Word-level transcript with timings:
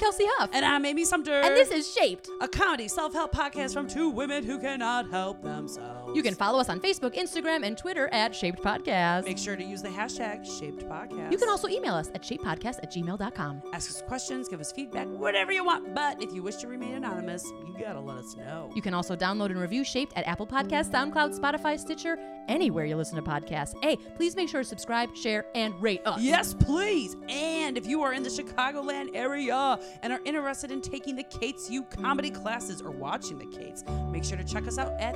Kelsie 0.00 0.26
Huff. 0.38 0.48
And 0.54 0.64
I'm 0.64 0.86
Amy 0.86 1.04
Sumter. 1.04 1.40
And 1.42 1.54
this 1.54 1.70
is 1.70 1.92
Shaped. 1.92 2.30
a 2.40 2.48
comedy 2.48 2.88
self 2.88 3.12
help 3.12 3.34
podcast 3.34 3.74
from 3.74 3.86
two 3.86 4.08
women 4.08 4.44
who 4.44 4.58
cannot 4.58 5.10
help 5.10 5.42
themselves. 5.42 6.09
You 6.14 6.22
can 6.22 6.34
follow 6.34 6.58
us 6.58 6.68
on 6.68 6.80
Facebook, 6.80 7.14
Instagram, 7.14 7.64
and 7.64 7.78
Twitter 7.78 8.08
at 8.12 8.34
Shaped 8.34 8.60
Podcast. 8.62 9.24
make 9.24 9.38
sure 9.38 9.54
to 9.56 9.62
use 9.62 9.80
the 9.80 9.88
hashtag 9.88 10.44
Shaped 10.44 10.88
Podcast. 10.88 11.30
You 11.30 11.38
can 11.38 11.48
also 11.48 11.68
email 11.68 11.94
us 11.94 12.10
at 12.14 12.22
shapedpodcast 12.22 12.78
at 12.82 12.90
gmail.com. 12.92 13.62
ask 13.72 13.90
us 13.90 14.02
questions, 14.02 14.48
give 14.48 14.60
us 14.60 14.72
feedback, 14.72 15.06
whatever 15.08 15.52
you 15.52 15.64
want. 15.64 15.94
But 15.94 16.20
if 16.22 16.32
you 16.32 16.42
wish 16.42 16.56
to 16.56 16.68
remain 16.68 16.94
anonymous, 16.94 17.44
you 17.64 17.74
gotta 17.78 18.00
let 18.00 18.18
us 18.18 18.36
know. 18.36 18.70
You 18.74 18.82
can 18.82 18.92
also 18.92 19.14
download 19.14 19.50
and 19.50 19.60
review 19.60 19.84
Shaped 19.84 20.12
at 20.16 20.26
Apple 20.26 20.46
Podcasts, 20.46 20.90
SoundCloud, 20.90 21.38
Spotify, 21.38 21.78
Stitcher, 21.78 22.18
anywhere 22.48 22.84
you 22.84 22.96
listen 22.96 23.16
to 23.16 23.22
podcasts. 23.22 23.74
Hey, 23.80 23.96
please 24.16 24.34
make 24.34 24.48
sure 24.48 24.62
to 24.62 24.68
subscribe, 24.68 25.14
share, 25.16 25.46
and 25.54 25.80
rate 25.80 26.04
us. 26.04 26.20
Yes, 26.20 26.54
please. 26.54 27.16
And 27.28 27.78
if 27.78 27.86
you 27.86 28.02
are 28.02 28.12
in 28.12 28.24
the 28.24 28.28
Chicagoland 28.28 29.10
area 29.14 29.78
and 30.02 30.12
are 30.12 30.20
interested 30.24 30.72
in 30.72 30.80
taking 30.80 31.14
the 31.14 31.22
Kates 31.22 31.70
U 31.70 31.84
comedy 31.84 32.30
classes 32.30 32.82
or 32.82 32.90
watching 32.90 33.38
the 33.38 33.46
Kates, 33.46 33.84
make 34.10 34.24
sure 34.24 34.36
to 34.36 34.44
check 34.44 34.66
us 34.66 34.76
out 34.78 34.92
at 35.00 35.14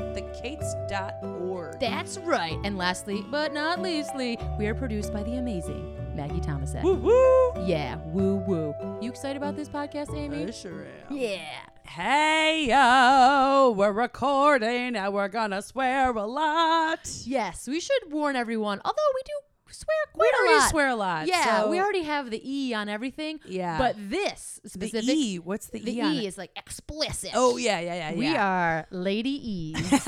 thekates.org. 0.89 1.81
That's 1.81 2.19
right. 2.19 2.59
And 2.65 2.77
lastly, 2.79 3.25
but 3.31 3.53
not 3.53 3.81
leastly, 3.81 4.39
we 4.59 4.67
are 4.67 4.75
produced 4.75 5.13
by 5.13 5.23
the 5.23 5.35
amazing 5.37 5.97
Maggie 6.15 6.41
Thomasek. 6.41 6.83
Woo 6.83 6.95
woo! 6.95 7.67
Yeah, 7.67 7.97
woo 8.07 8.37
woo. 8.37 8.75
You 9.01 9.11
excited 9.11 9.37
about 9.37 9.57
this 9.57 9.69
podcast, 9.69 10.17
Amy? 10.17 10.47
I 10.47 10.51
sure 10.51 10.87
am. 11.11 11.17
yeah. 11.17 11.41
Hey 11.87 12.67
yo, 12.69 13.75
we're 13.77 13.93
recording 13.93 14.97
and 14.97 15.13
we're 15.13 15.29
gonna 15.29 15.61
swear 15.61 16.11
a 16.11 16.25
lot. 16.27 17.01
Yes, 17.25 17.69
we 17.69 17.79
should 17.79 18.11
warn 18.11 18.37
everyone. 18.37 18.81
Although 18.85 18.97
we 19.15 19.21
do 19.27 19.33
swear 19.71 19.97
We 20.15 20.21
quite 20.21 20.33
a 20.33 20.37
lot. 20.37 20.43
We 20.43 20.49
already 20.49 20.61
lot. 20.63 20.71
swear 20.71 20.89
a 20.89 20.97
lot. 20.97 21.27
Yeah, 21.27 21.61
so 21.61 21.71
we 21.71 21.79
already 21.79 22.03
have 22.03 22.31
the 22.31 22.41
E 22.43 22.73
on 22.73 22.89
everything. 22.89 23.39
Yeah. 23.47 23.77
But 23.77 23.97
this 23.99 24.61
the 24.65 25.03
E. 25.05 25.39
What's 25.39 25.67
the, 25.67 25.81
the 25.81 25.97
E? 25.97 26.01
on 26.01 26.13
E 26.15 26.27
is 26.27 26.39
like 26.39 26.53
explicit. 26.57 27.33
Oh 27.35 27.59
yeah, 27.59 27.81
yeah, 27.81 28.11
yeah. 28.11 28.15
We 28.15 28.35
are 28.35 28.87
Lady 28.91 29.75
E's. 29.75 30.07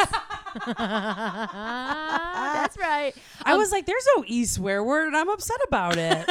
That's 1.46 2.76
right. 2.78 3.12
I 3.44 3.52
Um, 3.52 3.58
was 3.58 3.72
like, 3.72 3.86
"There's 3.86 4.06
no 4.16 4.24
E 4.26 4.44
swear 4.44 4.82
word," 4.82 5.08
and 5.08 5.16
I'm 5.16 5.28
upset 5.28 5.58
about 5.68 5.96
it. 5.96 6.28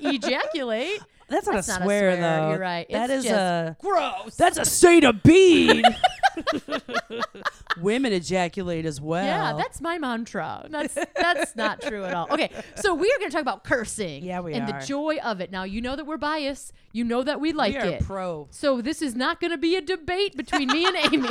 ejaculate. 0.00 1.00
That's 1.28 1.46
not 1.46 1.54
That's 1.56 1.68
a 1.68 1.72
not 1.72 1.80
a 1.80 1.84
swear, 1.84 2.16
swear, 2.16 2.20
though. 2.40 2.50
you're 2.50 2.58
right. 2.60 2.86
That 2.90 3.10
It's 3.10 3.24
is 3.24 3.30
just 3.30 3.34
a 3.34 3.76
Gross. 3.80 4.36
that's 4.36 4.58
a 4.58 4.64
state 4.64 5.02
of 5.04 5.22
being. 5.24 5.82
Women 7.80 8.12
ejaculate 8.12 8.86
as 8.86 9.00
well. 9.00 9.24
Yeah, 9.24 9.52
that's 9.56 9.80
my 9.80 9.98
mantra. 9.98 10.66
That's 10.70 10.94
that's 11.16 11.54
not 11.56 11.80
true 11.82 12.04
at 12.04 12.14
all. 12.14 12.26
Okay, 12.30 12.50
so 12.76 12.94
we 12.94 13.06
are 13.12 13.18
going 13.18 13.30
to 13.30 13.34
talk 13.34 13.42
about 13.42 13.64
cursing. 13.64 14.24
Yeah, 14.24 14.40
we 14.40 14.54
and 14.54 14.68
are. 14.70 14.80
the 14.80 14.86
joy 14.86 15.18
of 15.22 15.40
it. 15.40 15.50
Now 15.50 15.64
you 15.64 15.80
know 15.80 15.96
that 15.96 16.06
we're 16.06 16.16
biased. 16.16 16.72
You 16.92 17.04
know 17.04 17.22
that 17.22 17.40
we 17.40 17.52
like 17.52 17.74
we 17.74 17.80
are 17.80 17.86
it. 17.86 18.04
pro. 18.04 18.48
so 18.50 18.80
this 18.80 19.02
is 19.02 19.14
not 19.14 19.38
going 19.38 19.50
to 19.50 19.58
be 19.58 19.76
a 19.76 19.82
debate 19.82 20.34
between 20.34 20.68
me 20.68 20.86
and 20.86 20.96
Amy. 21.12 21.28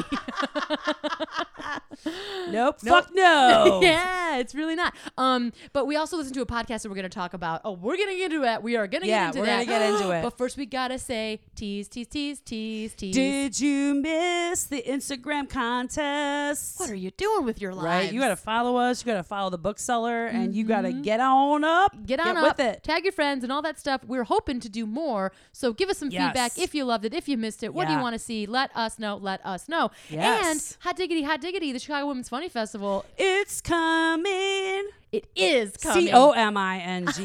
Nope. 2.50 2.78
Nope. 2.82 2.82
Fuck 2.82 3.10
no. 3.16 3.80
yeah, 3.84 4.38
it's 4.38 4.54
really 4.54 4.76
not. 4.76 4.94
Um, 5.18 5.52
but 5.74 5.86
we 5.88 5.96
also 5.96 6.18
listen 6.18 6.34
to 6.34 6.42
a 6.42 6.46
podcast 6.46 6.84
that 6.84 6.90
we're 6.90 6.96
going 6.96 7.04
to 7.04 7.10
talk 7.10 7.34
about. 7.34 7.62
Oh, 7.66 7.72
we're 7.72 7.98
getting 7.98 8.20
into 8.20 8.44
it. 8.44 8.62
We 8.62 8.76
are 8.76 8.86
going 8.86 9.02
to 9.02 9.08
Yeah, 9.08 9.32
get 9.32 9.36
into 9.38 9.44
it. 9.44 9.48
Yeah, 9.48 9.58
we're 9.60 9.66
that. 9.66 9.72
gonna 9.72 9.80
get 9.90 10.02
into 10.02 10.12
it. 10.16 10.22
But 10.24 10.38
first, 10.38 10.58
we 10.58 10.66
gotta 10.66 11.00
say 11.00 11.40
tease, 11.56 11.88
tease, 11.88 12.08
tease, 12.08 12.40
tease, 12.42 12.94
tease. 12.94 13.16
Did 13.16 13.60
you 13.60 13.96
miss 13.96 14.66
the 14.66 14.84
Instagram 14.88 15.35
contest? 15.44 16.80
what 16.80 16.90
are 16.90 16.96
you 16.96 17.12
doing 17.12 17.46
with 17.46 17.60
your 17.62 17.74
life? 17.74 17.84
Right, 17.86 18.14
you 18.14 18.20
gotta 18.20 18.36
follow 18.36 18.78
us. 18.78 19.04
You 19.06 19.12
gotta 19.12 19.24
follow 19.24 19.50
the 19.50 19.58
Book 19.58 19.78
Cellar, 19.80 20.28
and 20.28 20.56
you 20.56 20.64
gotta 20.64 20.92
get 20.94 21.20
on 21.20 21.64
up. 21.64 21.94
Mm-hmm. 21.96 22.06
get 22.06 22.20
on 22.20 22.38
up, 22.38 22.44
with 22.58 22.60
it. 22.66 22.84
tag 22.84 23.04
your 23.04 23.12
friends 23.14 23.44
and 23.44 23.52
all 23.52 23.62
that 23.64 23.78
stuff. 23.80 24.02
We're 24.06 24.24
hoping 24.24 24.60
to 24.62 24.70
do 24.70 24.86
more. 24.86 25.32
So 25.52 25.74
give 25.74 25.90
us 25.90 25.98
some 25.98 26.10
Yes. 26.10 26.28
feedback 26.28 26.58
if 26.58 26.74
you 26.74 26.86
loved 26.86 27.06
it, 27.06 27.14
if 27.14 27.28
you 27.28 27.38
missed 27.38 27.64
it. 27.64 27.74
What 27.74 27.88
do 27.88 27.94
you 27.94 28.00
want 28.00 28.14
to 28.14 28.20
see? 28.20 28.46
Let 28.46 28.70
us 28.76 28.98
know. 29.00 29.18
Let 29.18 29.46
us 29.46 29.68
know. 29.68 29.92
Yes. 30.10 30.46
And 30.46 30.78
hot 30.84 30.96
diggity, 30.96 31.24
hot 31.24 31.42
diggity, 31.42 31.72
the 31.72 31.80
Chicago 31.80 32.08
Women's 32.08 32.30
Funny 32.30 32.48
Festival. 32.50 33.04
It's 33.18 33.60
coming. 33.62 34.88
It 35.12 35.28
is 35.36 35.76
coming. 35.78 36.08
C 36.08 36.12
O 36.14 36.32
M 36.32 36.58
I 36.58 36.78
N 36.80 37.08
G, 37.16 37.24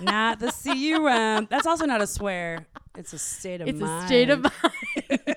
not 0.00 0.38
the 0.40 0.50
C 0.52 0.72
U 0.90 1.06
M. 1.08 1.46
That's 1.50 1.66
also 1.66 1.84
not 1.86 2.00
a 2.00 2.06
swear. 2.06 2.66
It's 2.96 3.12
a 3.12 3.18
state 3.18 3.60
of 3.60 3.68
It's 3.68 3.78
mind. 3.78 4.04
a 4.04 4.06
state 4.06 4.30
of 4.30 4.42
mind. 4.42 5.36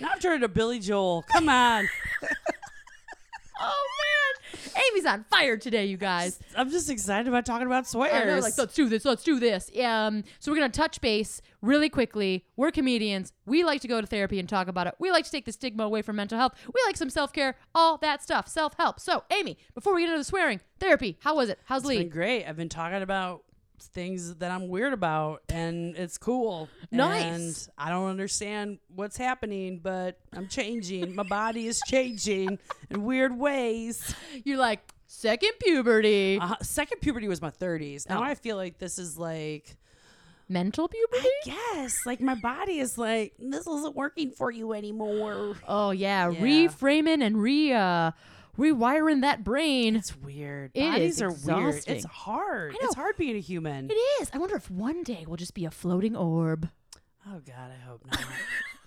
Now 0.00 0.10
I'm 0.12 0.18
turning 0.20 0.40
to 0.40 0.48
Billy 0.48 0.78
Joel. 0.78 1.22
Come 1.32 1.48
on. 1.48 1.88
oh 3.60 3.86
man, 4.52 4.82
Amy's 4.92 5.06
on 5.06 5.24
fire 5.30 5.56
today, 5.56 5.86
you 5.86 5.96
guys. 5.96 6.38
I'm 6.56 6.70
just 6.70 6.88
excited 6.90 7.26
about 7.28 7.44
talking 7.44 7.66
about 7.66 7.86
swears. 7.86 8.14
I 8.14 8.24
know, 8.24 8.38
like 8.38 8.56
let's 8.56 8.74
do 8.74 8.88
this, 8.88 9.04
let's 9.04 9.24
do 9.24 9.40
this. 9.40 9.70
Um, 9.82 10.24
so 10.38 10.50
we're 10.52 10.56
gonna 10.56 10.68
touch 10.68 11.00
base 11.00 11.42
really 11.62 11.88
quickly. 11.88 12.44
We're 12.56 12.70
comedians. 12.70 13.32
We 13.46 13.64
like 13.64 13.80
to 13.82 13.88
go 13.88 14.00
to 14.00 14.06
therapy 14.06 14.38
and 14.38 14.48
talk 14.48 14.68
about 14.68 14.86
it. 14.86 14.94
We 14.98 15.10
like 15.10 15.24
to 15.24 15.30
take 15.30 15.44
the 15.44 15.52
stigma 15.52 15.82
away 15.84 16.02
from 16.02 16.16
mental 16.16 16.38
health. 16.38 16.54
We 16.66 16.80
like 16.86 16.96
some 16.96 17.10
self 17.10 17.32
care, 17.32 17.56
all 17.74 17.98
that 17.98 18.22
stuff, 18.22 18.48
self 18.48 18.74
help. 18.78 19.00
So, 19.00 19.24
Amy, 19.30 19.58
before 19.74 19.94
we 19.94 20.02
get 20.02 20.08
into 20.10 20.18
the 20.18 20.24
swearing, 20.24 20.60
therapy. 20.78 21.18
How 21.20 21.34
was 21.36 21.48
it? 21.48 21.58
How's 21.64 21.82
It's 21.82 21.88
Lee? 21.88 21.98
been 21.98 22.08
great. 22.08 22.44
I've 22.46 22.56
been 22.56 22.68
talking 22.68 23.02
about 23.02 23.42
things 23.86 24.34
that 24.36 24.50
I'm 24.50 24.68
weird 24.68 24.92
about, 24.92 25.42
and 25.48 25.96
it's 25.96 26.18
cool. 26.18 26.68
Nice. 26.90 27.22
And 27.68 27.68
I 27.78 27.90
don't 27.90 28.08
understand 28.08 28.78
what's 28.94 29.16
happening, 29.16 29.78
but 29.82 30.18
I'm 30.32 30.48
changing. 30.48 31.14
My 31.14 31.22
body 31.22 31.66
is 31.66 31.80
changing 31.86 32.58
in 32.90 33.02
weird 33.04 33.38
ways. 33.38 34.14
You're 34.44 34.58
like 34.58 34.80
second 35.06 35.52
puberty, 35.60 36.38
Uh, 36.40 36.56
second 36.62 37.00
puberty 37.00 37.28
was 37.28 37.40
my 37.40 37.50
30s. 37.50 38.08
Now 38.08 38.20
Oh. 38.20 38.24
I 38.24 38.34
feel 38.34 38.56
like 38.56 38.78
this 38.78 38.98
is 38.98 39.16
like. 39.18 39.76
mental 40.50 40.88
puberty. 40.88 41.28
Yes, 41.44 41.94
like 42.06 42.20
my 42.22 42.34
body 42.34 42.78
is 42.78 42.96
like 42.96 43.34
this 43.38 43.66
isn't 43.66 43.94
working 43.94 44.30
for 44.30 44.50
you 44.50 44.72
anymore. 44.72 45.56
Oh 45.68 45.90
yeah, 45.90 46.30
Yeah. 46.30 46.40
reframing 46.40 47.22
and 47.22 47.36
re 47.40 47.72
uh, 47.72 48.12
rewiring 48.58 49.20
that 49.22 49.44
brain. 49.44 49.96
It's 49.96 50.16
weird. 50.16 50.72
It 50.74 50.80
Bodies 50.90 51.16
is 51.16 51.22
are 51.22 51.28
weird. 51.30 51.68
exhausting. 51.68 51.96
It's 51.96 52.04
hard. 52.06 52.70
I 52.72 52.82
know. 52.82 52.86
It's 52.88 52.94
hard 52.94 53.16
being 53.16 53.36
a 53.36 53.40
human. 53.40 53.90
It 53.90 53.94
is. 54.20 54.30
I 54.32 54.38
wonder 54.38 54.56
if 54.56 54.70
one 54.70 55.02
day 55.02 55.24
we'll 55.26 55.36
just 55.36 55.54
be 55.54 55.64
a 55.64 55.70
floating 55.70 56.16
orb. 56.16 56.68
Oh 57.26 57.40
God, 57.46 57.70
I 57.70 57.86
hope 57.88 58.04
not. 58.10 58.20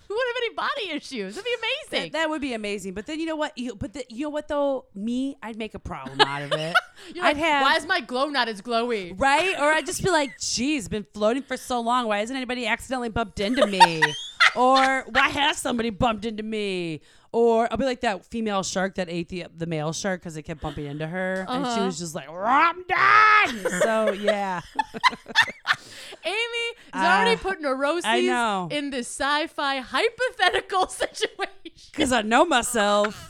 Who 0.08 0.16
would 0.16 0.28
have 0.28 0.44
any 0.44 0.56
body 0.56 0.98
issues? 0.98 1.36
That'd 1.36 1.46
be 1.46 1.56
amazing. 1.94 2.12
that, 2.12 2.18
that 2.18 2.30
would 2.30 2.42
be 2.42 2.54
amazing. 2.54 2.94
But 2.96 3.06
then 3.06 3.22
you 3.22 3.26
know 3.26 3.38
what? 3.38 3.58
You, 3.58 3.76
but 3.76 3.94
the, 3.94 4.04
you 4.10 4.24
know 4.26 4.30
what 4.30 4.50
though? 4.50 4.86
Me, 4.94 5.38
I'd 5.42 5.56
make 5.58 5.74
a 5.74 5.80
problem 5.80 6.20
out 6.20 6.42
of 6.42 6.52
it. 6.52 6.76
You're 7.16 7.24
I'd 7.24 7.38
like, 7.38 7.46
have 7.46 7.62
why 7.62 7.76
is 7.78 7.86
my 7.86 8.02
glow 8.02 8.26
not 8.26 8.50
as 8.50 8.62
glowy? 8.62 9.18
right, 9.18 9.56
or 9.58 9.72
I'd 9.72 9.86
just 9.86 10.04
be 10.04 10.10
like, 10.10 10.38
"Geez, 10.40 10.90
been 10.90 11.06
floating 11.14 11.44
for 11.44 11.56
so 11.56 11.80
long. 11.80 12.08
Why 12.08 12.18
hasn't 12.20 12.36
anybody 12.36 12.68
accidentally 12.68 13.08
bumped 13.10 13.40
into 13.40 13.66
me?" 13.66 14.02
or 14.56 15.06
why 15.10 15.30
has 15.30 15.58
somebody 15.58 15.90
bumped 15.90 16.26
into 16.26 16.44
me? 16.44 17.02
Or 17.34 17.68
I'll 17.72 17.78
be 17.78 17.86
like 17.86 18.02
that 18.02 18.26
female 18.26 18.62
shark 18.62 18.96
that 18.96 19.08
ate 19.10 19.30
the 19.30 19.46
the 19.56 19.66
male 19.66 19.94
shark 19.94 20.20
because 20.20 20.36
it 20.36 20.44
kept 20.44 20.60
bumping 20.60 20.86
into 20.86 21.08
her, 21.08 21.46
and 21.48 21.66
she 21.66 21.72
Uh-huh. 21.72 21.86
was 21.86 21.98
just 22.00 22.14
like, 22.14 22.28
"I'm 22.30 22.84
done." 22.84 23.82
so 23.82 24.12
yeah, 24.12 24.60
Amy 26.26 26.36
is 26.36 26.76
Uh, 26.94 26.98
already 26.98 27.38
putting 27.38 27.64
neuroses 27.64 28.04
I 28.06 28.22
know. 28.22 28.68
in 28.70 28.90
this 28.90 29.08
sci-fi 29.08 29.78
hypothetical 29.78 30.88
situation. 31.02 31.52
because 31.92 32.12
I 32.12 32.22
know 32.22 32.44
myself. 32.46 33.30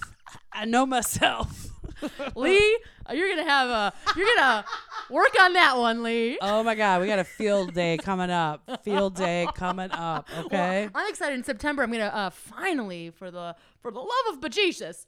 I 0.52 0.66
know 0.66 0.86
myself. 0.86 1.68
Lee, 2.36 2.80
you're 3.12 3.30
gonna 3.30 3.50
have 3.50 3.70
a 3.70 3.94
you're 4.16 4.28
gonna 4.36 4.66
work 5.10 5.34
on 5.40 5.54
that 5.54 5.78
one, 5.78 6.04
Lee. 6.04 6.38
Oh 6.42 6.64
my 6.64 6.76
God, 6.76 7.02
we 7.02 7.08
got 7.08 7.20
a 7.20 7.24
field 7.24 7.74
day 7.74 7.98
coming 7.98 8.30
up. 8.30 8.82
Field 8.84 9.16
day 9.16 9.48
coming 9.56 9.92
up. 9.92 10.28
Okay. 10.38 10.90
I'm 10.94 11.10
excited 11.10 11.36
in 11.36 11.44
September. 11.44 11.84
I'm 11.84 11.92
gonna 11.92 12.06
uh, 12.06 12.30
finally, 12.30 13.12
for 13.12 13.32
the 13.32 13.56
for 13.82 13.92
the 13.92 14.00
love 14.00 14.34
of 14.34 14.40
bejesus, 14.40 15.06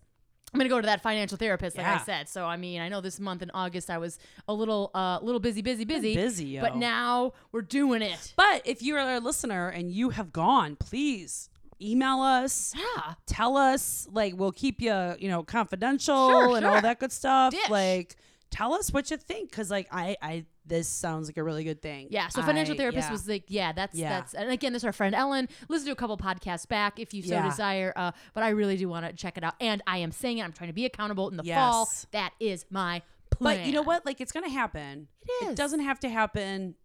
I'm 0.53 0.59
gonna 0.59 0.69
go 0.69 0.79
to 0.79 0.85
that 0.85 1.01
financial 1.01 1.37
therapist, 1.37 1.77
like 1.77 1.87
I 1.87 1.97
said. 1.97 2.29
So 2.29 2.45
I 2.45 2.57
mean, 2.57 2.79
I 2.79 2.87
know 2.89 3.01
this 3.01 3.19
month 3.19 3.41
in 3.41 3.49
August 3.53 3.89
I 3.89 3.97
was 3.97 4.19
a 4.47 4.53
little 4.53 4.91
uh 4.93 5.19
little 5.21 5.39
busy, 5.39 5.61
busy, 5.61 5.83
busy, 5.83 6.15
busy, 6.15 6.45
yo. 6.45 6.61
but 6.61 6.75
now 6.75 7.33
we're 7.51 7.61
doing 7.61 8.03
it. 8.03 8.33
But 8.35 8.61
if 8.65 8.83
you're 8.83 8.99
a 8.99 9.19
listener 9.19 9.69
and 9.69 9.91
you 9.91 10.11
have 10.11 10.31
gone, 10.31 10.75
please 10.75 11.49
email 11.81 12.19
us. 12.21 12.73
Yeah, 12.75 13.13
Tell 13.25 13.57
us. 13.57 14.07
Like 14.11 14.33
we'll 14.37 14.51
keep 14.51 14.81
you, 14.81 15.15
you 15.19 15.29
know, 15.29 15.43
confidential 15.43 16.29
Sure, 16.29 16.57
and 16.57 16.65
all 16.65 16.81
that 16.81 16.99
good 16.99 17.11
stuff. 17.11 17.51
Dish. 17.51 17.69
Like 17.69 18.15
tell 18.49 18.73
us 18.73 18.91
what 18.93 19.09
you 19.09 19.17
think, 19.17 19.49
because 19.49 19.71
like 19.71 19.87
I, 19.91 20.15
I, 20.21 20.45
this 20.65 20.87
sounds 20.87 21.27
like 21.27 21.37
a 21.37 21.43
really 21.43 21.63
good 21.63 21.81
thing. 21.81 22.07
yeah. 22.11 22.27
So 22.29 22.41
financial 22.43 22.75
I- 22.75 22.77
therapist 22.77 23.07
yeah. 23.07 23.11
was 23.11 23.27
like, 23.27 23.45
yeah, 23.47 23.71
that's 23.73 23.95
Yeah. 23.97 24.09
that's. 24.09 24.33
And 24.33 24.49
again, 24.51 24.73
this 24.73 24.81
is 24.81 24.85
our 24.85 24.93
friend 24.93 25.13
Ellen. 25.15 25.49
Listen 25.69 25.87
to 25.87 25.91
a 25.91 25.95
couple 25.95 26.17
podcasts 26.17 26.67
back 26.67 26.99
if 26.99 27.13
you 27.13 27.23
so 27.23 27.33
Yeah. 27.33 27.49
desire. 27.49 27.91
Uh, 27.95 28.11
but 28.33 28.43
I 28.43 28.49
really 28.49 28.77
do 28.77 28.87
want 28.87 29.05
to 29.05 29.13
check 29.13 29.37
it 29.37 29.43
out, 29.43 29.55
and 29.59 29.81
I 29.87 29.97
am 29.97 30.11
saying 30.11 30.37
it. 30.37 30.43
I'm 30.43 30.53
trying 30.53 30.69
to 30.69 30.73
be 30.73 30.85
accountable 30.85 31.29
in 31.29 31.37
the 31.37 31.43
fall. 31.43 31.89
That 32.11 32.31
is 32.39 32.65
my 32.69 33.01
plan. 33.31 33.57
But 33.57 33.65
you 33.65 33.73
know 33.73 33.81
what? 33.81 34.05
Like 34.05 34.21
it's 34.21 34.31
gonna 34.31 34.49
happen. 34.49 35.07
It 35.23 35.45
is. 35.45 35.49
It 35.51 35.55
doesn't 35.57 35.79
have 35.81 35.99
to 36.01 36.09
happen 36.09 36.75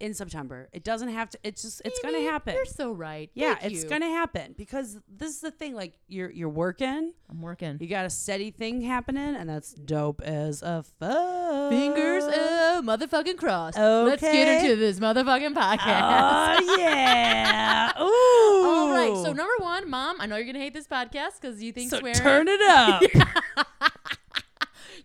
in 0.00 0.14
September. 0.14 0.68
It 0.72 0.84
doesn't 0.84 1.08
have 1.08 1.30
to. 1.30 1.38
It's 1.42 1.62
just 1.62 1.82
it's 1.84 2.00
going 2.00 2.14
to 2.14 2.30
happen. 2.30 2.54
You're 2.54 2.64
so 2.64 2.92
right. 2.92 3.30
Yeah, 3.34 3.54
Thank 3.54 3.72
it's 3.72 3.84
going 3.84 4.02
to 4.02 4.08
happen 4.08 4.54
because 4.56 4.98
this 5.08 5.30
is 5.30 5.40
the 5.40 5.50
thing. 5.50 5.74
Like 5.74 5.94
you're 6.08 6.30
you're 6.30 6.48
working. 6.48 7.12
I'm 7.30 7.42
working. 7.42 7.78
You 7.80 7.88
got 7.88 8.06
a 8.06 8.10
steady 8.10 8.50
thing 8.50 8.80
happening, 8.80 9.36
and 9.36 9.48
that's 9.48 9.72
dope 9.72 10.22
as 10.22 10.62
a 10.62 10.84
fuck. 10.98 11.70
Fingers 11.70 12.24
uh, 12.24 12.80
motherfucking 12.84 13.36
cross. 13.36 13.76
Okay. 13.76 14.04
Let's 14.04 14.22
get 14.22 14.62
into 14.62 14.76
this 14.76 15.00
motherfucking 15.00 15.54
podcast. 15.54 16.58
Oh 16.60 16.76
yeah. 16.78 17.92
Ooh. 18.00 18.04
All 18.68 18.90
right. 18.90 19.24
So 19.24 19.32
number 19.32 19.52
one, 19.58 19.88
mom, 19.90 20.20
I 20.20 20.26
know 20.26 20.36
you're 20.36 20.46
gonna 20.46 20.58
hate 20.58 20.74
this 20.74 20.86
podcast 20.86 21.40
because 21.40 21.62
you 21.62 21.72
think 21.72 21.90
so 21.90 21.98
swearing. 21.98 22.18
Turn 22.18 22.48
it 22.48 22.60
up. 22.62 23.02
yeah. 23.14 23.87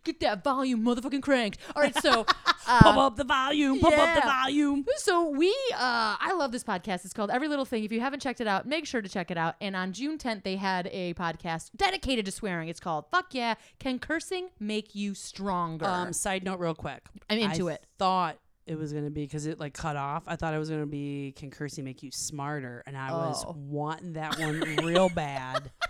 Get 0.03 0.19
that 0.19 0.43
volume, 0.43 0.83
motherfucking 0.83 1.21
cranked. 1.21 1.59
All 1.75 1.81
right, 1.81 1.95
so 2.01 2.23
Pump 2.65 2.97
uh, 2.97 3.07
up 3.07 3.15
the 3.15 3.23
volume. 3.23 3.79
Pump 3.79 3.97
up 3.97 4.15
the 4.15 4.27
volume. 4.27 4.85
so 4.97 5.29
we 5.29 5.49
uh 5.73 6.15
I 6.19 6.33
love 6.37 6.51
this 6.51 6.63
podcast. 6.63 7.05
It's 7.05 7.13
called 7.13 7.29
Every 7.31 7.47
Little 7.47 7.65
Thing. 7.65 7.83
If 7.83 7.91
you 7.91 7.99
haven't 7.99 8.21
checked 8.21 8.41
it 8.41 8.47
out, 8.47 8.65
make 8.67 8.85
sure 8.85 9.01
to 9.01 9.09
check 9.09 9.31
it 9.31 9.37
out. 9.37 9.55
And 9.61 9.75
on 9.75 9.93
June 9.93 10.17
10th, 10.17 10.43
they 10.43 10.55
had 10.57 10.87
a 10.91 11.13
podcast 11.13 11.71
dedicated 11.75 12.25
to 12.25 12.31
swearing. 12.31 12.69
It's 12.69 12.79
called 12.79 13.05
Fuck 13.11 13.33
Yeah, 13.33 13.55
Can 13.79 13.99
Cursing 13.99 14.49
Make 14.59 14.93
You 14.95 15.13
Stronger? 15.13 15.85
Um, 15.85 16.13
side 16.13 16.43
note, 16.43 16.59
real 16.59 16.75
quick. 16.75 17.03
I'm 17.29 17.39
into 17.39 17.69
I 17.69 17.73
it. 17.73 17.85
Thought 17.97 18.37
it 18.65 18.77
was 18.77 18.93
gonna 18.93 19.09
be 19.09 19.23
because 19.23 19.45
it 19.45 19.59
like 19.59 19.73
cut 19.73 19.95
off. 19.97 20.23
I 20.27 20.35
thought 20.37 20.53
it 20.53 20.57
was 20.57 20.69
gonna 20.69 20.85
be 20.85 21.33
can 21.35 21.49
cursing 21.51 21.83
make 21.85 22.01
you 22.03 22.11
smarter, 22.11 22.83
and 22.85 22.97
I 22.97 23.11
was 23.11 23.43
Oh. 23.47 23.55
wanting 23.57 24.13
that 24.13 24.39
one 24.39 24.59
real 24.83 25.09
bad. 25.09 25.71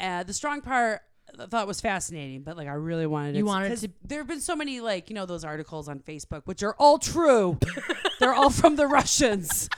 Uh, 0.00 0.22
the 0.22 0.32
strong 0.32 0.60
part 0.60 1.00
thought 1.46 1.66
was 1.66 1.80
fascinating, 1.80 2.42
but 2.42 2.56
like 2.56 2.68
I 2.68 2.72
really 2.72 3.06
wanted 3.06 3.34
You 3.36 3.44
it 3.44 3.46
wanted 3.46 3.78
to- 3.78 3.90
There 4.04 4.18
have 4.18 4.26
been 4.26 4.40
so 4.40 4.56
many 4.56 4.80
like 4.80 5.08
you 5.08 5.14
know 5.14 5.26
those 5.26 5.44
articles 5.44 5.88
on 5.88 6.00
Facebook, 6.00 6.42
which 6.44 6.62
are 6.62 6.74
all 6.78 6.98
true. 6.98 7.58
they're 8.20 8.34
all 8.34 8.50
from 8.50 8.76
the 8.76 8.86
Russians. 8.86 9.68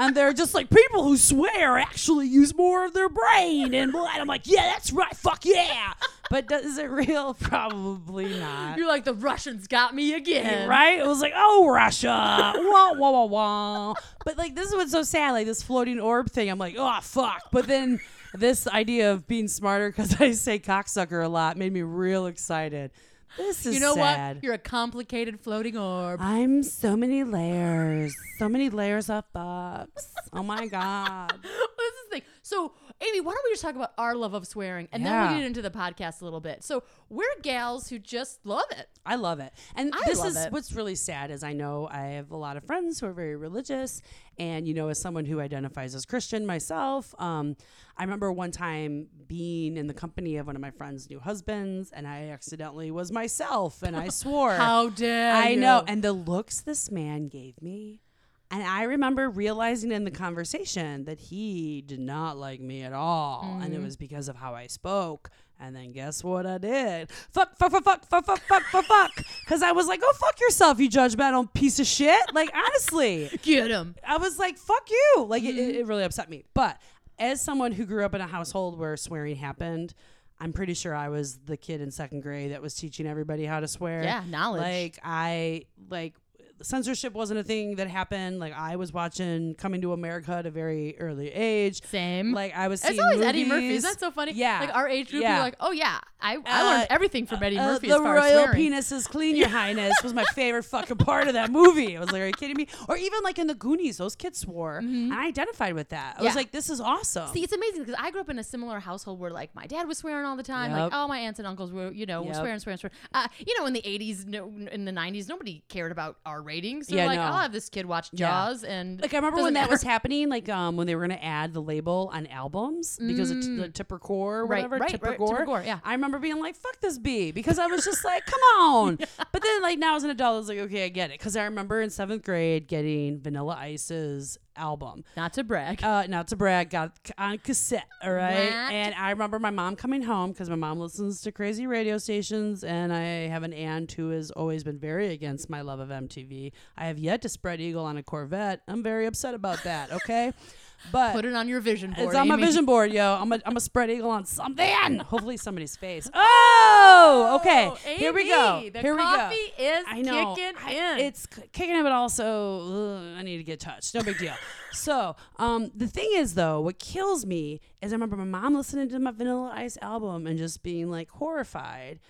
And 0.00 0.16
they're 0.16 0.32
just 0.32 0.54
like 0.54 0.70
people 0.70 1.02
who 1.02 1.16
swear 1.16 1.76
actually 1.76 2.28
use 2.28 2.54
more 2.54 2.84
of 2.84 2.94
their 2.94 3.08
brain, 3.08 3.74
and, 3.74 3.90
blah, 3.90 4.06
and 4.12 4.20
I'm 4.20 4.28
like, 4.28 4.42
yeah, 4.44 4.62
that's 4.62 4.92
right, 4.92 5.16
fuck 5.16 5.44
yeah. 5.44 5.92
But 6.30 6.46
does, 6.46 6.64
is 6.64 6.78
it 6.78 6.88
real? 6.88 7.34
Probably 7.40 8.38
not. 8.38 8.78
You're 8.78 8.86
like 8.86 9.04
the 9.04 9.14
Russians 9.14 9.66
got 9.66 9.94
me 9.96 10.14
again. 10.14 10.68
Right? 10.68 11.00
It 11.00 11.06
was 11.06 11.20
like, 11.20 11.32
oh, 11.34 11.68
Russia. 11.68 12.52
wah, 12.56 12.92
wah, 12.92 13.10
wah, 13.10 13.24
wah. 13.24 13.94
But 14.24 14.36
like, 14.38 14.54
this 14.54 14.68
is 14.68 14.74
what's 14.74 14.92
so 14.92 15.02
sad. 15.02 15.32
Like, 15.32 15.46
this 15.46 15.64
floating 15.64 15.98
orb 15.98 16.30
thing, 16.30 16.48
I'm 16.48 16.58
like, 16.58 16.76
oh, 16.78 16.98
fuck. 17.02 17.42
But 17.50 17.66
then 17.66 17.98
this 18.34 18.66
idea 18.66 19.12
of 19.12 19.26
being 19.26 19.48
smarter 19.48 19.88
because 19.90 20.20
I 20.20 20.32
say 20.32 20.58
cocksucker 20.58 21.24
a 21.24 21.28
lot 21.28 21.56
made 21.56 21.72
me 21.72 21.82
real 21.82 22.26
excited. 22.26 22.90
This 23.36 23.66
is 23.66 23.74
You 23.74 23.80
know 23.80 23.94
sad. 23.94 24.36
what? 24.36 24.44
You're 24.44 24.54
a 24.54 24.58
complicated 24.58 25.38
floating 25.40 25.76
orb. 25.76 26.18
I'm 26.20 26.62
so 26.62 26.96
many 26.96 27.24
layers. 27.24 28.14
So 28.38 28.48
many 28.48 28.70
layers 28.70 29.10
of 29.10 29.24
fucks. 29.34 30.06
Oh 30.32 30.42
my 30.42 30.66
God. 30.66 31.32
this 31.42 31.50
is 31.52 32.04
the 32.08 32.10
thing. 32.10 32.22
So, 32.42 32.72
Amy, 33.00 33.20
why 33.20 33.32
don't 33.32 33.44
we 33.44 33.50
just 33.50 33.62
talk 33.62 33.76
about 33.76 33.92
our 33.96 34.14
love 34.16 34.34
of 34.34 34.46
swearing 34.46 34.88
and 34.92 35.06
then 35.06 35.12
we'll 35.28 35.38
get 35.38 35.46
into 35.46 35.62
the 35.62 35.70
podcast 35.70 36.20
a 36.20 36.24
little 36.24 36.40
bit. 36.40 36.64
So, 36.64 36.82
we're 37.08 37.26
gals 37.42 37.88
who 37.88 37.98
just 37.98 38.44
love 38.44 38.64
it. 38.72 38.88
I 39.06 39.14
love 39.14 39.38
it. 39.40 39.52
And 39.76 39.92
I 39.94 40.02
this 40.06 40.22
is 40.22 40.36
it. 40.36 40.52
what's 40.52 40.72
really 40.72 40.96
sad 40.96 41.30
is 41.30 41.42
I 41.44 41.52
know 41.52 41.88
I 41.90 42.06
have 42.08 42.30
a 42.32 42.36
lot 42.36 42.56
of 42.56 42.64
friends 42.64 42.98
who 43.00 43.06
are 43.06 43.12
very 43.12 43.36
religious 43.36 44.02
and 44.38 44.68
you 44.68 44.74
know 44.74 44.88
as 44.88 45.00
someone 45.00 45.24
who 45.24 45.40
identifies 45.40 45.94
as 45.94 46.04
Christian 46.04 46.44
myself, 46.44 47.14
um, 47.18 47.56
I 47.96 48.02
remember 48.04 48.32
one 48.32 48.50
time 48.50 49.06
being 49.26 49.76
in 49.76 49.86
the 49.86 49.94
company 49.94 50.36
of 50.36 50.46
one 50.46 50.56
of 50.56 50.62
my 50.62 50.70
friends' 50.70 51.08
new 51.08 51.20
husbands 51.20 51.90
and 51.92 52.06
I 52.06 52.28
accidentally 52.28 52.90
was 52.90 53.12
myself 53.12 53.82
and 53.82 53.96
I 53.96 54.08
swore. 54.22 54.54
How 54.54 54.88
dare 54.88 55.34
I 55.34 55.50
you. 55.50 55.60
know. 55.60 55.84
And 55.86 56.02
the 56.02 56.12
looks 56.12 56.60
this 56.60 56.90
man 56.90 57.28
gave 57.28 57.60
me. 57.62 58.00
And 58.50 58.62
I 58.62 58.84
remember 58.84 59.28
realizing 59.28 59.92
in 59.92 60.04
the 60.04 60.10
conversation 60.10 61.04
that 61.04 61.18
he 61.20 61.82
did 61.82 62.00
not 62.00 62.38
like 62.38 62.60
me 62.60 62.82
at 62.82 62.92
all. 62.94 63.42
And 63.60 63.64
Mm-hmm. 63.72 63.74
it 63.74 63.84
was 63.84 63.96
because 63.96 64.28
of 64.28 64.36
how 64.36 64.54
I 64.54 64.68
spoke. 64.68 65.30
And 65.60 65.74
then 65.76 65.92
guess 65.92 66.22
what 66.24 66.46
I 66.46 66.56
did? 66.58 67.10
Fuck, 67.32 67.58
fuck, 67.58 67.72
fuck, 67.72 67.84
fuck, 67.84 68.04
fuck, 68.06 68.24
fuck, 68.24 68.40
fuck, 68.40 68.62
fuck, 68.64 68.84
fuck. 68.86 69.10
Because 69.44 69.62
I 69.62 69.72
was 69.72 69.86
like, 69.86 70.00
oh, 70.02 70.14
fuck 70.18 70.40
yourself, 70.40 70.78
you 70.78 70.88
judgmental 70.88 71.52
piece 71.52 71.78
of 71.80 71.86
shit. 71.86 72.20
Like, 72.32 72.50
honestly, 72.54 73.28
Get 73.42 73.68
him. 73.70 73.96
I 74.06 74.16
was 74.18 74.38
like, 74.38 74.56
fuck 74.56 74.88
you. 74.88 75.24
Like, 75.24 75.42
it, 75.42 75.54
Mm-hmm. 75.56 75.80
it 75.80 75.86
really 75.86 76.04
upset 76.04 76.30
me. 76.30 76.44
But 76.54 76.80
as 77.18 77.42
someone 77.42 77.72
who 77.72 77.84
grew 77.84 78.04
up 78.04 78.14
in 78.14 78.20
a 78.20 78.26
household 78.26 78.78
where 78.78 78.96
swearing 78.96 79.36
happened, 79.36 79.92
I'm 80.40 80.52
pretty 80.52 80.74
sure 80.74 80.94
I 80.94 81.08
was 81.08 81.36
the 81.44 81.56
kid 81.56 81.80
in 81.80 81.90
second 81.90 82.20
grade 82.22 82.52
that 82.52 82.62
was 82.62 82.74
teaching 82.74 83.06
everybody 83.08 83.44
how 83.44 83.58
to 83.58 83.66
swear. 83.68 84.04
Yeah, 84.04 84.22
knowledge. 84.28 84.62
Like, 84.62 84.98
I, 85.02 85.64
like, 85.90 86.14
censorship 86.62 87.12
wasn't 87.14 87.40
a 87.40 87.44
thing 87.44 87.76
that 87.76 87.88
happened. 87.88 88.38
Like, 88.38 88.52
I 88.52 88.76
was 88.76 88.92
watching 88.92 89.54
Coming 89.54 89.80
to 89.82 89.92
America 89.92 90.32
at 90.32 90.46
a 90.46 90.50
very 90.50 90.98
early 90.98 91.28
age. 91.32 91.82
Same. 91.84 92.32
Like, 92.32 92.54
I 92.56 92.68
was 92.68 92.80
it's 92.80 92.90
seeing 92.90 93.00
always 93.00 93.20
Eddie 93.20 93.44
Murphy. 93.44 93.62
movies. 93.62 93.78
Isn't 93.78 93.90
that 93.92 94.00
so 94.00 94.10
funny? 94.10 94.32
Yeah. 94.32 94.60
Like 94.60 94.74
our 94.74 94.88
age 94.88 95.10
group, 95.10 95.22
Yeah. 95.22 95.34
you're 95.36 95.44
like, 95.44 95.56
oh 95.60 95.72
yeah, 95.72 95.98
I, 96.20 96.36
I 96.44 96.62
learned 96.62 96.82
Uh, 96.82 96.86
everything 96.90 97.26
from 97.26 97.42
Eddie 97.42 97.58
Uh, 97.58 97.66
Murphy 97.66 97.88
the 97.88 97.96
far 97.96 98.16
royal 98.16 98.48
penis 98.48 98.90
is 98.92 99.06
clean, 99.06 99.36
your 99.36 99.48
highness 99.60 99.94
was 100.02 100.12
my 100.12 100.24
favorite 100.34 100.64
fucking 100.64 100.96
part 100.96 101.28
of 101.28 101.34
that 101.34 101.50
movie. 101.50 101.96
I 101.96 102.00
was 102.00 102.10
like, 102.10 102.22
are 102.22 102.26
you 102.26 102.32
kidding 102.32 102.56
me? 102.56 102.66
Or 102.88 102.96
even 102.96 103.20
like 103.22 103.38
in 103.38 103.46
the 103.46 103.54
Goonies, 103.54 103.98
those 103.98 104.16
kids 104.16 104.38
swore, 104.40 104.78
and 104.78 105.12
I 105.14 105.26
identified 105.26 105.74
with 105.74 105.90
that. 105.90 106.16
I 106.18 106.22
was 106.22 106.28
Mm-hmm. 106.30 106.36
Like, 106.38 106.50
this 106.52 106.70
is 106.70 106.80
awesome. 106.80 107.32
See, 107.32 107.42
it's 107.42 107.52
amazing 107.52 107.84
because 107.84 107.96
I 107.98 108.10
grew 108.10 108.20
up 108.20 108.28
in 108.30 108.38
a 108.38 108.44
similar 108.44 108.78
household 108.80 109.18
where 109.18 109.30
like 109.30 109.54
my 109.54 109.66
dad 109.66 109.88
was 109.88 109.98
swearing 109.98 110.24
all 110.26 110.36
the 110.36 110.42
time. 110.42 110.72
Like 110.72 110.78
Yep. 110.82 110.92
all 110.92 111.08
my 111.08 111.18
aunts 111.18 111.38
and 111.38 111.46
uncles 111.48 111.72
were, 111.72 111.90
you 111.92 112.04
know, 112.06 112.24
Yep. 112.24 112.34
swearing, 112.36 112.58
swearing, 112.58 112.78
swearing. 112.78 112.94
Uh, 113.14 113.28
you 113.44 113.58
know, 113.58 113.66
in 113.66 113.72
the 113.72 113.82
'80s, 113.82 114.26
no, 114.26 114.52
in 114.70 114.84
the 114.84 114.92
'90s, 114.92 115.28
nobody 115.28 115.62
cared 115.68 115.90
about 115.92 116.16
our 116.26 116.42
ratings. 116.48 116.86
They're 116.88 116.98
Yeah, 116.98 117.06
like, 117.06 117.18
no. 117.18 117.22
I'll 117.26 117.38
have 117.42 117.52
this 117.52 117.68
kid 117.68 117.86
watch 117.86 118.08
Yeah. 118.12 118.28
Jaws, 118.28 118.64
and 118.64 119.00
like 119.00 119.14
I 119.14 119.18
remember 119.18 119.42
when 119.42 119.54
that 119.54 119.60
matter. 119.62 119.70
was 119.72 119.82
happening, 119.94 120.28
like 120.28 120.48
um 120.48 120.76
when 120.76 120.86
they 120.86 120.94
were 120.96 121.02
gonna 121.02 121.20
add 121.22 121.52
the 121.54 121.62
label 121.62 122.10
on 122.12 122.26
albums 122.26 122.98
because 122.98 123.30
of 123.30 123.40
t- 123.42 123.56
the 123.56 123.68
Tipper 123.68 123.98
Gore 123.98 124.40
or 124.40 124.46
Mm. 124.46 124.50
Right, 124.50 124.56
whatever. 124.64 124.76
right, 124.78 124.90
Tipper 124.90 125.06
right, 125.10 125.18
Gore. 125.18 125.28
Tipper 125.34 125.44
Gore, 125.44 125.62
yeah. 125.64 125.78
I 125.84 125.92
remember 125.92 126.18
being 126.18 126.40
like, 126.40 126.56
"Fuck 126.56 126.80
this 126.80 126.98
B 126.98 127.30
because 127.30 127.58
I 127.58 127.66
was 127.66 127.84
just 127.84 128.04
like, 128.04 128.24
"Come 128.26 128.40
on." 128.64 128.98
But 129.32 129.42
then 129.42 129.62
like 129.62 129.78
now 129.78 129.94
as 129.96 130.04
an 130.04 130.10
adult, 130.10 130.34
I 130.34 130.38
was 130.38 130.48
like, 130.48 130.58
"Okay, 130.58 130.84
I 130.86 130.88
get 130.88 131.10
it." 131.10 131.18
Because 131.18 131.36
I 131.36 131.44
remember 131.44 131.80
in 131.82 131.90
seventh 131.90 132.24
grade 132.24 132.66
getting 132.66 133.20
Vanilla 133.20 133.56
Ice's 133.60 134.38
album. 134.58 135.04
Not 135.16 135.32
to 135.34 135.44
brag. 135.44 135.82
Uh, 135.82 136.06
not 136.06 136.28
to 136.28 136.36
brag, 136.36 136.70
got 136.70 136.92
on 137.16 137.38
cassette, 137.38 137.86
all 138.02 138.12
right. 138.12 138.44
What? 138.46 138.72
And 138.72 138.94
I 138.94 139.10
remember 139.10 139.38
my 139.38 139.50
mom 139.50 139.76
coming 139.76 140.02
home 140.02 140.32
because 140.32 140.50
my 140.50 140.56
mom 140.56 140.78
listens 140.78 141.20
to 141.22 141.32
crazy 141.32 141.66
radio 141.66 141.98
stations, 141.98 142.64
and 142.64 142.92
I 142.92 143.28
have 143.28 143.42
an 143.42 143.52
aunt 143.52 143.92
who 143.92 144.10
has 144.10 144.30
always 144.30 144.64
been 144.64 144.78
very 144.78 145.12
against 145.12 145.48
my 145.48 145.60
love 145.60 145.80
of 145.80 145.88
MTV. 145.88 146.52
I 146.76 146.86
have 146.86 146.98
yet 146.98 147.22
to 147.22 147.28
spread 147.28 147.60
eagle 147.60 147.84
on 147.84 147.96
a 147.96 148.02
Corvette. 148.02 148.62
I'm 148.68 148.82
very 148.82 149.06
upset 149.06 149.34
about 149.34 149.62
that. 149.64 149.92
Okay, 149.92 150.32
but 150.92 151.12
Put 151.12 151.24
it 151.24 151.34
on 151.34 151.48
your 151.48 151.60
vision 151.60 151.92
board. 151.92 152.06
it's 152.08 152.14
on 152.16 152.28
my 152.28 152.36
vision 152.36 152.64
board, 152.64 152.92
yo. 152.92 153.14
I'm 153.20 153.32
a, 153.32 153.40
I'm 153.44 153.56
a 153.56 153.60
spread 153.60 153.90
eagle 153.90 154.10
on 154.10 154.24
something. 154.24 154.98
Hopefully 155.00 155.36
somebody's 155.36 155.76
face. 155.76 156.10
Oh, 156.60 157.38
okay. 157.40 157.68
Oh, 157.70 157.74
Here 157.96 158.12
we 158.12 158.28
go. 158.28 158.68
The 158.72 158.80
Here 158.80 158.94
we 158.94 159.00
go. 159.02 159.30
is 159.58 159.84
I 159.86 160.02
know. 160.02 160.34
kicking 160.34 160.52
I- 160.64 160.72
in. 160.72 160.98
It's 161.06 161.26
kicking 161.26 161.76
in, 161.76 161.82
but 161.82 161.92
also 161.92 162.96
ugh, 162.96 163.16
I 163.18 163.22
need 163.22 163.38
to 163.38 163.44
get 163.44 163.60
touched. 163.60 163.94
No 163.94 164.02
big 164.02 164.18
deal. 164.18 164.34
so, 164.72 165.16
um, 165.36 165.70
the 165.74 165.86
thing 165.86 166.10
is, 166.14 166.34
though, 166.34 166.60
what 166.60 166.78
kills 166.78 167.24
me 167.24 167.60
is 167.80 167.92
I 167.92 167.94
remember 167.94 168.16
my 168.16 168.24
mom 168.24 168.54
listening 168.54 168.88
to 168.90 168.98
my 168.98 169.10
Vanilla 169.12 169.52
Ice 169.54 169.78
album 169.80 170.26
and 170.26 170.36
just 170.38 170.62
being 170.62 170.90
like 170.90 171.10
horrified, 171.10 172.00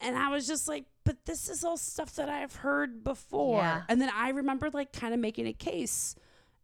and 0.00 0.16
I 0.16 0.28
was 0.28 0.46
just 0.46 0.68
like, 0.68 0.84
"But 1.04 1.24
this 1.24 1.48
is 1.48 1.64
all 1.64 1.76
stuff 1.76 2.14
that 2.16 2.28
I've 2.28 2.56
heard 2.56 3.04
before." 3.04 3.58
Yeah. 3.60 3.82
And 3.88 4.00
then 4.00 4.10
I 4.14 4.30
remember 4.30 4.68
like 4.70 4.92
kind 4.92 5.14
of 5.14 5.20
making 5.20 5.46
a 5.46 5.52
case. 5.52 6.14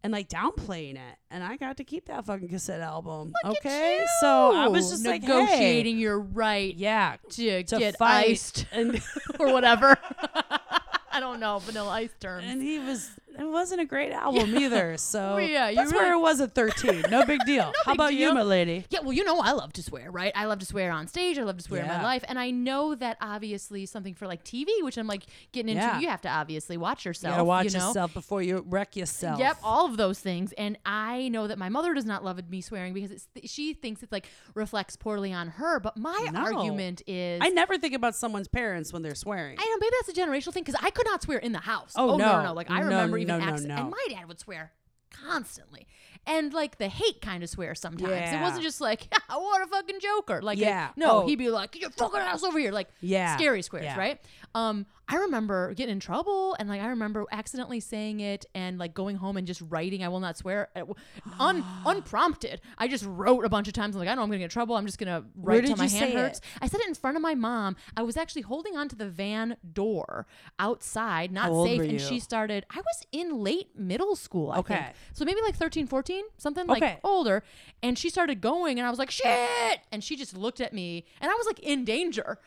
And 0.02 0.14
like 0.14 0.30
downplaying 0.30 0.94
it, 0.94 1.18
and 1.30 1.44
I 1.44 1.58
got 1.58 1.76
to 1.76 1.84
keep 1.84 2.06
that 2.06 2.24
fucking 2.24 2.48
cassette 2.48 2.80
album. 2.80 3.34
Look 3.44 3.58
okay, 3.58 4.02
so 4.22 4.56
I 4.56 4.66
was 4.68 4.88
just 4.90 5.04
like, 5.04 5.20
hey, 5.20 5.28
negotiating 5.28 5.98
your 5.98 6.18
right 6.18 6.74
yeah, 6.74 7.16
to, 7.32 7.62
to 7.64 7.78
get 7.78 7.96
iced 8.00 8.64
and 8.72 8.98
or 9.38 9.52
whatever. 9.52 9.98
I 11.12 11.20
don't 11.20 11.38
know 11.38 11.58
vanilla 11.58 11.90
ice 11.90 12.14
terms. 12.18 12.44
and 12.46 12.62
he 12.62 12.78
was 12.78 13.10
it 13.40 13.48
wasn't 13.50 13.80
a 13.80 13.84
great 13.84 14.12
album 14.12 14.56
either 14.56 14.96
so 14.98 15.36
Well, 15.36 15.40
yeah, 15.40 15.68
you 15.68 15.76
that's 15.76 15.92
where 15.92 16.02
really- 16.10 16.18
it 16.18 16.22
was 16.22 16.40
at 16.40 16.54
13 16.54 17.04
no 17.10 17.24
big 17.24 17.40
deal 17.44 17.72
how 17.84 17.92
big 17.92 17.94
about 17.94 18.10
deal. 18.10 18.20
you 18.28 18.34
my 18.34 18.42
lady 18.42 18.84
Yeah, 18.90 19.00
well, 19.00 19.12
you 19.12 19.24
know, 19.24 19.40
I 19.40 19.52
love 19.52 19.72
to 19.74 19.82
swear, 19.82 20.10
right? 20.10 20.32
I 20.34 20.44
love 20.46 20.58
to 20.60 20.66
swear 20.66 20.90
on 20.92 21.06
stage. 21.08 21.38
I 21.38 21.42
love 21.44 21.56
to 21.56 21.62
swear 21.62 21.82
in 21.82 21.88
my 21.88 22.02
life. 22.02 22.24
And 22.28 22.38
I 22.38 22.50
know 22.50 22.94
that 22.94 23.16
obviously 23.20 23.86
something 23.86 24.14
for 24.14 24.26
like 24.26 24.44
TV, 24.44 24.68
which 24.82 24.96
I'm 24.98 25.06
like 25.06 25.24
getting 25.52 25.70
into, 25.70 25.82
Yeah. 25.82 25.98
you 26.00 26.08
have 26.08 26.20
to 26.22 26.28
obviously 26.28 26.76
watch 26.76 27.04
you 27.04 27.10
yourself. 27.10 27.34
gotta 27.34 27.44
watch 27.44 27.64
you 27.72 27.78
know? 27.78 27.86
yourself 27.88 28.12
before 28.14 28.42
you 28.42 28.64
wreck 28.68 28.96
yourself 28.96 29.38
Yep, 29.38 29.58
all 29.62 29.86
of 29.86 29.96
those 29.96 30.18
things. 30.20 30.52
And 30.58 30.76
I 30.84 31.28
know 31.28 31.46
that 31.46 31.58
my 31.58 31.68
mother 31.68 31.94
does 31.94 32.04
not 32.04 32.24
love 32.24 32.40
me 32.50 32.60
swearing 32.60 32.92
because 32.92 33.10
it's 33.10 33.28
she 33.50 33.74
thinks 33.74 34.02
it 34.02 34.10
like 34.12 34.28
reflects 34.54 34.96
poorly 34.96 35.32
on 35.32 35.48
her. 35.48 35.80
But 35.80 35.96
my 35.96 36.28
No. 36.32 36.40
argument 36.40 37.02
is 37.06 37.40
i 37.42 37.48
never 37.48 37.78
think 37.78 37.94
about 37.94 38.14
someone's 38.14 38.48
parents 38.48 38.92
when 38.92 39.02
they're 39.02 39.14
swearing 39.14 39.56
I 39.58 39.64
know 39.64 39.76
maybe 39.80 39.94
that's 40.00 40.16
a 40.18 40.20
generational 40.20 40.52
thing 40.52 40.64
because 40.64 40.80
I 40.84 40.90
could 40.90 41.06
not 41.06 41.22
swear 41.22 41.38
in 41.38 41.52
the 41.52 41.60
house. 41.60 41.92
Oh, 41.96 42.10
oh, 42.10 42.16
no, 42.16 42.24
no. 42.26 42.32
no, 42.38 42.42
no! 42.48 42.52
Like 42.54 42.70
I 42.70 42.78
No, 42.80 42.84
remember 42.86 43.18
even 43.18 43.28
no, 43.38 43.56
no, 43.56 43.56
no. 43.56 43.76
and 43.76 43.90
my 43.90 44.06
dad 44.08 44.28
would 44.28 44.38
swear 44.40 44.72
constantly, 45.10 45.86
and 46.26 46.52
like 46.52 46.78
the 46.78 46.88
hate 46.88 47.20
kind 47.20 47.42
of 47.42 47.48
swear 47.50 47.74
sometimes. 47.74 48.32
It 48.32 48.40
wasn't 48.40 48.62
just 48.62 48.80
like 48.80 49.08
what 49.28 49.62
a 49.62 49.66
fucking 49.66 50.00
joker. 50.00 50.40
Like 50.42 50.58
Yeah. 50.58 50.90
no, 50.96 51.22
Oh. 51.22 51.26
he'd 51.26 51.36
be 51.36 51.50
like 51.50 51.80
you 51.80 51.88
fucking 51.90 52.20
ass 52.20 52.42
over 52.42 52.58
here, 52.58 52.72
like 52.72 52.88
Yeah. 53.00 53.36
scary 53.36 53.62
squares, 53.62 53.84
Yeah. 53.86 53.98
right? 53.98 54.20
Um, 54.54 54.86
I 55.08 55.16
remember 55.16 55.74
getting 55.74 55.94
in 55.94 56.00
trouble 56.00 56.54
and 56.60 56.68
like 56.68 56.80
I 56.80 56.86
remember 56.88 57.24
accidentally 57.32 57.80
saying 57.80 58.20
it 58.20 58.46
and 58.54 58.78
like 58.78 58.94
going 58.94 59.16
home 59.16 59.36
and 59.36 59.46
just 59.46 59.60
writing 59.68 60.04
I 60.04 60.08
will 60.08 60.20
not 60.20 60.36
swear 60.36 60.68
un, 61.40 61.64
unprompted. 61.84 62.60
I 62.78 62.86
just 62.88 63.04
wrote 63.04 63.44
a 63.44 63.48
bunch 63.48 63.66
of 63.68 63.74
times 63.74 63.94
I'm 63.96 64.00
like 64.00 64.08
I 64.08 64.14
know 64.14 64.22
I'm 64.22 64.28
going 64.28 64.38
to 64.38 64.42
get 64.42 64.44
in 64.44 64.50
trouble. 64.50 64.76
I'm 64.76 64.86
just 64.86 64.98
going 64.98 65.08
to 65.22 65.26
write 65.36 65.66
till 65.66 65.76
my 65.76 65.88
hand 65.88 66.12
hurts. 66.12 66.38
it? 66.38 66.44
I 66.62 66.68
said 66.68 66.80
it 66.80 66.88
in 66.88 66.94
front 66.94 67.16
of 67.16 67.22
my 67.22 67.34
mom. 67.34 67.76
I 67.96 68.02
was 68.02 68.16
actually 68.16 68.42
holding 68.42 68.76
onto 68.76 68.94
the 68.96 69.08
van 69.08 69.56
door 69.72 70.26
outside, 70.58 71.32
not 71.32 71.50
safe 71.64 71.80
and 71.80 72.00
she 72.00 72.20
started 72.20 72.64
I 72.70 72.76
was 72.78 73.02
in 73.12 73.38
late 73.42 73.76
middle 73.76 74.14
school, 74.16 74.50
I 74.52 74.56
think. 74.56 74.70
Okay. 74.70 74.92
So 75.12 75.24
maybe 75.24 75.40
like 75.42 75.56
13, 75.56 75.86
14, 75.86 76.09
something 76.38 76.66
like 76.66 77.00
older 77.04 77.42
and 77.82 77.98
she 77.98 78.08
started 78.10 78.40
going 78.40 78.78
and 78.78 78.86
I 78.86 78.90
was 78.90 78.98
like 78.98 79.10
shit 79.10 79.80
and 79.92 80.02
she 80.04 80.16
just 80.16 80.36
looked 80.36 80.60
at 80.60 80.72
me 80.72 81.04
and 81.20 81.30
I 81.30 81.34
was 81.34 81.46
like 81.46 81.58
in 81.60 81.84
danger. 81.84 82.38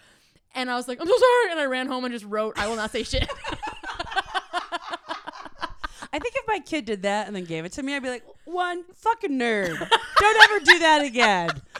And 0.55 0.69
I 0.69 0.75
was 0.75 0.87
like, 0.87 1.01
I'm 1.01 1.07
so 1.07 1.17
sorry. 1.17 1.51
And 1.51 1.59
I 1.59 1.65
ran 1.65 1.87
home 1.87 2.05
and 2.05 2.13
just 2.13 2.25
wrote, 2.25 2.59
I 2.59 2.67
will 2.67 2.75
not 2.75 2.91
say 2.91 3.01
shit. 3.01 3.27
I 6.15 6.19
think 6.19 6.35
if 6.35 6.45
my 6.47 6.59
kid 6.59 6.85
did 6.85 7.01
that 7.03 7.25
and 7.25 7.35
then 7.35 7.43
gave 7.45 7.65
it 7.65 7.71
to 7.73 7.81
me, 7.81 7.95
I'd 7.95 8.03
be 8.03 8.09
like, 8.09 8.23
one 8.45 8.83
fucking 8.93 9.31
nerd. 9.31 9.75
Don't 10.19 10.43
ever 10.43 10.59
do 10.63 10.77
that 10.79 11.01
again. 11.03 11.49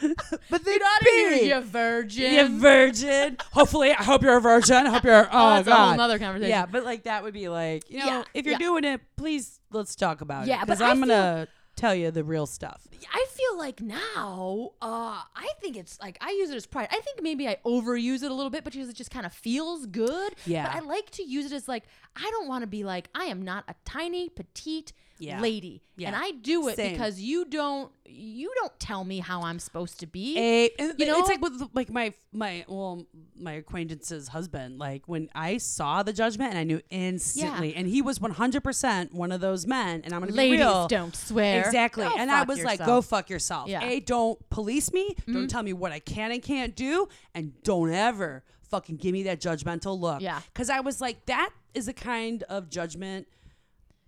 but 0.50 0.64
then 0.64 0.78
Get 0.78 0.82
out 0.82 1.00
of 1.02 1.06
here, 1.06 1.30
B, 1.30 1.48
you 1.50 1.60
virgin. 1.60 2.34
you 2.34 2.58
virgin. 2.60 3.36
Hopefully, 3.52 3.92
I 3.92 4.02
hope 4.02 4.22
you're 4.24 4.36
a 4.38 4.40
virgin. 4.40 4.88
I 4.88 4.90
hope 4.90 5.04
you're. 5.04 5.26
Oh, 5.26 5.28
oh, 5.30 5.50
that's 5.50 5.68
a 5.68 5.74
whole 5.74 5.90
God. 5.90 5.96
nother 5.98 6.18
conversation. 6.18 6.50
Yeah, 6.50 6.66
but 6.66 6.84
like 6.84 7.04
that 7.04 7.22
would 7.22 7.32
be 7.34 7.48
like, 7.48 7.88
you 7.88 8.00
know, 8.00 8.06
Yeah, 8.06 8.22
if 8.34 8.44
you're 8.44 8.52
yeah. 8.54 8.58
doing 8.58 8.82
it, 8.84 9.00
please 9.16 9.60
let's 9.70 9.94
talk 9.94 10.20
about 10.20 10.48
Yeah, 10.48 10.56
it. 10.56 10.60
but 10.66 10.78
Because 10.78 10.80
I 10.80 10.90
I'm 10.90 10.98
gonna 10.98 11.46
tell 11.76 11.94
you 11.94 12.10
the 12.10 12.24
real 12.24 12.46
stuff. 12.46 12.86
I 13.12 13.26
feel 13.30 13.58
like 13.58 13.80
now, 13.80 14.72
uh, 14.80 15.22
I 15.34 15.48
think 15.60 15.76
it's 15.76 15.98
like 16.00 16.18
I 16.20 16.30
use 16.30 16.50
it 16.50 16.56
as 16.56 16.66
pride. 16.66 16.88
I 16.90 17.00
think 17.00 17.22
maybe 17.22 17.48
I 17.48 17.56
overuse 17.64 18.22
it 18.22 18.30
a 18.30 18.34
little 18.34 18.50
bit 18.50 18.64
but 18.64 18.72
because 18.72 18.88
it 18.88 18.96
just 18.96 19.10
kind 19.10 19.26
of 19.26 19.32
feels 19.32 19.86
good. 19.86 20.34
Yeah. 20.46 20.66
But 20.66 20.76
I 20.76 20.80
like 20.86 21.10
to 21.12 21.22
use 21.22 21.46
it 21.46 21.52
as 21.52 21.68
like 21.68 21.84
I 22.16 22.28
don't 22.30 22.48
want 22.48 22.62
to 22.62 22.66
be 22.66 22.84
like 22.84 23.08
I 23.14 23.24
am 23.24 23.42
not 23.42 23.64
a 23.68 23.74
tiny 23.84 24.28
petite 24.28 24.92
Yeah. 25.18 25.40
lady, 25.40 25.82
Yeah. 25.96 26.08
and 26.08 26.16
I 26.16 26.32
do 26.32 26.68
it 26.68 26.76
Same. 26.76 26.92
because 26.92 27.20
you 27.20 27.44
don't 27.44 27.90
you 28.06 28.52
don't 28.56 28.78
tell 28.78 29.02
me 29.04 29.18
how 29.18 29.42
I'm 29.42 29.58
supposed 29.58 29.98
to 30.00 30.06
be. 30.06 30.38
A, 30.38 30.70
and 30.78 30.94
You 30.98 31.06
know? 31.06 31.18
it's 31.18 31.28
like 31.28 31.40
with 31.40 31.68
like 31.72 31.90
my 31.90 32.12
my 32.32 32.64
well 32.68 33.06
my 33.36 33.52
acquaintance's 33.52 34.28
husband. 34.28 34.78
Like 34.78 35.02
when 35.06 35.28
I 35.34 35.58
saw 35.58 36.02
the 36.02 36.12
judgment, 36.12 36.50
and 36.50 36.58
I 36.58 36.64
knew 36.64 36.80
instantly, 36.90 37.74
and 37.74 37.86
he 37.88 38.02
was 38.02 38.20
100 38.20 38.62
percent 38.62 39.14
one 39.14 39.32
of 39.32 39.40
those 39.40 39.66
men. 39.66 40.02
And 40.04 40.12
I'm 40.12 40.20
gonna 40.20 40.32
Ladies 40.32 40.58
be 40.58 40.62
real. 40.64 40.88
don't 40.88 41.14
swear. 41.16 41.64
Exactly. 41.64 42.04
Go 42.04 42.14
and 42.16 42.30
I 42.30 42.42
was 42.42 42.58
like, 42.62 42.78
yourself. 42.78 42.80
Mm-hmm. 42.80 42.86
go 42.90 43.02
fuck 43.02 43.30
yourself. 43.30 43.68
Yeah. 43.68 43.82
A, 43.84 44.00
don't 44.00 44.50
police 44.50 44.92
me. 44.92 45.14
Don't 45.26 45.48
tell 45.48 45.62
me 45.62 45.72
what 45.72 45.92
I 45.92 45.98
can 46.00 46.32
and 46.32 46.42
can't 46.42 46.74
do. 46.76 47.08
And 47.34 47.52
don't 47.62 47.92
ever 47.92 48.44
fucking 48.70 48.96
give 48.96 49.12
me 49.12 49.22
that 49.24 49.40
judgmental 49.40 49.98
look. 49.98 50.20
Yeah. 50.20 50.40
Because 50.52 50.68
I 50.70 50.80
was 50.80 51.00
like, 51.00 51.24
that 51.26 51.50
is 51.74 51.86
a 51.88 51.92
kind 51.92 52.42
of 52.44 52.68
judgment 52.70 53.26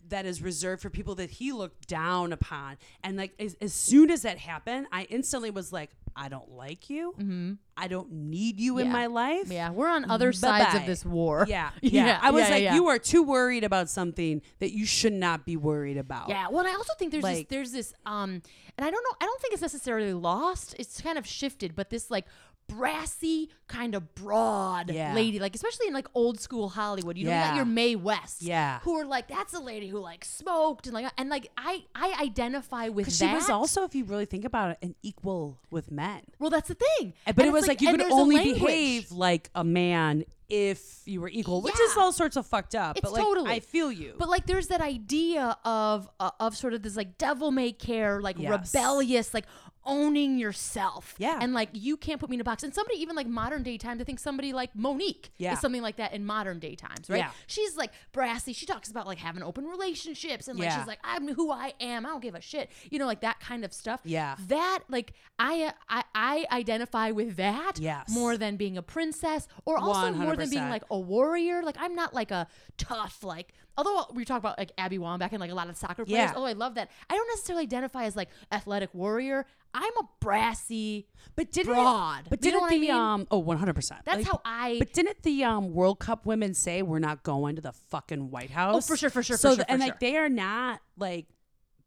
that 0.09 0.27
is 0.27 0.43
reserved 0.43 0.83
for 0.83 0.91
people 0.91 1.15
that 1.17 1.31
he 1.31 1.53
looked 1.53 1.89
down 1.89 2.33
upon. 2.33 2.77
And 3.03 3.17
like, 3.17 3.35
as, 3.39 3.57
as 3.61 3.73
soon 3.73 4.11
as 4.11 4.23
that 4.23 4.39
happened, 4.39 4.87
I 4.93 5.03
instantly 5.05 5.51
was 5.51 5.73
like, 5.73 5.91
I 6.19 6.29
don't 6.31 6.51
like 6.53 6.89
you. 6.89 7.59
I 7.77 7.89
don't 7.89 8.11
need 8.11 8.59
you 8.59 8.79
in 8.79 8.87
Mm-hmm. 8.87 8.93
My 8.93 9.07
life. 9.07 9.51
Yeah, 9.51 9.71
we're 9.71 9.89
on 9.89 10.11
other 10.11 10.33
sides 10.33 10.75
of 10.75 10.87
this 10.87 11.05
war. 11.05 11.45
Yeah, 11.47 11.71
yeah. 11.83 12.07
Yeah, 12.07 12.19
I 12.23 12.31
was 12.31 12.45
yeah, 12.45 12.51
like, 12.51 12.63
yeah. 12.63 12.75
you 12.75 12.87
are 12.87 12.99
too 12.99 13.23
worried 13.23 13.65
about 13.65 13.91
something 13.91 14.41
that 14.61 14.73
you 14.73 14.87
should 14.87 15.13
not 15.13 15.45
be 15.45 15.57
worried 15.59 15.99
about. 15.99 16.31
Yeah. 16.31 16.49
Well, 16.49 16.61
and 16.61 16.69
I 16.69 16.73
also 16.73 16.95
think 16.99 17.11
there's 17.13 17.23
Like- 17.25 17.49
this, 17.49 17.71
there's 17.71 17.73
this, 17.73 17.93
um, 18.07 18.41
and 18.79 18.87
I 18.87 18.91
don't 18.91 19.03
know, 19.03 19.17
I 19.21 19.27
don't 19.27 19.41
think 19.43 19.53
it's 19.53 19.63
necessarily 19.63 20.15
lost. 20.15 20.75
It's 20.79 21.03
kind 21.03 21.19
of 21.19 21.27
shifted, 21.27 21.77
but 21.77 21.91
this 21.91 22.11
like 22.11 22.25
brassy 22.69 23.51
kind 23.69 23.95
of 23.95 24.15
broad 24.15 24.91
Yeah. 24.91 25.15
lady, 25.15 25.39
like 25.39 25.55
especially 25.55 25.89
in 25.89 25.95
like 25.95 26.07
old 26.15 26.41
school 26.41 26.69
Hollywood. 26.69 27.17
You 27.17 27.25
know, 27.27 27.31
you 27.33 27.37
got 27.39 27.47
Yeah. 27.51 27.57
your 27.57 27.65
Mae 27.65 27.97
West, 27.97 28.43
Yeah. 28.43 28.81
who 28.81 28.95
are 28.99 29.05
like 29.05 29.29
that's 29.29 29.55
a 29.55 29.61
lady 29.61 29.89
who 29.89 29.99
like 29.99 30.25
smoked 30.25 30.87
and 30.87 30.95
like 30.95 31.11
and 31.17 31.29
like 31.29 31.51
I 31.57 31.85
I 31.95 32.17
identify 32.23 32.89
with 32.89 33.07
that. 33.07 33.13
she 33.13 33.27
was 33.35 33.49
also, 33.51 33.85
if 33.85 33.95
you 33.95 34.05
really 34.05 34.27
think 34.27 34.45
about 34.45 34.73
it, 34.73 34.79
an 34.83 34.95
equal 35.03 35.59
with 35.71 35.91
men. 35.91 36.23
well, 36.39 36.51
that's 36.51 36.69
the 36.69 36.75
thing. 36.75 37.13
But 37.25 37.39
And 37.39 37.47
it 37.49 37.53
was 37.53 37.67
like, 37.67 37.81
you 37.81 37.91
could 37.91 38.03
only 38.03 38.53
behave 38.53 39.11
like 39.13 39.51
a 39.55 39.65
man 39.65 40.25
if 40.49 41.03
you 41.07 41.21
were 41.21 41.29
equal, 41.29 41.61
which 41.61 41.79
is 41.81 41.97
all 41.97 42.13
sorts 42.13 42.37
of 42.37 42.47
fucked 42.47 42.77
up. 42.77 42.97
It's 42.97 43.03
but 43.03 43.13
like, 43.13 43.23
totally. 43.23 43.51
I 43.51 43.59
feel 43.61 43.91
you. 43.91 44.15
But 44.17 44.29
like, 44.29 44.47
there's 44.47 44.69
that 44.69 44.81
idea 44.81 45.57
of 45.65 46.09
uh, 46.21 46.31
of 46.39 46.57
sort 46.57 46.73
of 46.73 46.83
this 46.83 46.97
like 46.97 47.19
devil 47.19 47.51
may 47.51 47.73
care, 47.73 48.21
like 48.21 48.39
Yes. 48.39 48.73
rebellious, 48.73 49.35
like 49.35 49.47
owning 49.87 50.39
yourself. 50.39 51.15
Yeah. 51.19 51.39
And 51.41 51.55
like, 51.55 51.71
you 51.73 51.97
can't 51.97 52.21
put 52.21 52.29
me 52.29 52.35
in 52.37 52.41
a 52.41 52.45
box. 52.45 52.63
And 52.63 52.75
somebody 52.75 53.01
even 53.01 53.17
like 53.17 53.27
modern 53.27 53.63
day 53.63 53.79
times, 53.79 54.01
I 54.01 54.05
think 54.05 54.19
somebody 54.19 54.53
like 54.53 54.75
Mo'Nique 54.75 55.31
Yeah. 55.39 55.53
is 55.55 55.61
something 55.61 55.83
like 55.83 55.97
that 55.97 56.13
in 56.13 56.27
modern 56.27 56.59
day 56.59 56.75
times, 56.75 57.09
right? 57.09 57.19
Yeah. 57.19 57.31
She's 57.47 57.77
like 57.77 57.93
brassy. 58.13 58.53
She 58.53 58.67
talks 58.67 58.91
about 58.91 59.07
like 59.07 59.19
having 59.19 59.43
open 59.43 59.65
relationships 59.65 60.49
and 60.49 60.59
like 60.59 60.69
Yeah. 60.69 60.79
she's 60.79 60.87
like, 60.87 60.99
I'm 61.05 61.33
who 61.35 61.51
I 61.51 61.73
am. 61.81 62.05
I 62.05 62.11
don't 62.11 62.23
give 62.23 62.35
a 62.35 62.41
shit. 62.41 62.71
You 62.91 62.99
know, 62.99 63.07
like 63.07 63.21
that 63.21 63.41
kind 63.41 63.65
of 63.65 63.73
stuff. 63.73 64.01
Yeah. 64.05 64.37
That 64.49 64.81
like 64.89 65.13
I 65.39 65.73
I 65.89 66.05
I 66.15 66.47
identify 66.53 67.11
with 67.13 67.37
that 67.37 67.79
Yes. 67.79 68.09
more 68.11 68.37
than 68.37 68.57
being 68.57 68.77
a 68.77 68.83
princess 68.83 69.47
or 69.65 69.79
also 69.79 70.13
more 70.13 70.37
than 70.37 70.51
being 70.51 70.69
like 70.69 70.83
a 70.91 70.99
warrior. 70.99 71.63
Like 71.63 71.77
I'm 71.79 71.95
not 71.95 72.13
like 72.15 72.31
a 72.31 72.47
tough 72.77 73.23
like. 73.23 73.53
Although 73.79 74.07
we 74.15 74.25
talk 74.25 74.39
about 74.39 74.59
like 74.59 74.73
Abby 74.79 74.99
Wambach 74.99 75.31
and 75.33 75.41
like 75.41 75.51
a 75.51 75.55
lot 75.55 75.69
of 75.69 75.77
soccer 75.77 76.05
players. 76.05 76.31
Yeah. 76.31 76.33
Although 76.35 76.49
I 76.49 76.53
love 76.55 76.75
that, 76.77 76.91
I 77.11 77.15
don't 77.15 77.29
necessarily 77.29 77.65
identify 77.65 78.05
as 78.05 78.17
like 78.17 78.29
athletic 78.51 78.91
warrior. 78.95 79.45
I'm 79.75 79.93
a 80.01 80.09
brassy. 80.21 81.07
but 81.35 81.53
didn't 81.53 81.75
broad. 81.75 82.25
But 82.31 82.43
You 82.45 82.53
know 82.53 82.61
didn't 82.61 82.63
what 82.63 82.73
I 82.73 82.75
the 82.77 82.81
mean? 82.81 82.91
um 82.93 83.27
oh 83.31 83.39
100 83.39 83.75
percent. 83.75 84.01
That's 84.05 84.27
how 84.27 84.41
I. 84.45 84.77
But 84.79 84.93
didn't 84.95 85.23
the 85.23 85.45
um, 85.45 85.73
World 85.75 85.99
Cup 85.99 86.25
women 86.25 86.55
say 86.55 86.81
we're 86.83 86.99
not 86.99 87.23
going 87.23 87.57
to 87.57 87.63
the 87.63 87.73
fucking 87.73 88.31
White 88.31 88.51
House? 88.51 88.77
Oh, 88.77 88.81
for 88.81 88.97
sure, 88.97 89.11
for 89.11 89.23
sure, 89.23 89.37
So 89.37 89.51
for 89.51 89.57
sure, 89.57 89.65
and 89.69 89.81
for 89.83 89.87
like 89.89 90.01
sure. 90.01 90.11
they 90.11 90.17
are 90.17 90.29
not 90.31 90.81
like 90.97 91.27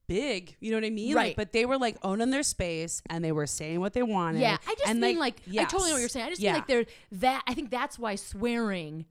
big, 0.07 0.55
you 0.59 0.71
know 0.71 0.77
what 0.77 0.85
I 0.85 0.89
mean? 0.89 1.15
Right. 1.15 1.27
Like, 1.29 1.35
but 1.35 1.53
they 1.53 1.65
were 1.65 1.77
like 1.77 1.97
owning 2.03 2.29
their 2.31 2.43
space 2.43 3.01
and 3.09 3.23
they 3.23 3.31
were 3.31 3.47
saying 3.47 3.79
what 3.79 3.93
they 3.93 4.03
wanted. 4.03 4.41
yeah, 4.41 4.57
I 4.67 4.75
just 4.75 4.89
and, 4.89 4.99
mean 4.99 5.17
like, 5.19 5.41
I 5.57 5.63
totally 5.65 5.89
know 5.89 5.95
what 5.95 5.99
you're 5.99 6.09
saying. 6.09 6.25
I 6.25 6.29
just 6.29 6.41
yeah. 6.41 6.51
mean 6.53 6.59
like 6.59 6.67
they're 6.67 6.85
that. 7.13 7.43
I 7.47 7.53
think 7.53 7.69
that's 7.71 7.97
why 7.97 8.15
swearing. 8.15 9.05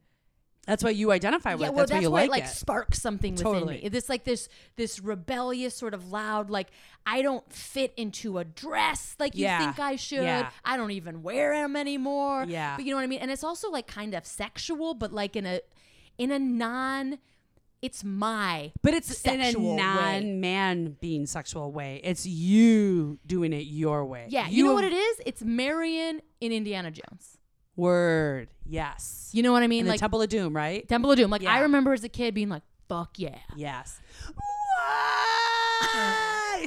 That's 0.68 0.84
what 0.84 0.96
you 0.96 1.10
identify 1.12 1.54
with. 1.54 1.62
Yeah, 1.62 1.68
well, 1.70 1.78
that's, 1.78 1.92
that's, 1.92 1.98
why 2.08 2.22
you 2.24 2.28
like 2.28 2.40
it 2.42 2.44
like 2.44 2.46
sparks 2.46 3.00
something 3.00 3.32
within 3.32 3.44
Totally. 3.52 3.80
me. 3.82 3.88
This 3.88 4.10
like 4.10 4.24
this 4.24 4.50
this 4.76 5.00
rebellious 5.00 5.74
sort 5.74 5.94
of 5.94 6.12
loud 6.12 6.50
like 6.50 6.68
I 7.06 7.22
don't 7.22 7.50
fit 7.50 7.94
into 7.96 8.36
a 8.36 8.44
dress 8.44 9.16
like 9.18 9.34
you 9.34 9.44
Yeah. 9.44 9.58
think 9.58 9.80
I 9.80 9.96
should. 9.96 10.24
Yeah. 10.24 10.50
I 10.66 10.76
don't 10.76 10.90
even 10.90 11.22
wear 11.22 11.54
them 11.54 11.74
anymore. 11.74 12.44
Yeah. 12.46 12.76
but 12.76 12.84
you 12.84 12.90
know 12.90 12.98
what 12.98 13.04
I 13.04 13.06
mean. 13.06 13.20
And 13.20 13.30
it's 13.30 13.42
also 13.42 13.70
like 13.70 13.86
kind 13.86 14.14
of 14.14 14.26
sexual, 14.26 14.92
but 14.92 15.10
like 15.10 15.36
in 15.36 15.46
a 15.46 15.60
in 16.18 16.30
a 16.30 16.38
non. 16.38 17.18
It's 17.80 18.02
my 18.02 18.72
But 18.82 18.92
it's 18.94 19.24
in 19.24 19.40
a 19.40 19.52
non-man 19.52 20.96
being 21.00 21.26
sexual 21.26 21.70
way. 21.70 22.00
It's 22.02 22.26
you 22.26 23.20
doing 23.24 23.52
it 23.52 23.66
your 23.66 24.04
way. 24.04 24.26
yeah. 24.28 24.48
You, 24.48 24.64
know 24.64 24.74
what 24.74 24.82
it 24.82 24.92
is? 24.92 25.20
It's 25.24 25.42
Marion 25.44 26.20
in 26.40 26.50
Indiana 26.50 26.90
Jones. 26.90 27.37
Word. 27.78 28.48
Yes. 28.66 29.30
You 29.32 29.42
know 29.42 29.52
what 29.52 29.62
I 29.62 29.68
mean? 29.68 29.82
In 29.82 29.86
like 29.86 29.98
the 29.98 30.00
Temple 30.00 30.20
of 30.20 30.28
Doom, 30.28 30.54
right? 30.54 30.86
Temple 30.88 31.12
of 31.12 31.16
Doom. 31.16 31.30
Like 31.30 31.44
I 31.44 31.60
remember 31.60 31.92
as 31.92 32.04
a 32.04 32.08
kid 32.08 32.34
being 32.34 32.48
like, 32.48 32.62
"Fuck 32.88 33.18
yeah." 33.18 33.38
Yes. 33.56 34.00
What? 34.34 34.44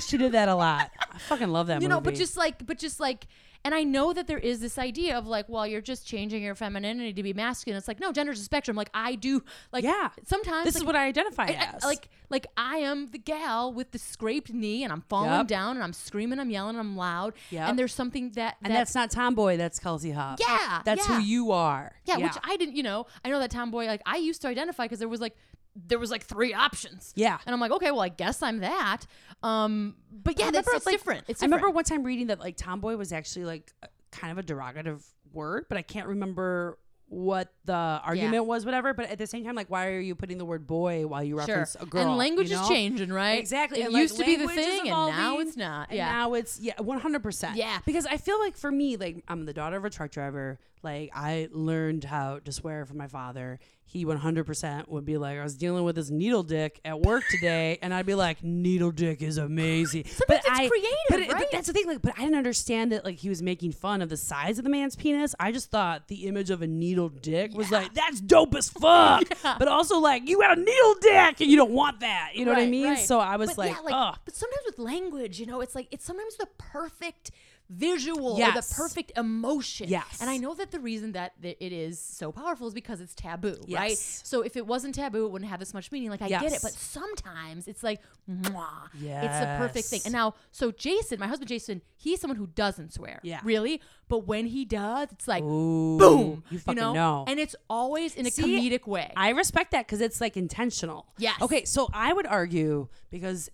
she 0.02 0.18
did 0.18 0.32
that 0.32 0.50
a 0.50 0.56
lot. 0.56 0.90
I 1.12 1.18
fucking 1.18 1.50
love 1.50 1.68
that 1.68 1.82
you 1.82 1.88
movie. 1.88 1.90
know 1.90 2.02
but 2.02 2.16
just 2.16 2.38
like 2.38 2.66
but 2.66 2.78
just 2.78 3.00
like 3.00 3.28
and 3.64 3.74
i 3.76 3.84
know 3.84 4.14
that 4.14 4.28
there 4.28 4.38
is 4.38 4.60
this 4.60 4.78
idea 4.78 5.18
of 5.18 5.28
like 5.28 5.48
well 5.50 5.66
you're 5.68 5.82
just 5.82 6.06
changing 6.08 6.42
your 6.44 6.56
femininity 6.56 7.14
to 7.14 7.24
be 7.24 7.34
masculine 7.34 7.78
it's 7.78 7.88
like 7.88 8.00
no 8.00 8.12
gender's 8.12 8.40
a 8.40 8.44
spectrum 8.44 8.76
like 8.78 8.90
i 8.94 9.16
do 9.16 9.44
like 9.72 9.84
Yeah. 9.84 10.10
sometimes 10.26 10.66
this 10.66 10.76
like, 10.76 10.82
is 10.82 10.86
what 10.86 10.96
I 10.96 11.08
identify 11.08 11.44
I- 11.46 11.76
I- 11.82 11.86
like 11.88 12.10
like 12.30 12.48
i 12.58 12.78
am 12.78 13.10
the 13.12 13.18
gal 13.18 13.74
with 13.74 13.92
the 13.92 14.00
scraped 14.00 14.52
knee 14.54 14.84
and 14.84 14.92
i'm 14.92 15.02
falling 15.10 15.32
Yep. 15.32 15.48
down 15.48 15.76
and 15.78 15.84
i'm 15.84 15.94
screaming 15.94 16.40
i'm 16.40 16.50
yelling 16.50 16.78
i'm 16.78 16.96
loud 16.96 17.34
Yeah. 17.50 17.68
and 17.70 17.78
there's 17.78 17.94
something 17.94 18.32
that 18.32 18.58
and 18.64 18.74
that's 18.74 18.96
not 18.96 19.12
tomboy. 19.12 19.58
That's 19.58 19.80
Kelsie 19.80 20.14
Huff. 20.14 20.40
Yeah, 20.40 20.82
That's 20.86 21.08
yeah. 21.08 21.16
who 21.18 21.22
you 21.22 21.52
are. 21.52 21.92
yeah, 22.06 22.18
which 22.18 22.38
i 22.44 22.56
didn't 22.58 22.76
you 22.76 22.84
know 22.84 23.06
i 23.26 23.30
know 23.30 23.40
that 23.40 23.52
tomboy 23.52 23.86
like 23.86 24.02
i 24.06 24.18
used 24.18 24.42
to 24.42 24.48
identify 24.48 24.86
because 24.86 25.00
there 25.00 25.08
was 25.10 25.22
like 25.22 25.36
there 25.76 26.00
was 26.00 26.12
like 26.12 26.24
three 26.24 26.54
options 26.54 27.14
Yeah. 27.16 27.38
and 27.46 27.54
i'm 27.54 27.60
like 27.62 27.72
okay 27.72 27.92
well 27.92 28.02
i 28.02 28.10
guess 28.10 28.42
i'm 28.44 28.60
that 28.60 29.06
um 29.42 29.96
but 30.12 30.38
yeah 30.38 30.52
that's 30.52 30.68
it's 30.74 30.86
like, 30.86 30.94
different 30.94 31.26
it's 31.28 31.42
I 31.42 31.46
remember 31.46 31.70
one 31.70 31.84
time 31.84 32.04
reading 32.04 32.28
that 32.28 32.40
like 32.40 32.58
tomboy 32.58 32.96
was 32.96 33.14
actually 33.14 33.46
like 33.46 33.72
a- 33.82 33.88
kind 34.12 34.32
of 34.32 34.38
a 34.38 34.44
derogative 34.44 35.04
word, 35.34 35.66
but 35.70 35.78
I 35.78 35.82
can't 35.82 36.08
remember 36.08 36.78
what 37.08 37.52
the 37.66 37.74
argument 37.74 38.46
was, 38.46 38.64
whatever. 38.66 38.94
But 38.94 39.10
at 39.10 39.18
the 39.18 39.28
same 39.28 39.44
time, 39.44 39.56
like, 39.56 39.70
why 39.70 39.88
are 39.88 40.00
you 40.00 40.16
putting 40.16 40.38
the 40.38 40.46
word 40.46 40.66
boy 40.66 41.06
while 41.08 41.24
you 41.24 41.32
Sure. 41.36 41.48
reference 41.48 41.76
a 41.80 41.86
girl? 41.86 42.08
and 42.08 42.18
language 42.18 42.50
you 42.50 42.56
know? 42.56 42.64
is 42.64 42.70
changing, 42.70 43.12
right? 43.12 43.40
Exactly. 43.40 43.82
It 43.82 43.86
and, 43.86 43.94
like, 43.94 44.02
used 44.02 44.18
to 44.18 44.26
be 44.26 44.38
the 44.38 44.48
thing, 44.48 44.82
and 44.82 44.88
now 44.90 45.40
it's 45.40 45.58
not. 45.58 45.90
And 45.90 45.98
yeah. 45.98 46.12
now 46.12 46.34
it's 46.36 46.60
yeah, 46.60 46.80
one 46.80 47.00
hundred 47.00 47.24
percent. 47.24 47.58
Yeah. 47.58 47.80
Because 47.86 48.06
I 48.06 48.18
feel 48.18 48.40
like 48.40 48.56
for 48.56 48.72
me, 48.72 48.98
like 48.98 49.24
I'm 49.28 49.46
the 49.46 49.54
daughter 49.54 49.76
of 49.78 49.86
a 49.86 49.90
truck 49.90 50.12
driver. 50.12 50.60
Like 50.84 51.12
I 51.14 51.48
learned 51.52 52.04
how 52.04 52.40
to 52.40 52.52
swear 52.52 52.86
from 52.86 52.98
my 52.98 53.08
father. 53.08 53.60
He 53.84 54.06
100% 54.06 54.88
would 54.88 55.04
be 55.04 55.18
like, 55.18 55.38
I 55.38 55.44
was 55.44 55.56
dealing 55.58 55.84
with 55.84 55.98
this 55.98 56.10
needle 56.10 56.44
dick 56.44 56.80
at 56.86 57.02
work 57.02 57.24
today, 57.30 57.78
and 57.82 57.94
I'd 57.94 58.06
be 58.06 58.16
like, 58.16 58.42
needle 58.42 58.92
dick 58.92 59.22
is 59.22 59.38
amazing. 59.38 60.06
Sometimes 60.06 60.40
it's 60.46 60.50
I, 60.50 60.70
creative, 60.70 60.88
but, 61.10 61.20
it- 61.20 61.28
but 61.28 61.36
right? 61.36 61.46
that's 61.52 61.68
the 61.68 61.74
thing. 61.74 61.88
Like, 61.88 62.02
but 62.02 62.14
I 62.18 62.22
didn't 62.22 62.38
understand 62.38 62.94
that. 62.94 63.04
Like 63.04 63.18
he 63.18 63.28
was 63.28 63.42
making 63.42 63.74
fun 63.74 64.02
of 64.02 64.08
the 64.08 64.16
size 64.16 64.58
of 64.58 64.64
the 64.64 64.70
man's 64.70 64.96
penis. 64.96 65.36
I 65.42 65.52
just 65.52 65.72
thought 65.72 66.08
the 66.08 66.28
image 66.28 66.52
of 66.52 66.62
a 66.62 66.68
needle 66.68 67.10
dick 67.10 67.54
was 67.54 67.70
like, 67.70 67.94
that's 67.94 68.22
dope 68.22 68.56
as 68.56 68.70
fuck. 68.70 69.24
But 69.60 69.68
also 69.68 70.00
like, 70.00 70.30
you 70.30 70.40
got 70.40 70.58
a 70.58 70.62
needle 70.62 70.96
dick, 71.02 71.42
and 71.42 71.50
you 71.52 71.58
don't 71.58 71.72
want 71.72 72.00
that. 72.00 72.32
You 72.36 72.46
know 72.46 72.54
what 72.54 72.62
I 72.62 72.68
mean? 72.68 72.86
right. 72.92 72.98
So 73.00 73.20
I 73.20 73.36
was 73.36 73.50
But 73.50 73.58
like, 73.58 73.72
yeah, 73.74 73.80
like, 73.82 73.94
ugh. 73.94 74.18
but 74.24 74.36
sometimes 74.36 74.62
with 74.66 74.80
language, 74.80 75.38
you 75.40 75.46
know, 75.46 75.60
it's 75.60 75.76
like 75.76 75.88
it's 75.92 76.06
sometimes 76.06 76.38
the 76.38 76.48
perfect 76.58 77.32
visual 77.72 78.34
or 78.34 78.52
the 78.52 78.74
perfect 78.76 79.18
emotion. 79.18 79.88
Yes. 79.88 80.20
And 80.20 80.30
I 80.30 80.38
know 80.38 80.54
that 80.56 80.72
the 80.72 80.80
reason 80.80 81.14
that 81.14 81.42
th- 81.42 81.58
it 81.60 81.72
is 81.72 82.00
so 82.00 82.32
powerful 82.32 82.68
is 82.68 82.74
because 82.74 83.00
it's 83.00 83.16
taboo, 83.16 83.56
right? 83.70 83.98
So 83.98 84.42
if 84.42 84.58
it 84.58 84.68
wasn't 84.68 84.96
taboo, 84.96 85.26
it 85.26 85.32
wouldn't 85.32 85.50
have 85.50 85.60
this 85.60 85.74
much 85.74 85.92
meaning. 85.92 86.10
Like 86.10 86.22
I 86.22 86.28
get 86.28 86.52
it, 86.52 86.60
but 86.62 86.74
sometimes 86.74 87.68
it's 87.68 87.84
like, 87.84 88.02
mwah, 88.30 88.90
yes. 89.00 89.26
it's 89.26 89.40
the 89.40 89.56
perfect 89.58 89.88
thing. 89.88 90.02
And 90.06 90.14
now, 90.14 90.36
so 90.52 90.72
Jason, 90.72 91.20
my 91.20 91.28
husband 91.28 91.48
Jason, 91.48 91.82
he's 91.96 92.20
someone 92.20 92.38
who 92.38 92.48
doesn't 92.48 92.94
swear. 92.94 93.20
Yeah. 93.24 93.40
Really? 93.44 93.82
But 94.08 94.28
when 94.28 94.46
he 94.46 94.66
does, 94.66 95.08
it's 95.12 95.28
like 95.28 95.44
Ooh, 95.44 95.98
boom. 95.98 96.44
You 96.50 96.60
fucking 96.60 96.82
know? 96.82 96.94
know. 96.94 97.26
And 97.28 97.40
it's 97.40 97.56
always 97.70 98.16
in 98.16 98.26
a 98.26 98.32
See, 98.32 98.44
comedic 98.44 98.86
way. 98.86 99.14
I 99.16 99.30
respect 99.30 99.72
that 99.72 99.88
because 99.88 100.02
it's 100.02 100.20
like 100.20 100.36
intentional. 100.36 101.08
Yes. 101.18 101.42
Okay, 101.42 101.64
so 101.64 101.88
I 101.94 102.12
would 102.12 102.28
argue 102.28 102.90
because, 103.10 103.50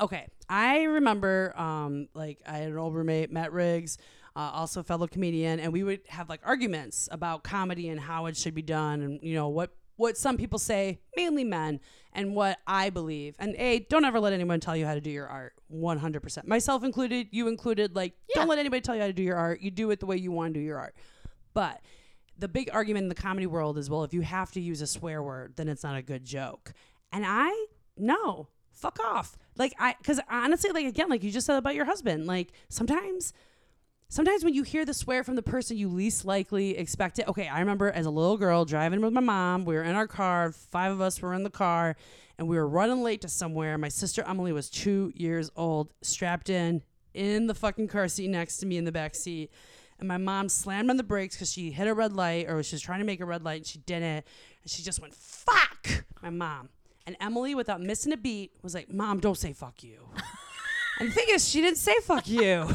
okay, 0.00 0.26
I 0.48 0.82
remember 0.82 1.54
um 1.58 2.08
like 2.14 2.40
I 2.46 2.58
had 2.58 2.68
an 2.72 2.78
old 2.78 2.94
roommate, 2.94 3.30
Matt 3.30 3.52
Riggs, 3.52 3.98
uh, 4.36 4.50
also 4.54 4.80
a 4.80 4.84
fellow 4.84 5.06
comedian, 5.06 5.60
and 5.60 5.72
we 5.72 5.82
would 5.82 6.00
have 6.08 6.28
like 6.28 6.40
arguments 6.44 7.08
about 7.12 7.42
comedy 7.44 7.88
and 7.88 8.00
how 8.00 8.26
it 8.26 8.36
should 8.36 8.54
be 8.54 8.62
done, 8.62 9.02
and 9.02 9.20
you 9.22 9.34
know 9.34 9.48
what 9.48 9.70
what 9.96 10.16
some 10.16 10.38
people 10.38 10.58
say, 10.58 10.98
mainly 11.14 11.44
men, 11.44 11.78
and 12.14 12.34
what 12.34 12.58
I 12.66 12.88
believe. 12.88 13.36
And 13.38 13.54
a, 13.56 13.80
don't 13.80 14.06
ever 14.06 14.18
let 14.18 14.32
anyone 14.32 14.58
tell 14.58 14.74
you 14.74 14.86
how 14.86 14.94
to 14.94 15.00
do 15.00 15.10
your 15.10 15.26
art. 15.26 15.52
One 15.68 15.98
hundred 15.98 16.22
percent, 16.22 16.48
myself 16.48 16.84
included, 16.84 17.28
you 17.32 17.48
included. 17.48 17.94
Like, 17.94 18.14
Yeah. 18.28 18.40
don't 18.40 18.48
let 18.48 18.58
anybody 18.58 18.80
tell 18.80 18.94
you 18.94 19.02
how 19.02 19.08
to 19.08 19.12
do 19.12 19.22
your 19.22 19.36
art. 19.36 19.60
You 19.60 19.70
do 19.70 19.90
it 19.90 20.00
the 20.00 20.06
way 20.06 20.16
you 20.16 20.32
want 20.32 20.54
to 20.54 20.60
do 20.60 20.64
your 20.64 20.78
art. 20.78 20.94
But 21.52 21.82
the 22.38 22.48
big 22.48 22.70
argument 22.72 23.02
in 23.04 23.08
the 23.10 23.14
comedy 23.14 23.46
world 23.46 23.76
is 23.76 23.90
well, 23.90 24.02
if 24.04 24.14
you 24.14 24.22
have 24.22 24.50
to 24.52 24.60
use 24.60 24.80
a 24.80 24.86
swear 24.86 25.22
word, 25.22 25.52
then 25.56 25.68
it's 25.68 25.82
not 25.82 25.96
a 25.96 26.02
good 26.02 26.24
joke. 26.24 26.72
And 27.12 27.24
I, 27.26 27.66
no, 27.98 28.48
fuck 28.70 28.98
off. 29.00 29.36
Like, 29.56 29.74
I, 29.78 29.94
because 29.98 30.20
honestly, 30.28 30.70
like, 30.70 30.86
again, 30.86 31.08
like 31.08 31.22
you 31.22 31.30
just 31.30 31.46
said 31.46 31.56
about 31.56 31.74
your 31.74 31.84
husband, 31.84 32.26
like 32.26 32.52
sometimes. 32.68 33.32
Sometimes 34.12 34.42
when 34.42 34.54
you 34.54 34.64
hear 34.64 34.84
the 34.84 34.92
swear 34.92 35.22
from 35.22 35.36
the 35.36 35.42
person 35.42 35.76
you 35.76 35.88
least 35.88 36.24
likely 36.24 36.76
expect 36.76 37.20
it. 37.20 37.28
Okay, 37.28 37.46
I 37.46 37.60
remember 37.60 37.92
as 37.92 38.06
a 38.06 38.10
little 38.10 38.36
girl 38.36 38.64
driving 38.64 39.00
with 39.02 39.12
my 39.12 39.20
mom. 39.20 39.64
We 39.64 39.76
were 39.76 39.84
in 39.84 39.94
our 39.94 40.08
car. 40.08 40.50
Five 40.50 40.90
of 40.90 41.00
us 41.00 41.22
were 41.22 41.32
in 41.32 41.44
the 41.44 41.50
car, 41.50 41.94
and 42.36 42.48
we 42.48 42.56
were 42.56 42.66
running 42.66 43.04
late 43.04 43.20
to 43.20 43.28
somewhere. 43.28 43.78
My 43.78 43.86
sister 43.86 44.24
Emily 44.26 44.50
was 44.50 44.68
two 44.68 45.12
years 45.14 45.52
old, 45.54 45.92
strapped 46.02 46.50
in 46.50 46.82
in 47.14 47.46
the 47.46 47.54
fucking 47.54 47.88
car 47.88 48.08
seat 48.08 48.28
next 48.28 48.58
to 48.58 48.66
me 48.66 48.76
in 48.76 48.84
the 48.84 48.92
back 48.92 49.14
seat. 49.14 49.50
And 49.98 50.08
my 50.08 50.16
mom 50.16 50.48
slammed 50.48 50.90
on 50.90 50.96
the 50.96 51.02
brakes 51.02 51.36
because 51.36 51.52
she 51.52 51.70
hit 51.70 51.86
a 51.86 51.94
red 51.94 52.14
light 52.14 52.48
or 52.48 52.62
she 52.62 52.74
was 52.74 52.82
trying 52.82 53.00
to 53.00 53.04
make 53.04 53.20
a 53.20 53.26
red 53.26 53.44
light 53.44 53.58
and 53.58 53.66
she 53.66 53.78
didn't. 53.78 54.24
And 54.62 54.66
she 54.66 54.82
just 54.82 55.00
went, 55.00 55.14
fuck, 55.14 56.04
my 56.22 56.30
mom. 56.30 56.70
And 57.10 57.16
Emily, 57.20 57.56
without 57.56 57.80
missing 57.80 58.12
a 58.12 58.16
beat, 58.16 58.52
was 58.62 58.72
like, 58.72 58.88
Mom, 58.88 59.18
don't 59.18 59.36
say 59.36 59.52
fuck 59.52 59.82
you. 59.82 59.98
and 61.00 61.08
the 61.08 61.12
thing 61.12 61.24
is, 61.30 61.48
she 61.48 61.60
didn't 61.60 61.78
say 61.78 61.92
fuck 62.04 62.28
you. 62.28 62.68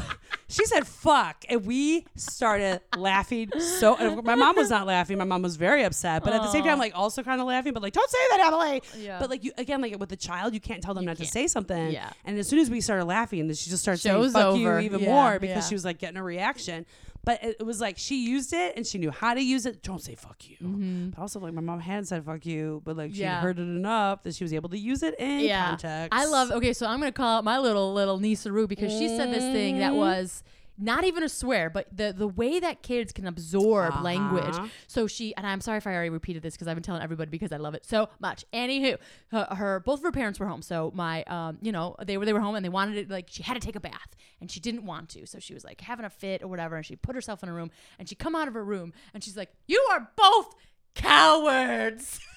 She 0.46 0.66
said 0.66 0.86
fuck. 0.86 1.42
And 1.48 1.64
we 1.64 2.04
started 2.16 2.82
laughing 2.98 3.48
so. 3.58 3.96
And 3.96 4.22
my 4.22 4.34
mom 4.34 4.56
was 4.56 4.68
not 4.68 4.86
laughing. 4.86 5.16
My 5.16 5.24
mom 5.24 5.40
was 5.40 5.56
very 5.56 5.84
upset. 5.84 6.22
But 6.22 6.34
at 6.34 6.42
the 6.42 6.52
same 6.52 6.64
time, 6.64 6.78
like, 6.78 6.92
also 6.94 7.22
kind 7.22 7.40
of 7.40 7.46
laughing, 7.46 7.72
but 7.72 7.82
like, 7.82 7.94
don't 7.94 8.10
say 8.10 8.18
that, 8.32 8.44
Emily. 8.46 8.82
Yeah. 8.98 9.18
But 9.18 9.30
like, 9.30 9.42
you, 9.42 9.52
again, 9.56 9.80
like 9.80 9.98
with 9.98 10.12
a 10.12 10.16
child, 10.16 10.52
you 10.52 10.60
can't 10.60 10.82
tell 10.82 10.92
them 10.92 11.06
not 11.06 11.16
can't. 11.16 11.26
to 11.26 11.32
say 11.32 11.46
something. 11.46 11.90
Yeah. 11.90 12.10
And 12.26 12.38
as 12.38 12.46
soon 12.46 12.58
as 12.58 12.68
we 12.68 12.82
started 12.82 13.06
laughing, 13.06 13.46
then 13.46 13.56
she 13.56 13.70
just 13.70 13.82
started 13.82 14.02
Show's 14.02 14.34
saying 14.34 14.44
fuck 14.44 14.52
over. 14.52 14.80
you 14.80 14.84
even 14.84 15.00
Yeah, 15.00 15.12
more 15.14 15.38
because 15.38 15.64
yeah. 15.64 15.68
she 15.70 15.74
was 15.74 15.86
like 15.86 15.96
getting 15.96 16.18
a 16.18 16.22
reaction. 16.22 16.84
But 17.26 17.44
it, 17.44 17.56
it 17.60 17.66
was 17.66 17.80
like 17.80 17.98
she 17.98 18.24
used 18.24 18.54
it 18.54 18.74
and 18.76 18.86
she 18.86 18.96
knew 18.96 19.10
how 19.10 19.34
to 19.34 19.42
use 19.42 19.66
it. 19.66 19.82
Don't 19.82 20.00
say 20.00 20.14
fuck 20.14 20.48
you. 20.48 21.10
But 21.14 21.20
also, 21.20 21.38
like 21.40 21.52
my 21.52 21.60
mom 21.60 21.80
had 21.80 22.06
said 22.08 22.24
fuck 22.24 22.46
you, 22.46 22.80
but 22.84 22.96
like 22.96 23.10
she 23.10 23.16
Mm-hmm. 23.16 23.22
Yeah. 23.22 23.40
heard 23.42 23.58
it 23.58 23.62
enough 23.62 24.22
that 24.22 24.34
she 24.34 24.44
was 24.44 24.52
able 24.54 24.68
to 24.70 24.78
use 24.78 25.02
it 25.02 25.14
in 25.18 25.40
context. 25.50 26.10
I 26.18 26.24
love. 26.26 26.50
Okay, 26.52 26.72
so 26.72 26.86
I'm 26.86 26.98
gonna 27.00 27.12
call 27.12 27.38
out 27.38 27.44
my 27.44 27.58
little 27.58 27.92
little 27.92 28.18
niece 28.18 28.46
Rue 28.46 28.66
because 28.66 28.92
she 28.92 29.08
said 29.08 29.30
this 29.34 29.42
thing 29.52 29.74
Mm-hmm. 29.74 29.80
that 29.80 29.94
was 29.94 30.42
not 30.78 31.04
even 31.04 31.22
a 31.22 31.28
swear, 31.28 31.70
but 31.70 31.86
the 31.96 32.12
the 32.16 32.28
way 32.28 32.60
that 32.60 32.82
kids 32.82 33.12
can 33.12 33.26
absorb 33.26 33.94
Uh-huh. 33.94 34.02
language. 34.02 34.54
So 34.86 35.06
she 35.06 35.34
and 35.36 35.46
I'm 35.46 35.60
sorry 35.60 35.78
if 35.78 35.86
I 35.86 35.94
already 35.94 36.10
repeated 36.10 36.42
this 36.42 36.54
because 36.54 36.68
I've 36.68 36.76
been 36.76 36.82
telling 36.82 37.02
everybody 37.02 37.30
because 37.30 37.52
I 37.52 37.56
love 37.56 37.74
it 37.74 37.84
so 37.86 38.08
much. 38.20 38.44
Anywho, 38.52 38.98
her, 39.32 39.44
her 39.56 39.80
both 39.80 40.00
of 40.00 40.04
her 40.04 40.12
parents 40.12 40.38
were 40.38 40.46
home, 40.46 40.62
so 40.62 40.92
my 40.94 41.22
um 41.24 41.58
you 41.62 41.72
know 41.72 41.96
they 42.04 42.16
were 42.18 42.24
they 42.26 42.32
were 42.32 42.40
home 42.40 42.54
and 42.56 42.64
they 42.64 42.68
wanted 42.70 42.96
it 42.98 43.10
like 43.10 43.26
she 43.30 43.42
had 43.42 43.54
to 43.54 43.60
take 43.60 43.76
a 43.76 43.80
bath 43.80 44.14
and 44.40 44.50
she 44.50 44.60
didn't 44.60 44.84
want 44.84 45.08
to, 45.10 45.26
so 45.26 45.38
she 45.38 45.54
was 45.54 45.64
like 45.64 45.80
having 45.80 46.04
a 46.04 46.10
fit 46.10 46.42
or 46.42 46.48
whatever, 46.48 46.76
and 46.76 46.84
she 46.84 46.96
put 46.96 47.14
herself 47.14 47.42
in 47.42 47.48
a 47.48 47.52
room 47.54 47.70
and 47.98 48.08
she 48.08 48.14
come 48.14 48.34
out 48.36 48.48
of 48.48 48.54
her 48.54 48.64
room 48.64 48.92
and 49.14 49.24
she's 49.24 49.36
like, 49.36 49.50
"You 49.66 49.86
are 49.92 50.10
both 50.16 50.54
cowards." 50.94 52.20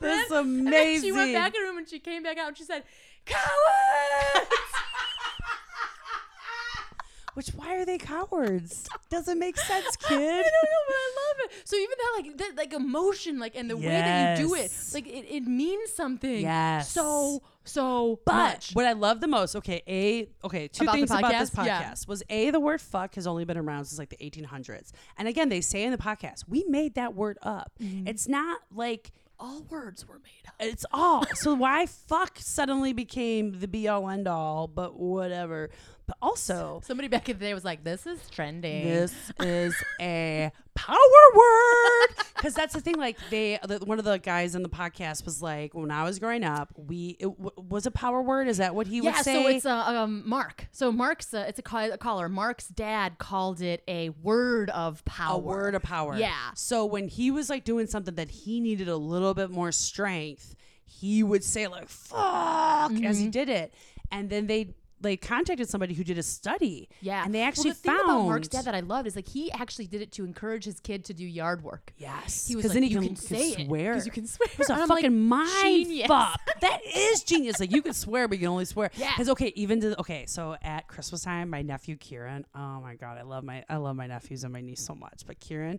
That's 0.00 0.30
amazing. 0.30 1.02
she 1.08 1.12
went 1.12 1.32
back 1.32 1.54
in 1.54 1.60
her 1.60 1.66
room 1.68 1.78
and 1.78 1.88
she 1.88 1.98
came 1.98 2.22
back 2.22 2.38
out 2.38 2.48
and 2.48 2.56
she 2.56 2.64
said, 2.64 2.84
"Cowards!" 3.26 4.50
Which 7.34 7.48
why 7.50 7.76
are 7.76 7.84
they 7.84 7.98
cowards? 7.98 8.88
Doesn't 9.10 9.38
make 9.38 9.56
sense, 9.58 9.96
I 10.06 10.10
don't 10.10 10.20
know, 10.20 10.82
but 10.88 10.94
I 10.94 11.10
love 11.16 11.36
it. 11.50 11.52
So 11.64 11.76
even 11.76 11.96
that, 11.98 12.12
like, 12.16 12.36
that, 12.38 12.56
like 12.56 12.72
emotion, 12.72 13.38
like, 13.38 13.54
and 13.56 13.68
the 13.68 13.76
way 13.76 13.86
that 13.88 14.38
you 14.38 14.46
do 14.46 14.54
it, 14.54 14.72
like, 14.94 15.06
it, 15.06 15.26
it 15.28 15.42
means 15.44 15.90
something. 15.92 16.40
Yes. 16.42 16.90
So 16.90 17.42
so 17.66 18.20
But 18.26 18.34
much. 18.34 18.72
what 18.74 18.84
I 18.84 18.92
love 18.92 19.20
the 19.20 19.26
most, 19.26 19.56
okay, 19.56 19.82
a 19.88 20.28
okay, 20.46 20.68
two 20.68 20.84
About 20.84 20.94
things 20.96 21.10
about 21.10 21.32
this 21.32 21.50
podcast? 21.50 21.64
Yeah. 21.66 21.94
was 22.06 22.22
a 22.28 22.50
the 22.50 22.60
word 22.60 22.80
fuck 22.80 23.14
has 23.14 23.26
only 23.26 23.44
been 23.46 23.56
around 23.56 23.86
since 23.86 23.98
like 23.98 24.10
the 24.10 24.18
1800s, 24.18 24.92
and 25.16 25.26
again 25.28 25.48
they 25.48 25.62
say 25.62 25.82
in 25.82 25.90
the 25.90 25.96
podcast 25.98 26.44
we 26.46 26.64
made 26.68 26.94
that 26.96 27.14
word 27.14 27.38
up. 27.42 27.72
Mm-hmm. 27.80 28.06
It's 28.06 28.28
not 28.28 28.60
like 28.70 29.12
All 29.40 29.62
words 29.70 30.06
were 30.06 30.18
made 30.22 30.46
up. 30.46 30.54
it's 30.60 30.84
all. 30.92 31.24
so 31.36 31.54
why 31.54 31.86
fuck 31.86 32.36
suddenly 32.38 32.92
became 32.92 33.58
the 33.60 33.66
be 33.68 33.88
all 33.88 34.10
end 34.10 34.28
all? 34.28 34.68
But 34.68 34.98
whatever. 34.98 35.70
But 36.06 36.16
also 36.20 36.80
Somebody 36.84 37.08
back 37.08 37.28
in 37.30 37.38
the 37.38 37.44
day 37.46 37.54
was 37.54 37.64
like, 37.64 37.82
"This 37.82 38.06
is 38.06 38.20
trending." 38.30 38.84
this 38.86 39.14
is 39.40 39.74
a 40.00 40.52
power 40.74 40.96
word 41.34 42.08
because 42.36 42.52
that's 42.52 42.74
the 42.74 42.80
thing 42.80 42.96
like 42.96 43.16
they 43.30 43.58
the, 43.66 43.78
one 43.84 43.98
of 43.98 44.04
the 44.04 44.18
guys 44.18 44.54
in 44.56 44.62
the 44.64 44.68
podcast 44.68 45.24
was 45.24 45.40
like 45.40 45.72
when 45.72 45.92
i 45.92 46.02
was 46.02 46.18
growing 46.18 46.42
up 46.42 46.68
we 46.76 47.16
it 47.20 47.26
w- 47.26 47.50
was 47.56 47.86
a 47.86 47.92
power 47.92 48.20
word 48.20 48.48
is 48.48 48.56
that 48.56 48.74
what 48.74 48.88
he 48.88 48.96
yeah, 48.96 49.02
would 49.14 49.24
say 49.24 49.34
so 49.44 49.48
it's 49.48 49.64
uh, 49.66 49.72
um, 49.86 50.22
Mark. 50.28 50.66
So 50.72 50.90
Mark's 50.90 51.32
uh, 51.32 51.44
it's 51.48 51.60
a, 51.60 51.62
call, 51.62 51.92
a 51.92 51.96
caller. 51.96 52.28
Mark's 52.28 52.66
dad 52.66 53.18
called 53.18 53.60
it 53.60 53.84
a 53.86 54.08
word 54.08 54.68
of 54.70 55.04
power. 55.04 55.36
a 55.36 55.38
word 55.38 55.74
of 55.76 55.82
power 55.82 56.16
Yeah. 56.16 56.34
so 56.56 56.84
when 56.84 57.06
he 57.08 57.30
was 57.30 57.48
like 57.48 57.64
doing 57.64 57.86
something 57.86 58.16
that 58.16 58.30
he 58.30 58.58
needed 58.60 58.88
a 58.88 58.96
little 58.96 59.32
bit 59.32 59.50
more 59.50 59.70
strength 59.70 60.56
he 60.84 61.22
would 61.22 61.44
say 61.44 61.68
like 61.68 61.88
fuck 61.88 62.90
as 62.90 62.98
Mm-hmm. 62.98 63.12
he 63.12 63.28
did 63.28 63.48
it 63.48 63.72
and 64.10 64.28
then 64.28 64.48
they 64.48 64.74
like 65.04 65.20
contacted 65.20 65.68
somebody 65.68 65.94
who 65.94 66.02
did 66.02 66.18
a 66.18 66.22
study 66.22 66.88
Yeah, 67.00 67.24
and 67.24 67.34
they 67.34 67.42
actually 67.42 67.70
well, 67.70 67.74
the 67.74 67.80
thing 67.80 67.96
found 67.96 68.10
about 68.10 68.24
Mark's 68.24 68.48
dad 68.48 68.64
that 68.64 68.74
I 68.74 68.80
loved 68.80 69.06
is 69.06 69.14
like 69.16 69.28
he 69.28 69.52
actually 69.52 69.86
did 69.86 70.00
it 70.02 70.10
to 70.12 70.24
encourage 70.24 70.64
his 70.64 70.80
kid 70.80 71.04
to 71.06 71.14
do 71.14 71.24
yard 71.24 71.62
work. 71.62 71.92
Yes, 71.98 72.46
He 72.48 72.56
was 72.56 72.64
like, 72.64 72.74
then 72.74 72.82
he 72.84 72.88
you 72.90 72.98
can, 73.00 73.08
can, 73.08 73.16
say 73.16 73.48
it 73.50 73.66
swear. 73.66 73.94
'cause 73.94 74.06
you 74.06 74.12
can 74.12 74.26
swear. 74.26 74.48
It's 74.58 74.70
a 74.70 74.72
And 74.72 74.82
I'm 74.82 74.88
like, 74.88 75.02
fucking 75.04 75.20
mind 75.20 75.86
genius. 75.86 76.08
fuck. 76.08 76.40
That 76.60 76.80
is 76.96 77.22
genius. 77.22 77.60
Like 77.60 77.72
you 77.72 77.82
can 77.82 77.92
swear, 77.92 78.26
but 78.26 78.38
you 78.38 78.42
can 78.46 78.48
only 78.48 78.64
swear. 78.64 78.90
Yeah. 78.96 79.10
Because 79.12 79.28
okay, 79.30 79.52
even 79.54 79.80
to 79.82 80.00
okay, 80.00 80.24
so 80.26 80.56
at 80.62 80.88
Christmas 80.88 81.22
time, 81.22 81.50
my 81.50 81.60
nephew 81.62 81.96
Kieran. 81.96 82.46
Oh 82.54 82.80
my 82.80 82.94
god, 82.94 83.18
I 83.18 83.22
love 83.22 83.44
my 83.44 83.64
I 83.68 83.76
love 83.76 83.96
my 83.96 84.06
nephews 84.06 84.44
and 84.44 84.52
my 84.52 84.60
niece 84.62 84.80
so 84.84 84.94
much. 84.94 85.22
But 85.26 85.40
Kieran, 85.40 85.78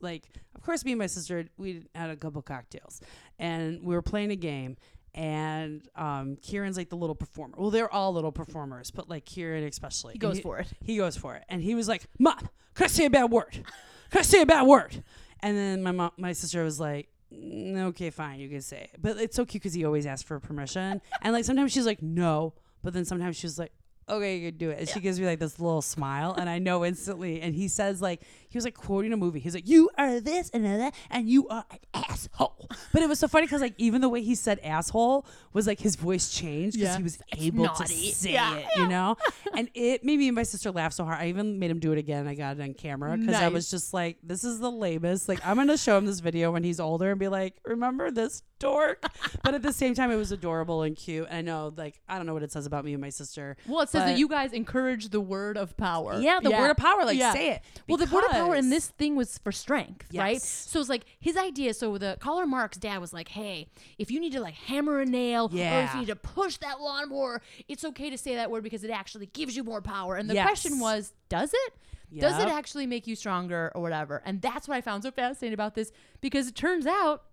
like, 0.00 0.24
of 0.56 0.62
course, 0.62 0.84
me 0.84 0.92
and 0.92 0.98
my 0.98 1.06
sister 1.06 1.44
we 1.56 1.84
had 1.94 2.10
a 2.10 2.16
couple 2.16 2.42
cocktails, 2.42 3.00
and 3.38 3.82
we 3.84 3.94
were 3.94 4.02
playing 4.02 4.32
a 4.32 4.36
game. 4.36 4.76
And 5.14 5.86
um, 5.94 6.36
Kieran's 6.42 6.76
like 6.76 6.88
the 6.88 6.96
little 6.96 7.14
performer. 7.14 7.54
Well, 7.56 7.70
they're 7.70 7.92
all 7.92 8.12
little 8.12 8.32
performers, 8.32 8.90
but 8.90 9.08
like 9.08 9.24
Kieran 9.24 9.62
especially. 9.64 10.14
He 10.14 10.18
goes 10.18 10.40
for 10.40 10.58
it. 10.58 10.66
he 10.82 10.96
goes 10.96 11.16
for 11.16 11.36
it, 11.36 11.44
and 11.48 11.62
he 11.62 11.74
was 11.76 11.86
like, 11.88 12.02
"Mom, 12.18 12.48
can 12.74 12.84
I 12.84 12.86
say 12.88 13.06
a 13.06 13.10
bad 13.10 13.30
word? 13.30 13.62
Can 14.10 14.18
I 14.18 14.22
say 14.22 14.42
a 14.42 14.46
bad 14.46 14.66
word?" 14.66 15.04
And 15.40 15.56
then 15.56 15.82
my 15.82 15.92
mom, 15.92 16.10
my 16.16 16.32
sister 16.32 16.64
was 16.64 16.80
like, 16.80 17.08
"Mm, 17.32 17.76
"Okay, 17.90 18.10
fine, 18.10 18.40
you 18.40 18.48
can 18.48 18.60
say 18.60 18.88
it." 18.92 19.00
But 19.00 19.18
it's 19.18 19.36
so 19.36 19.44
cute 19.44 19.62
because 19.62 19.74
he 19.74 19.84
always 19.84 20.04
asks 20.04 20.26
for 20.26 20.40
permission, 20.40 21.00
and 21.22 21.32
like 21.32 21.44
sometimes 21.44 21.70
she's 21.72 21.86
like, 21.86 22.02
"No," 22.02 22.54
but 22.82 22.92
then 22.92 23.04
sometimes 23.04 23.36
she's 23.36 23.56
like, 23.58 23.72
"Okay, 24.08 24.36
you 24.38 24.50
can 24.50 24.58
do 24.58 24.70
it." 24.70 24.80
And 24.80 24.88
she 24.88 24.98
gives 25.00 25.20
me 25.20 25.26
like 25.26 25.38
this 25.38 25.60
little 25.60 25.82
smile, 25.82 26.32
and 26.36 26.48
I 26.50 26.58
know 26.58 26.84
instantly. 26.84 27.40
And 27.40 27.54
he 27.54 27.68
says 27.68 28.02
like 28.02 28.22
he 28.48 28.56
was 28.58 28.64
like 28.64 28.74
quoting 28.74 29.12
a 29.12 29.16
movie. 29.16 29.38
He's 29.38 29.54
like, 29.54 29.68
"You 29.68 29.90
are 29.96 30.18
this 30.18 30.50
and 30.50 30.64
that, 30.64 30.92
and 31.10 31.28
you 31.28 31.46
are 31.48 31.64
an 31.70 31.78
asshole. 31.94 32.53
But 32.92 33.02
it 33.02 33.08
was 33.08 33.18
so 33.18 33.28
funny 33.28 33.46
because 33.46 33.60
like 33.60 33.74
even 33.78 34.00
the 34.00 34.08
way 34.08 34.22
he 34.22 34.34
said 34.34 34.58
asshole 34.60 35.26
was 35.52 35.66
like 35.66 35.80
his 35.80 35.96
voice 35.96 36.30
changed 36.32 36.76
because 36.78 36.92
Yeah. 36.92 36.96
he 36.96 37.02
was 37.02 37.18
able 37.36 37.64
to 37.64 37.80
naughty. 37.80 38.12
say 38.12 38.32
Yeah. 38.32 38.56
it, 38.56 38.66
you 38.76 38.86
know. 38.88 39.16
and 39.56 39.68
it 39.74 40.04
made 40.04 40.18
me 40.18 40.28
and 40.28 40.34
my 40.34 40.42
sister 40.42 40.70
laugh 40.70 40.92
so 40.92 41.04
hard. 41.04 41.18
I 41.20 41.28
even 41.28 41.58
made 41.58 41.70
him 41.70 41.78
do 41.80 41.92
it 41.92 41.98
again. 41.98 42.26
I 42.26 42.34
got 42.34 42.58
it 42.58 42.62
on 42.62 42.74
camera 42.74 43.16
because 43.16 43.34
I 43.36 43.48
was 43.48 43.70
just 43.70 43.92
like, 43.94 44.18
this 44.22 44.44
is 44.44 44.58
the 44.60 44.70
lamest. 44.70 45.28
Like 45.28 45.44
I'm 45.46 45.56
gonna 45.56 45.76
show 45.76 45.98
him 45.98 46.06
this 46.06 46.20
video 46.20 46.52
when 46.52 46.64
he's 46.64 46.80
older 46.80 47.10
and 47.10 47.18
be 47.20 47.28
like, 47.28 47.54
remember 47.64 48.10
this 48.10 48.42
dork? 48.64 49.04
but 49.42 49.54
at 49.54 49.62
the 49.62 49.72
same 49.72 49.94
time, 49.94 50.10
it 50.10 50.16
was 50.16 50.32
adorable 50.32 50.82
and 50.82 50.96
cute. 50.96 51.26
And 51.28 51.38
I 51.38 51.40
know, 51.42 51.72
like, 51.76 52.00
I 52.08 52.16
don't 52.16 52.26
know 52.26 52.34
what 52.34 52.42
it 52.42 52.50
says 52.50 52.66
about 52.66 52.84
me 52.84 52.92
and 52.92 53.00
my 53.00 53.10
sister. 53.10 53.56
Well, 53.66 53.80
it 53.82 53.88
says 53.88 54.04
that 54.04 54.18
you 54.18 54.28
guys 54.28 54.52
encourage 54.52 55.10
the 55.10 55.20
word 55.20 55.56
of 55.56 55.76
power. 55.76 56.18
Yeah, 56.20 56.40
the 56.42 56.50
word 56.50 56.70
of 56.70 56.76
power. 56.76 57.04
Like, 57.04 57.18
yeah. 57.18 57.32
say 57.32 57.50
it. 57.50 57.62
Well, 57.88 57.98
the 57.98 58.12
word 58.12 58.24
of 58.24 58.30
power 58.32 58.54
in 58.54 58.70
this 58.70 58.88
thing 58.88 59.14
was 59.16 59.38
for 59.38 59.52
strength, 59.52 60.06
right? 60.14 60.40
So 60.40 60.80
it's 60.80 60.88
like 60.88 61.04
his 61.20 61.36
idea. 61.36 61.74
So 61.74 61.98
the 61.98 62.16
caller 62.20 62.46
Mark's 62.46 62.78
dad 62.78 63.00
was 63.00 63.12
like, 63.12 63.28
"Hey, 63.28 63.68
if 63.98 64.10
you 64.10 64.20
need 64.20 64.32
to 64.32 64.40
like 64.40 64.54
hammer 64.54 65.00
a 65.00 65.06
nail, 65.06 65.50
or 65.52 65.82
if 65.82 65.94
you 65.94 66.00
need 66.00 66.06
to 66.06 66.16
push 66.16 66.56
that 66.58 66.80
lawnmower, 66.80 67.42
it's 67.68 67.84
okay 67.84 68.10
to 68.10 68.18
say 68.18 68.34
that 68.36 68.50
word 68.50 68.62
because 68.62 68.84
it 68.84 68.90
actually 68.90 69.26
gives 69.26 69.56
you 69.56 69.64
more 69.64 69.80
power." 69.82 70.16
And 70.16 70.28
the 70.28 70.34
Yes. 70.34 70.46
question 70.46 70.78
was, 70.80 71.12
does 71.28 71.52
it? 71.52 71.74
Does 72.20 72.38
it 72.38 72.48
actually 72.48 72.86
make 72.86 73.06
you 73.06 73.16
stronger 73.16 73.72
or 73.74 73.82
whatever? 73.82 74.22
And 74.24 74.40
that's 74.40 74.68
what 74.68 74.76
I 74.76 74.80
found 74.80 75.02
so 75.02 75.10
fascinating 75.10 75.54
about 75.54 75.74
this 75.74 75.90
because 76.20 76.46
it 76.48 76.54
turns 76.54 76.86
out 76.86 77.24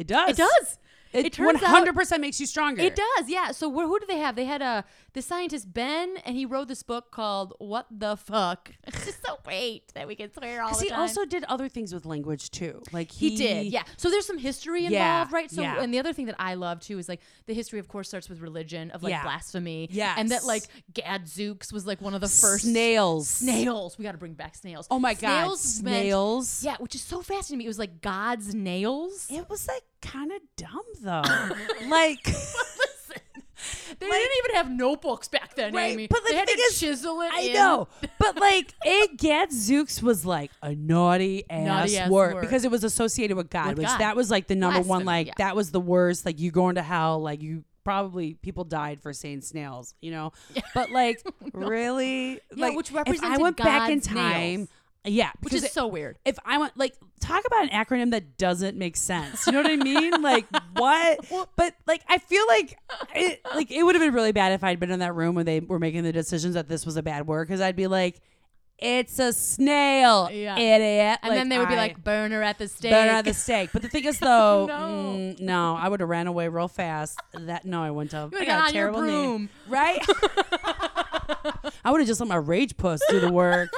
It 0.00 0.06
does. 0.06 0.30
it 0.30 0.36
does. 0.38 0.78
It, 1.12 1.26
It 1.26 1.32
turns 1.32 1.60
hundred 1.60 1.94
percent 1.94 2.20
makes 2.20 2.38
you 2.40 2.46
stronger. 2.46 2.82
It 2.82 2.94
does, 2.96 3.28
yeah. 3.28 3.50
So 3.52 3.70
wh- 3.70 3.84
who 3.86 3.98
do 3.98 4.06
they 4.06 4.18
have? 4.18 4.36
They 4.36 4.44
had 4.44 4.62
uh, 4.62 4.82
a 4.82 4.84
the 5.12 5.22
scientist 5.22 5.72
Ben, 5.72 6.16
and 6.24 6.36
he 6.36 6.46
wrote 6.46 6.68
this 6.68 6.82
book 6.82 7.10
called 7.10 7.52
"What 7.58 7.86
the 7.90 8.16
Fuck." 8.16 8.70
It's 8.86 9.04
just 9.06 9.26
so 9.26 9.38
great 9.44 9.92
that 9.94 10.06
we 10.06 10.14
can 10.14 10.32
swear 10.32 10.62
all 10.62 10.68
the 10.68 10.74
Because 10.74 10.82
he 10.82 10.88
time. 10.90 11.00
also 11.00 11.24
did 11.24 11.44
other 11.44 11.68
things 11.68 11.92
with 11.92 12.04
language 12.06 12.50
too. 12.50 12.82
Like 12.92 13.10
he, 13.10 13.30
he, 13.30 13.36
did, 13.36 13.66
yeah. 13.66 13.82
So 13.96 14.10
there's 14.10 14.26
some 14.26 14.38
history 14.38 14.82
Yeah, 14.86 14.88
involved, 15.22 15.32
right? 15.32 15.50
So 15.50 15.62
yeah. 15.62 15.80
and 15.82 15.92
the 15.92 15.98
other 15.98 16.12
thing 16.12 16.26
that 16.26 16.36
I 16.38 16.54
love 16.54 16.80
too 16.80 16.98
is 16.98 17.08
like 17.08 17.20
the 17.46 17.54
history, 17.54 17.78
of 17.80 17.88
course, 17.88 18.08
starts 18.08 18.28
with 18.28 18.40
religion 18.40 18.90
of 18.92 19.02
like 19.02 19.10
Yeah. 19.10 19.22
blasphemy, 19.22 19.88
yeah, 19.90 20.14
and 20.16 20.28
that 20.30 20.44
like 20.44 20.64
Gadzooks 20.94 21.72
was 21.72 21.86
like 21.86 22.00
one 22.00 22.14
of 22.14 22.20
the 22.20 22.28
first 22.28 22.64
snails. 22.64 23.28
Snails. 23.28 23.98
We 23.98 24.04
got 24.04 24.12
to 24.12 24.18
bring 24.18 24.34
back 24.34 24.54
snails. 24.54 24.86
Oh 24.90 24.98
my 24.98 25.14
god, 25.14 25.20
snails. 25.58 25.82
meant- 25.82 26.02
snails. 26.04 26.62
yeah, 26.64 26.76
which 26.78 26.94
is 26.94 27.02
so 27.02 27.20
fascinating 27.22 27.50
to 27.50 27.56
me. 27.58 27.64
It 27.64 27.68
was 27.68 27.78
like 27.78 28.00
God's 28.00 28.54
nails. 28.54 29.26
It 29.30 29.48
was 29.48 29.66
like 29.66 29.82
kind 30.02 30.32
of 30.32 30.40
dumb 30.56 30.82
though. 31.02 31.22
like 31.88 32.22
They 33.98 34.06
Like- 34.08 34.18
didn't 34.18 34.38
even 34.44 34.56
have 34.56 34.70
notebooks 34.70 35.28
back 35.28 35.54
then, 35.54 35.74
Right, 35.74 35.92
Amy. 35.92 36.06
but 36.06 36.22
the 36.22 36.30
they 36.30 36.36
had 36.38 36.46
thing 36.48 36.56
to 36.56 36.62
is, 36.62 36.80
chisel 36.80 37.20
it. 37.20 37.30
I 37.34 37.40
in. 37.42 37.52
know, 37.52 37.88
but 38.18 38.36
like 38.40 38.72
it 38.84 39.18
Gadzooks 39.18 40.02
was 40.02 40.24
like 40.24 40.50
a 40.62 40.74
naughty 40.74 41.44
ass, 41.50 41.66
Naughty 41.66 41.98
ass 41.98 42.10
word, 42.10 42.34
word. 42.36 42.40
because 42.40 42.64
it 42.64 42.70
was 42.70 42.84
associated 42.84 43.36
with 43.36 43.50
God, 43.50 43.68
With 43.70 43.78
which 43.78 43.86
God. 43.88 44.00
that 44.00 44.16
was 44.16 44.30
like 44.30 44.46
the 44.46 44.54
number 44.54 44.80
one. 44.80 45.04
Like 45.04 45.26
yeah. 45.26 45.32
that 45.38 45.56
was 45.56 45.72
the 45.72 45.80
worst. 45.80 46.24
Like 46.24 46.40
you 46.40 46.50
going 46.50 46.76
to 46.76 46.82
hell. 46.82 47.20
Like 47.20 47.42
you 47.42 47.64
probably 47.84 48.34
people 48.34 48.64
died 48.64 49.02
for 49.02 49.12
saying 49.12 49.42
snails. 49.42 49.94
You 50.00 50.12
know, 50.12 50.32
but 50.74 50.90
like 50.90 51.22
really, 51.52 52.34
Yeah, 52.34 52.66
like 52.68 52.76
which 52.76 52.90
if 52.92 53.22
I 53.22 53.36
went 53.36 53.58
back 53.58 53.90
in 53.90 54.00
time. 54.00 54.30
nails. 54.60 54.68
Yeah, 55.04 55.30
which 55.40 55.54
is 55.54 55.70
so 55.72 55.86
weird. 55.86 56.18
if 56.26 56.38
I 56.44 56.58
want, 56.58 56.76
like 56.76 56.94
talk 57.20 57.42
about 57.46 57.62
an 57.64 57.70
acronym 57.70 58.10
that 58.10 58.36
doesn't 58.36 58.76
make 58.76 58.96
sense. 58.98 59.46
You 59.46 59.52
know 59.52 59.62
what 59.62 59.70
I 59.70 59.76
mean? 59.76 60.20
like 60.22 60.46
what? 60.74 61.20
But 61.56 61.74
like 61.86 62.02
I 62.08 62.18
feel 62.18 62.46
like 62.48 62.76
it 63.14 63.40
like 63.54 63.70
it 63.70 63.82
would 63.82 63.94
have 63.94 64.02
been 64.02 64.12
really 64.12 64.32
bad 64.32 64.52
if 64.52 64.62
I'd 64.62 64.78
been 64.78 64.90
in 64.90 64.98
that 64.98 65.14
room 65.14 65.34
when 65.34 65.46
they 65.46 65.60
were 65.60 65.78
making 65.78 66.02
the 66.02 66.12
decisions 66.12 66.54
that 66.54 66.68
this 66.68 66.84
was 66.84 66.96
a 66.96 67.02
bad 67.02 67.26
word 67.26 67.48
because 67.48 67.62
I'd 67.62 67.76
be 67.76 67.86
like, 67.86 68.20
it's 68.78 69.18
a 69.18 69.32
snail, 69.32 70.30
Yeah. 70.30 70.58
idiot. 70.58 71.18
And 71.22 71.32
then 71.34 71.48
they 71.50 71.58
would 71.58 71.68
be 71.68 71.76
like, 71.76 72.02
"Burner 72.02 72.42
at 72.42 72.58
the 72.58 72.66
stake." 72.68 72.90
Burn 72.92 73.08
at 73.08 73.24
the 73.26 73.34
stake. 73.34 73.70
But 73.74 73.82
the 73.82 73.88
thing 73.88 74.04
is, 74.04 74.18
though, 74.20 74.66
No. 74.66 74.74
mm, 74.74 75.40
no, 75.40 75.76
I 75.76 75.88
would 75.88 76.00
have 76.00 76.08
ran 76.08 76.26
away 76.26 76.48
real 76.48 76.68
fast. 76.68 77.18
That 77.34 77.64
no, 77.64 77.82
I 77.82 77.90
wouldn't 77.90 78.12
have. 78.12 78.32
You 78.32 78.38
I 78.40 78.44
got 78.46 78.60
a 78.60 78.68
on 78.68 78.74
your 78.74 78.90
name, 78.92 79.00
broom. 79.02 79.48
right? 79.68 79.98
I 81.84 81.90
would 81.90 82.00
have 82.00 82.06
just 82.08 82.20
let 82.20 82.28
my 82.28 82.36
rage 82.36 82.76
puss 82.76 83.00
do 83.08 83.20
the 83.20 83.32
work. 83.32 83.70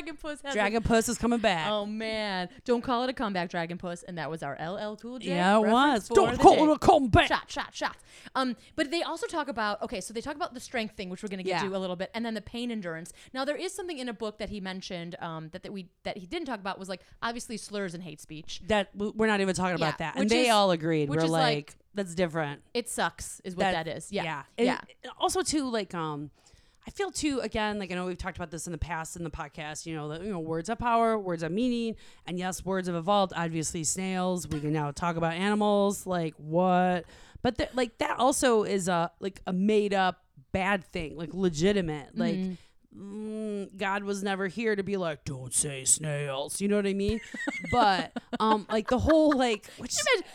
Dragon 0.00 0.16
Puss 0.16 0.40
has 0.42 0.56
a- 0.56 0.80
puss 0.80 1.08
is 1.08 1.18
coming 1.18 1.38
back. 1.38 1.68
Oh 1.70 1.86
man, 1.86 2.48
don't 2.64 2.82
call 2.82 3.04
it 3.04 3.10
a 3.10 3.12
comeback, 3.12 3.50
Dragon 3.50 3.78
Puss, 3.78 4.02
and 4.02 4.16
that 4.18 4.30
was 4.30 4.42
our 4.42 4.54
LL 4.60 4.96
Cool 4.96 5.18
J. 5.18 5.28
yeah, 5.30 5.56
it 5.58 5.66
was. 5.68 6.08
Don't 6.08 6.38
call 6.38 6.56
day. 6.56 6.62
it 6.62 6.70
a 6.74 6.78
comeback. 6.78 7.28
Shot, 7.28 7.50
shot, 7.50 7.74
shot. 7.74 7.96
Um, 8.34 8.56
but 8.76 8.90
they 8.90 9.02
also 9.02 9.26
talk 9.26 9.48
about 9.48 9.82
okay, 9.82 10.00
so 10.00 10.14
they 10.14 10.20
talk 10.20 10.36
about 10.36 10.54
the 10.54 10.60
strength 10.60 10.96
thing, 10.96 11.10
which 11.10 11.22
we're 11.22 11.28
gonna 11.28 11.42
get 11.42 11.62
Yeah. 11.62 11.68
to 11.68 11.76
a 11.76 11.78
little 11.78 11.96
bit, 11.96 12.10
and 12.14 12.24
then 12.24 12.34
the 12.34 12.40
pain 12.40 12.70
endurance. 12.70 13.12
Now 13.34 13.44
there 13.44 13.56
is 13.56 13.74
something 13.74 13.98
in 13.98 14.08
a 14.08 14.14
book 14.14 14.38
that 14.38 14.48
he 14.50 14.60
mentioned 14.60 15.16
um, 15.20 15.48
that, 15.52 15.62
that 15.62 15.72
we 15.72 15.88
that 16.04 16.16
he 16.18 16.26
didn't 16.26 16.46
talk 16.46 16.60
about 16.60 16.78
was 16.78 16.88
like 16.88 17.02
obviously 17.22 17.56
slurs 17.56 17.94
and 17.94 18.02
hate 18.02 18.20
speech. 18.20 18.62
that 18.68 18.88
we're 18.94 19.26
not 19.26 19.40
even 19.40 19.54
talking 19.54 19.78
Yeah, 19.78 19.86
about 19.88 19.98
that, 19.98 20.16
and 20.16 20.28
they 20.30 20.46
is- 20.46 20.50
all 20.50 20.70
agreed. 20.70 21.08
We're 21.08 21.20
like- 21.22 21.30
like, 21.30 21.76
that's 21.94 22.14
different. 22.14 22.62
It 22.74 22.88
sucks, 22.88 23.40
is 23.44 23.56
what 23.56 23.62
that 23.72 23.88
is. 23.88 24.12
Yeah, 24.12 24.22
yeah, 24.22 24.42
yeah. 25.04 25.10
Also 25.18 25.42
too, 25.42 25.68
like 25.68 25.94
um, 25.94 26.30
I 26.86 26.90
feel 26.90 27.10
too 27.10 27.40
again, 27.40 27.78
like 27.78 27.92
I 27.92 27.94
know 27.94 28.06
we've 28.06 28.16
talked 28.18 28.36
about 28.36 28.50
this 28.50 28.66
in 28.66 28.72
the 28.72 28.78
past 28.78 29.16
in 29.16 29.24
the 29.24 29.30
podcast. 29.30 29.86
You 29.86 29.94
know, 29.96 30.08
that 30.08 30.22
you 30.22 30.32
know, 30.32 30.40
words 30.40 30.68
have 30.68 30.78
power, 30.78 31.18
words 31.18 31.42
have 31.42 31.52
meaning, 31.52 31.96
and 32.26 32.38
yes, 32.38 32.64
words 32.64 32.88
have 32.88 32.96
evolved. 32.96 33.32
Obviously, 33.36 33.84
snails. 33.84 34.48
We 34.48 34.60
can 34.60 34.72
now 34.72 34.90
talk 34.90 35.16
about 35.16 35.34
animals. 35.34 36.06
Like 36.06 36.34
what? 36.36 37.04
But 37.42 37.58
th- 37.58 37.70
like 37.74 37.98
that 37.98 38.18
also 38.18 38.62
is 38.64 38.88
a 38.88 39.10
like 39.20 39.40
a 39.46 39.52
made 39.52 39.94
up 39.94 40.24
bad 40.52 40.84
thing, 40.84 41.16
like 41.16 41.34
legitimate, 41.34 42.16
like. 42.16 42.36
Mm-hmm. 42.36 42.54
Mm, 42.96 43.76
God 43.78 44.02
was 44.02 44.22
never 44.24 44.48
here 44.48 44.74
to 44.74 44.82
be 44.82 44.96
like, 44.96 45.24
don't 45.24 45.54
say 45.54 45.84
snails. 45.84 46.60
You 46.60 46.66
know 46.66 46.74
what 46.76 46.86
I 46.86 46.92
mean? 46.92 47.20
but 47.70 48.12
um, 48.40 48.66
like 48.68 48.88
the 48.88 48.98
whole 48.98 49.30
like, 49.32 49.66
which 49.78 49.94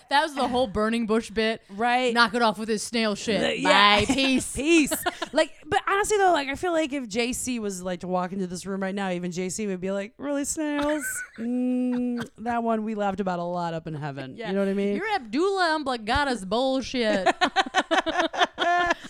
that 0.09 0.23
was 0.23 0.35
the 0.35 0.47
whole 0.47 0.67
burning 0.67 1.05
bush 1.05 1.29
bit. 1.31 1.61
right? 1.69 2.13
Knock 2.13 2.33
it 2.33 2.41
off 2.41 2.57
with 2.57 2.69
his 2.69 2.81
snail 2.81 3.13
shit. 3.15 3.41
The- 3.41 3.59
yeah. 3.59 3.99
Bye, 3.99 4.05
peace. 4.13 4.55
peace. 4.55 4.93
like, 5.33 5.51
but 5.65 5.81
honestly 5.85 6.17
though, 6.17 6.31
like 6.31 6.47
I 6.47 6.55
feel 6.55 6.71
like 6.71 6.93
if 6.93 7.09
JC 7.09 7.59
was 7.59 7.81
like 7.81 7.99
to 8.01 8.07
walk 8.07 8.31
into 8.31 8.47
this 8.47 8.65
room 8.65 8.81
right 8.81 8.95
now, 8.95 9.09
even 9.11 9.31
JC 9.31 9.67
would 9.67 9.81
be 9.81 9.91
like, 9.91 10.13
"Really, 10.17 10.45
snails? 10.45 11.03
mm, 11.37 12.25
that 12.37 12.63
one 12.63 12.83
we 12.85 12.95
laughed 12.95 13.19
about 13.19 13.39
a 13.39 13.43
lot 13.43 13.73
up 13.73 13.85
in 13.85 13.95
heaven." 13.95 14.35
Yeah. 14.37 14.47
You 14.47 14.53
know 14.53 14.59
what 14.61 14.69
I 14.69 14.73
mean? 14.73 14.95
You're 14.95 15.13
Abdullah 15.15 15.77
Umblagada's 15.83 16.45
bullshit. 16.45 17.27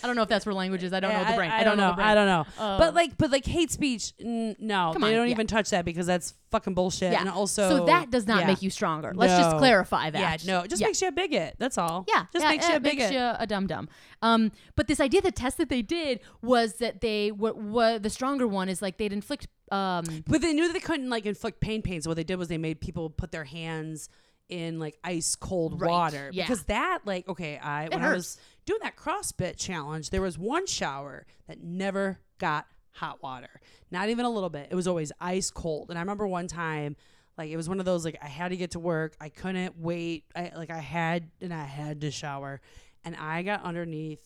I 0.06 0.08
don't 0.08 0.16
know 0.16 0.22
if 0.22 0.30
that's 0.30 0.44
for 0.44 0.54
languages. 0.54 0.94
I 0.94 1.00
don't 1.00 1.12
know 1.12 1.26
the 1.26 1.36
brain. 1.36 1.50
I, 1.50 1.64
don't 1.64 1.78
know. 1.78 1.90
the 1.90 1.96
brain. 1.96 2.08
I 2.08 2.14
don't 2.14 2.28
know. 2.28 2.46
Uh, 2.60 2.78
but 2.78 2.94
like, 2.94 3.18
but 3.18 3.32
like 3.32 3.44
hate 3.44 3.72
speech, 3.72 4.14
mm, 4.24 4.56
no, 4.60 4.92
Come 4.94 5.02
they 5.02 5.14
don't 5.16 5.26
yeah. 5.26 5.34
even 5.34 5.48
touch 5.48 5.72
that 5.72 5.84
because 5.84 6.06
that's 6.06 6.36
fucking 6.52 6.76
bullshit. 6.76 7.12
Yeah. 7.12 7.22
And 7.22 7.30
also, 7.30 7.68
so 7.70 7.86
that 7.86 8.12
does 8.12 8.28
not 8.28 8.42
yeah. 8.42 8.48
make 8.48 8.62
you 8.62 8.70
stronger. 8.70 9.14
Let's 9.16 9.34
just 9.34 9.58
clarify 9.58 10.12
that. 10.12 10.46
Yeah, 10.46 10.54
no, 10.54 10.62
it 10.62 10.70
just 10.70 10.80
Yeah. 10.80 10.90
makes 10.90 11.02
you 11.02 11.08
a 11.08 11.12
bigot. 11.12 11.56
That's 11.58 11.80
all. 11.80 12.06
Yeah, 12.08 12.26
just 12.32 12.46
makes 12.46 12.70
you 12.70 12.76
a 12.76 12.80
bigot. 12.80 13.00
Makes 13.00 13.12
you 13.14 13.20
a 13.20 13.48
dum 13.48 13.66
dum. 13.66 13.90
Um, 14.22 14.52
but 14.76 14.88
this 14.88 15.00
idea, 15.00 15.22
the 15.22 15.32
test 15.32 15.58
that 15.58 15.70
they 15.70 15.82
did 15.82 16.20
was 16.44 16.76
that 16.76 17.02
they 17.02 17.32
what 17.32 17.58
what 17.58 18.04
the 18.04 18.12
stronger 18.12 18.48
one 18.48 18.70
is 18.70 18.82
like 18.84 18.98
they'd 18.98 19.12
inflict 19.12 19.48
um 19.72 20.06
But 20.28 20.42
they 20.42 20.54
knew 20.54 20.68
that 20.68 20.74
they 20.74 20.80
couldn't 20.80 21.10
like 21.10 21.26
inflict 21.26 21.62
pain 21.62 21.82
pain. 21.82 22.02
So 22.02 22.12
what 22.12 22.18
they 22.18 22.24
did 22.24 22.38
was 22.38 22.48
they 22.48 22.60
made 22.60 22.80
people 22.80 23.10
put 23.10 23.32
their 23.32 23.44
hands 23.46 24.10
in 24.48 24.78
like 24.78 24.96
ice 25.04 25.36
cold 25.36 25.82
Right, 25.82 25.90
water 25.90 26.30
yeah. 26.32 26.44
because 26.44 26.64
that 26.66 27.00
like 27.06 27.28
okay 27.28 27.58
I 27.58 27.90
when 27.90 28.04
I 28.04 28.14
was 28.14 28.38
doing 28.66 28.80
that 28.84 28.96
CrossFit 28.96 29.58
challenge 29.58 30.10
there 30.10 30.22
was 30.22 30.38
one 30.38 30.66
shower 30.66 31.26
that 31.48 31.64
never 31.64 32.20
got 32.40 32.68
hot 32.96 33.22
water. 33.22 33.62
Not 33.92 34.10
even 34.10 34.26
a 34.26 34.30
little 34.30 34.50
bit. 34.50 34.70
It 34.72 34.76
was 34.76 34.88
always 34.88 35.12
ice 35.20 35.52
cold. 35.52 35.90
And 35.90 36.00
I 36.00 36.02
remember 36.02 36.28
one 36.28 36.48
time 36.48 36.96
like 37.38 37.50
it 37.50 37.58
was 37.58 37.68
one 37.68 37.80
of 37.80 37.86
those 37.86 38.06
like 38.06 38.18
I 38.22 38.28
had 38.28 38.50
to 38.50 38.58
get 38.58 38.72
to 38.72 38.80
work. 38.80 39.16
I 39.20 39.30
couldn't 39.30 39.78
wait. 39.78 40.26
I 40.36 40.52
like 40.56 40.70
I 40.70 40.80
had 40.80 41.30
and 41.42 41.54
I 41.54 41.66
had 41.66 42.02
to 42.02 42.12
shower. 42.12 42.62
And 43.04 43.16
I 43.16 43.44
got 43.44 43.64
underneath 43.64 44.22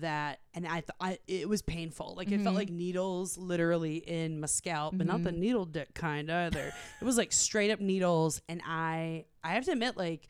that 0.00 0.40
and 0.52 0.66
I 0.66 0.82
thought 0.82 1.18
it 1.26 1.48
was 1.48 1.62
painful. 1.62 2.14
Like 2.16 2.28
it 2.28 2.38
felt 2.38 2.48
mm-hmm. 2.48 2.56
like 2.56 2.70
needles 2.70 3.38
literally 3.38 3.96
in 3.96 4.40
my 4.40 4.46
scalp, 4.46 4.98
but 4.98 5.06
not 5.06 5.22
the 5.22 5.30
mm-hmm. 5.30 5.40
needle 5.40 5.64
dick 5.64 5.94
kind 5.94 6.30
either. 6.30 6.72
it 7.00 7.04
was 7.04 7.16
like 7.16 7.32
straight 7.32 7.70
up 7.70 7.80
needles. 7.80 8.42
And 8.48 8.60
I 8.66 9.24
I 9.42 9.50
have 9.50 9.64
to 9.66 9.72
admit 9.72 9.96
like 9.96 10.28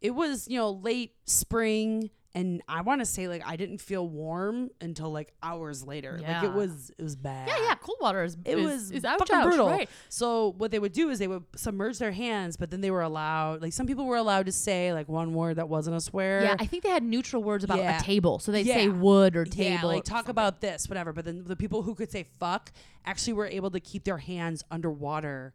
it 0.00 0.12
was, 0.12 0.46
you 0.48 0.58
know, 0.58 0.70
late 0.70 1.14
spring 1.24 2.10
and 2.36 2.62
I 2.68 2.82
want 2.82 3.00
to 3.00 3.06
say 3.06 3.26
like 3.28 3.42
I 3.46 3.56
didn't 3.56 3.78
feel 3.78 4.06
warm 4.06 4.68
until 4.80 5.10
like 5.10 5.32
hours 5.42 5.82
later. 5.84 6.12
Like 6.18 6.20
Yeah. 6.22 6.44
it 6.44 6.52
was 6.52 6.92
it 6.98 7.02
was 7.02 7.16
bad. 7.16 7.48
yeah 7.48 7.56
yeah 7.68 7.74
cold 7.76 7.96
water 8.00 8.22
is 8.24 8.36
It 8.44 8.58
is, 8.58 8.64
was 8.64 8.90
is 8.92 9.04
ouch, 9.06 9.18
fucking 9.20 9.34
ouch, 9.36 9.44
brutal. 9.44 9.68
right 9.68 9.88
So 10.10 10.52
what 10.58 10.70
they 10.70 10.78
would 10.78 10.92
do 10.92 11.08
is 11.08 11.18
they 11.18 11.28
would 11.28 11.44
submerge 11.56 11.98
their 11.98 12.12
hands, 12.12 12.56
but 12.58 12.70
then 12.70 12.82
they 12.82 12.90
were 12.90 13.00
allowed 13.02 13.62
like 13.62 13.72
some 13.72 13.86
people 13.86 14.04
were 14.06 14.16
allowed 14.18 14.46
to 14.46 14.52
say 14.52 14.92
like 14.92 15.08
one 15.08 15.32
word 15.34 15.56
that 15.56 15.68
wasn't 15.68 15.96
a 15.96 16.00
swear. 16.00 16.42
yeah 16.42 16.56
I 16.60 16.66
think 16.66 16.82
they 16.82 16.90
had 16.90 17.02
neutral 17.02 17.42
words 17.42 17.64
about 17.64 17.78
Yeah. 17.78 17.98
a 17.98 18.02
table 18.02 18.38
so 18.38 18.52
they'd 18.52 18.66
say 18.66 18.88
wood 18.88 19.34
or 19.34 19.44
Yeah, 19.52 19.76
table 19.78 19.88
like 19.88 20.04
talk 20.04 20.28
about 20.28 20.60
this, 20.60 20.88
whatever. 20.88 21.12
But 21.14 21.24
then 21.24 21.42
the 21.44 21.56
people 21.56 21.82
who 21.82 21.94
could 21.94 22.10
say 22.12 22.26
fuck 22.38 22.70
actually 23.06 23.32
were 23.32 23.46
able 23.46 23.70
to 23.70 23.80
keep 23.80 24.04
their 24.04 24.18
hands 24.18 24.62
underwater 24.70 25.54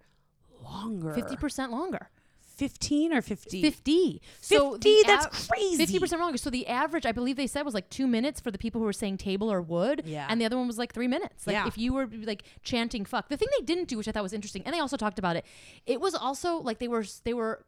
longer. 0.64 1.14
fifty 1.14 1.36
percent 1.36 1.72
longer 1.72 2.10
15 2.62 3.12
or 3.12 3.24
50? 3.24 3.60
50 3.60 4.22
so 4.40 4.74
50? 4.74 4.90
the 5.02 5.04
That's 5.08 5.48
crazy. 5.48 5.78
Fifty 5.78 5.98
percent 5.98 6.22
longer. 6.22 6.38
So 6.38 6.52
the 6.52 6.68
average, 6.68 7.08
I 7.08 7.12
believe 7.12 7.36
they 7.36 7.48
said, 7.48 7.64
was 7.64 7.74
like 7.74 7.90
two 7.90 8.06
minutes 8.06 8.40
for 8.40 8.52
the 8.52 8.60
people 8.60 8.80
who 8.80 8.86
were 8.86 8.94
saying 8.94 9.18
table 9.18 9.52
or 9.52 9.64
wood. 9.64 10.04
Yeah. 10.06 10.28
And 10.30 10.40
the 10.40 10.46
other 10.46 10.58
one 10.58 10.68
was 10.68 10.78
like 10.78 10.94
three 10.94 11.08
minutes. 11.08 11.48
Like 11.48 11.56
Yeah. 11.56 11.66
if 11.66 11.76
you 11.76 11.92
were 11.92 12.08
like 12.24 12.44
chanting 12.62 13.04
"fuck," 13.04 13.30
the 13.30 13.38
thing 13.38 13.48
they 13.58 13.66
didn't 13.66 13.88
do, 13.88 13.98
which 13.98 14.08
I 14.08 14.12
thought 14.12 14.22
was 14.22 14.32
interesting, 14.34 14.62
and 14.64 14.76
they 14.76 14.80
also 14.80 14.96
talked 14.96 15.18
about 15.18 15.36
it. 15.36 15.46
It 15.88 16.00
was 16.00 16.14
also 16.14 16.58
like 16.58 16.78
they 16.78 16.88
were 16.88 17.04
they 17.24 17.34
were 17.34 17.66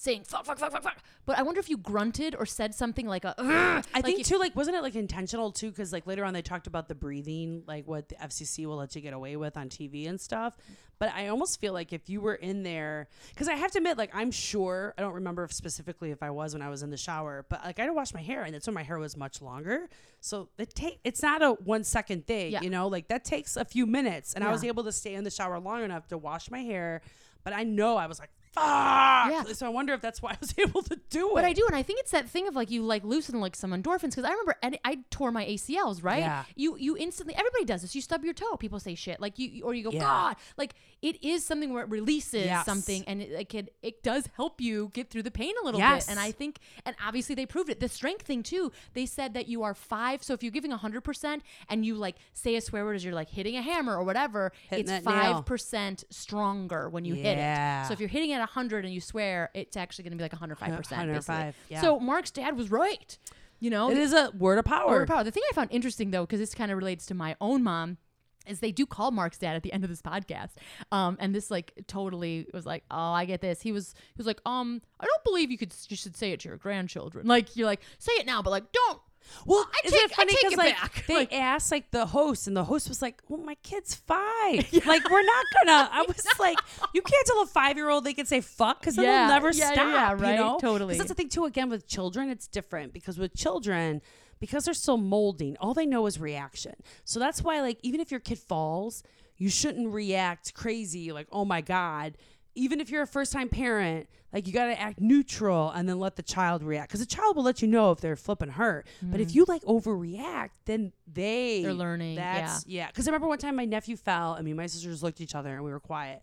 saying 0.00 0.24
fuck, 0.24 0.46
fuck, 0.46 0.58
fuck, 0.58 0.72
fuck, 0.72 0.82
fuck. 0.82 0.96
But 1.26 1.38
I 1.38 1.42
wonder 1.42 1.60
if 1.60 1.68
you 1.68 1.76
grunted 1.76 2.34
or 2.34 2.46
said 2.46 2.74
something 2.74 3.06
like 3.06 3.24
a. 3.24 3.34
I 3.38 3.82
like 3.94 4.04
think 4.04 4.20
if- 4.20 4.26
too, 4.26 4.38
like, 4.38 4.56
wasn't 4.56 4.76
it 4.76 4.82
like 4.82 4.94
intentional 4.94 5.52
too? 5.52 5.70
Because 5.70 5.92
like 5.92 6.06
later 6.06 6.24
on, 6.24 6.32
they 6.32 6.42
talked 6.42 6.66
about 6.66 6.88
the 6.88 6.94
breathing, 6.94 7.62
like 7.66 7.86
what 7.86 8.08
the 8.08 8.14
FCC 8.16 8.64
will 8.66 8.76
let 8.76 8.94
you 8.96 9.02
get 9.02 9.12
away 9.12 9.36
with 9.36 9.56
on 9.56 9.68
TV 9.68 10.08
and 10.08 10.20
stuff. 10.20 10.56
But 10.98 11.12
I 11.14 11.28
almost 11.28 11.60
feel 11.60 11.72
like 11.72 11.92
if 11.94 12.10
you 12.10 12.20
were 12.20 12.34
in 12.34 12.62
there, 12.62 13.08
because 13.30 13.48
I 13.48 13.54
have 13.54 13.70
to 13.72 13.78
admit, 13.78 13.96
like, 13.96 14.10
I'm 14.14 14.30
sure 14.30 14.92
I 14.98 15.02
don't 15.02 15.14
remember 15.14 15.44
if 15.44 15.52
specifically 15.52 16.10
if 16.10 16.22
I 16.22 16.30
was 16.30 16.52
when 16.52 16.60
I 16.62 16.68
was 16.68 16.82
in 16.82 16.90
the 16.90 16.98
shower, 16.98 17.46
but 17.48 17.64
like 17.64 17.78
I 17.78 17.82
had 17.82 17.88
to 17.88 17.94
wash 17.94 18.12
my 18.14 18.20
hair, 18.22 18.42
and 18.42 18.54
that's 18.54 18.66
when 18.66 18.74
my 18.74 18.82
hair 18.82 18.98
was 18.98 19.16
much 19.16 19.40
longer. 19.42 19.88
So 20.20 20.48
it 20.58 20.74
take 20.74 21.00
it's 21.04 21.22
not 21.22 21.42
a 21.42 21.50
one 21.52 21.84
second 21.84 22.26
thing, 22.26 22.52
Yeah. 22.52 22.62
you 22.62 22.70
know, 22.70 22.88
like 22.88 23.08
that 23.08 23.24
takes 23.24 23.56
a 23.56 23.64
few 23.64 23.86
minutes, 23.86 24.32
and 24.34 24.42
I 24.44 24.50
was 24.50 24.64
able 24.64 24.84
to 24.84 24.92
stay 24.92 25.14
in 25.14 25.24
the 25.24 25.30
shower 25.30 25.58
long 25.60 25.82
enough 25.84 26.08
to 26.08 26.18
wash 26.18 26.50
my 26.50 26.60
hair. 26.60 27.02
But 27.44 27.54
I 27.54 27.62
know 27.64 27.96
I 27.96 28.06
was 28.06 28.18
like, 28.18 28.30
fuck. 28.52 29.30
Yeah. 29.30 29.44
So 29.52 29.66
I 29.66 29.68
wonder 29.68 29.92
if 29.94 30.00
that's 30.00 30.20
why 30.22 30.32
I 30.32 30.36
was 30.40 30.54
able 30.58 30.82
to 30.82 30.98
do 31.10 31.30
it. 31.30 31.34
But 31.34 31.44
I 31.44 31.52
do, 31.52 31.64
and 31.66 31.76
I 31.76 31.82
think 31.82 32.00
it's 32.00 32.10
that 32.12 32.28
thing 32.28 32.48
of 32.48 32.54
like 32.56 32.70
you 32.70 32.82
like 32.82 33.04
loosen 33.04 33.40
like 33.40 33.56
some 33.56 33.70
endorphins 33.72 34.10
because 34.10 34.24
I 34.24 34.30
remember 34.30 34.56
and 34.62 34.78
I 34.84 34.98
tore 35.10 35.30
my 35.30 35.44
ACLs, 35.44 36.02
right? 36.02 36.20
Yeah. 36.20 36.44
You 36.56 36.76
you 36.78 36.96
instantly 36.96 37.34
everybody 37.34 37.64
does 37.64 37.82
this. 37.82 37.94
You 37.94 38.00
stub 38.02 38.24
your 38.24 38.34
toe, 38.34 38.56
people 38.56 38.78
say 38.80 38.94
shit 38.94 39.20
like 39.20 39.38
you 39.38 39.64
or 39.64 39.74
you 39.74 39.84
go 39.84 39.90
Yeah. 39.92 40.00
God, 40.00 40.36
like 40.56 40.74
it 41.02 41.22
is 41.24 41.44
something 41.44 41.72
where 41.72 41.82
it 41.84 41.90
releases 41.90 42.44
Yes. 42.46 42.66
something 42.66 43.04
and 43.06 43.22
it 43.22 43.32
like 43.32 43.54
it, 43.54 43.74
it 43.82 44.02
does 44.02 44.28
help 44.36 44.60
you 44.60 44.90
get 44.92 45.10
through 45.10 45.22
the 45.22 45.30
pain 45.30 45.54
a 45.62 45.64
little 45.64 45.80
Yes. 45.80 46.06
bit. 46.06 46.12
And 46.12 46.20
I 46.20 46.32
think 46.32 46.58
and 46.84 46.94
obviously 47.06 47.34
they 47.34 47.46
proved 47.46 47.70
it. 47.70 47.80
The 47.80 47.88
strength 47.88 48.26
thing 48.26 48.42
too. 48.42 48.72
They 48.94 49.06
said 49.06 49.34
that 49.34 49.46
you 49.48 49.62
are 49.62 49.74
five. 49.74 50.22
So 50.22 50.34
if 50.34 50.42
you're 50.42 50.52
giving 50.52 50.70
hundred 50.70 51.02
percent 51.02 51.42
and 51.68 51.84
you 51.84 51.94
like 51.94 52.16
say 52.32 52.56
a 52.56 52.60
swear 52.60 52.84
word 52.84 52.94
as 52.96 53.04
you're 53.04 53.14
like 53.14 53.28
hitting 53.30 53.56
a 53.56 53.62
hammer 53.62 53.96
or 53.96 54.04
whatever, 54.04 54.52
Hitting 54.68 54.88
it's 54.88 55.04
five 55.04 55.44
percent 55.46 56.04
stronger 56.10 56.88
when 56.88 57.04
you 57.04 57.14
hit 57.14 57.36
it. 57.36 57.38
Yeah. 57.38 57.84
So 57.84 57.92
if 57.92 58.00
you're 58.00 58.08
hitting 58.08 58.30
at 58.40 58.48
hundred 58.50 58.84
and 58.84 58.92
you 58.94 59.00
swear, 59.00 59.50
it's 59.54 59.76
actually 59.76 60.04
going 60.04 60.12
to 60.12 60.16
be 60.16 60.24
like 60.24 60.32
105 60.32 60.76
percent. 60.76 60.98
105, 61.00 61.56
yeah. 61.68 61.80
So 61.80 62.00
Mark's 62.00 62.30
dad 62.30 62.56
was 62.56 62.70
right. 62.70 63.18
You 63.58 63.68
know, 63.70 63.90
It 63.90 63.98
is 63.98 64.12
a 64.14 64.30
word 64.38 64.58
of 64.58 64.64
power. 64.64 64.88
Word 64.88 65.02
of 65.02 65.08
power. 65.08 65.22
The 65.22 65.30
thing 65.30 65.42
I 65.50 65.54
found 65.54 65.70
interesting 65.70 66.10
though, 66.10 66.22
because 66.24 66.40
this 66.40 66.54
kind 66.54 66.70
of 66.72 66.78
relates 66.78 67.06
to 67.06 67.14
my 67.14 67.36
own 67.40 67.62
mom. 67.62 67.98
Is 68.46 68.60
they 68.60 68.72
do 68.72 68.86
call 68.86 69.10
Mark's 69.10 69.36
dad 69.36 69.54
at 69.54 69.62
the 69.62 69.70
end 69.72 69.84
of 69.84 69.90
this 69.90 70.00
podcast, 70.00 70.52
um, 70.90 71.18
and 71.20 71.34
this 71.34 71.50
like 71.50 71.74
totally 71.86 72.46
was 72.54 72.64
like, 72.64 72.84
oh, 72.90 72.96
I 73.12 73.26
get 73.26 73.42
this. 73.42 73.60
He 73.60 73.70
was 73.70 73.94
he 73.94 74.14
was 74.16 74.26
like, 74.26 74.40
um, 74.46 74.80
I 74.98 75.04
don't 75.04 75.24
believe 75.24 75.50
you 75.50 75.58
could 75.58 75.74
you 75.88 75.96
should 75.96 76.16
say 76.16 76.32
it 76.32 76.40
to 76.40 76.48
your 76.48 76.56
grandchildren. 76.56 77.26
Like 77.26 77.54
you're 77.54 77.66
like, 77.66 77.82
say 77.98 78.12
it 78.14 78.24
now, 78.24 78.40
but 78.40 78.48
like, 78.50 78.72
don't. 78.72 78.98
Well, 79.46 79.66
I 79.72 79.86
isn't 79.86 79.98
take- 79.98 80.10
it 80.10 80.14
funny 80.14 80.34
because 80.40 80.56
like 80.56 80.76
back. 80.76 81.04
they 81.08 81.14
Like- 81.14 81.32
asked 81.32 81.70
like 81.70 81.90
the 81.90 82.06
host, 82.06 82.46
and 82.46 82.56
the 82.56 82.64
host 82.64 82.88
was 82.88 83.00
like, 83.02 83.22
"Well, 83.28 83.40
my 83.40 83.54
kid's 83.62 83.94
five. 83.94 84.66
Like, 84.86 85.08
we're 85.10 85.22
not 85.22 85.44
gonna." 85.64 85.88
I 85.92 86.04
was 86.06 86.26
like, 86.38 86.58
"You 86.94 87.02
can't 87.02 87.26
tell 87.26 87.42
a 87.42 87.46
five 87.46 87.76
year 87.76 87.88
old 87.90 88.04
they 88.04 88.14
can 88.14 88.26
say 88.26 88.40
fuck 88.40 88.80
because 88.80 88.96
Yeah, 88.96 89.02
they'll 89.02 89.28
never 89.28 89.50
yeah, 89.52 89.68
yeah, 89.68 89.72
stop." 89.72 89.86
yeah, 89.86 90.12
right? 90.26 90.34
You 90.34 90.40
know? 90.44 90.58
Totally. 90.60 90.96
That's 90.96 91.08
the 91.08 91.14
thing 91.14 91.28
too. 91.28 91.44
Again, 91.44 91.68
with 91.70 91.86
children, 91.86 92.28
it's 92.30 92.46
different 92.46 92.92
because 92.92 93.18
with 93.18 93.34
children, 93.34 94.02
because 94.40 94.64
they're 94.64 94.74
still 94.74 94.96
molding, 94.96 95.56
all 95.58 95.74
they 95.74 95.86
know 95.86 96.06
is 96.06 96.18
reaction. 96.18 96.74
So 97.04 97.20
that's 97.20 97.42
why, 97.42 97.60
like, 97.60 97.78
even 97.82 98.00
if 98.00 98.10
your 98.10 98.20
kid 98.20 98.38
falls, 98.38 99.02
you 99.36 99.48
shouldn't 99.48 99.92
react 99.92 100.54
crazy, 100.54 101.12
like, 101.12 101.28
"Oh 101.30 101.44
my 101.44 101.60
god." 101.60 102.16
Even 102.54 102.80
if 102.80 102.90
you're 102.90 103.02
a 103.02 103.06
first 103.06 103.32
time 103.32 103.48
parent, 103.48 104.08
like 104.32 104.46
you 104.46 104.52
got 104.52 104.66
to 104.66 104.80
act 104.80 105.00
neutral 105.00 105.70
and 105.70 105.88
then 105.88 105.98
let 105.98 106.16
the 106.16 106.22
child 106.22 106.62
react 106.62 106.88
because 106.88 107.00
the 107.00 107.06
child 107.06 107.36
will 107.36 107.42
let 107.42 107.62
you 107.62 107.68
know 107.68 107.90
if 107.90 108.00
they're 108.00 108.16
flipping 108.16 108.50
hurt. 108.50 108.86
But 109.02 109.20
if 109.20 109.34
you 109.34 109.44
like 109.48 109.62
overreact, 109.62 110.50
then 110.66 110.92
they 111.12 111.60
Mm. 111.60 111.62
They're 111.62 111.72
learning, 111.74 112.16
That's 112.16 112.66
yeah. 112.66 112.88
Because 112.88 113.06
I 113.08 113.10
remember 113.10 113.28
one 113.28 113.38
time 113.38 113.56
my 113.56 113.64
nephew 113.64 113.96
fell 113.96 114.36
I 114.38 114.42
mean, 114.42 114.56
my 114.56 114.66
sisters 114.66 115.02
looked 115.02 115.18
at 115.18 115.24
each 115.24 115.34
other 115.34 115.54
and 115.54 115.64
we 115.64 115.70
were 115.70 115.80
quiet. 115.80 116.22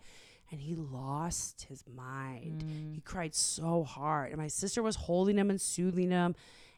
And 0.49 0.61
he 0.61 0.75
lost 0.75 1.65
his 1.67 1.83
mind. 1.93 2.63
Mm. 2.63 2.95
He 2.95 3.01
cried 3.01 3.35
so 3.35 3.83
hard. 3.83 4.29
And 4.29 4.37
my 4.37 4.47
sister 4.47 4.81
was 4.81 4.95
holding 4.95 5.37
him 5.37 5.49
and 5.49 5.59
soothing 5.59 6.11
him. 6.11 6.35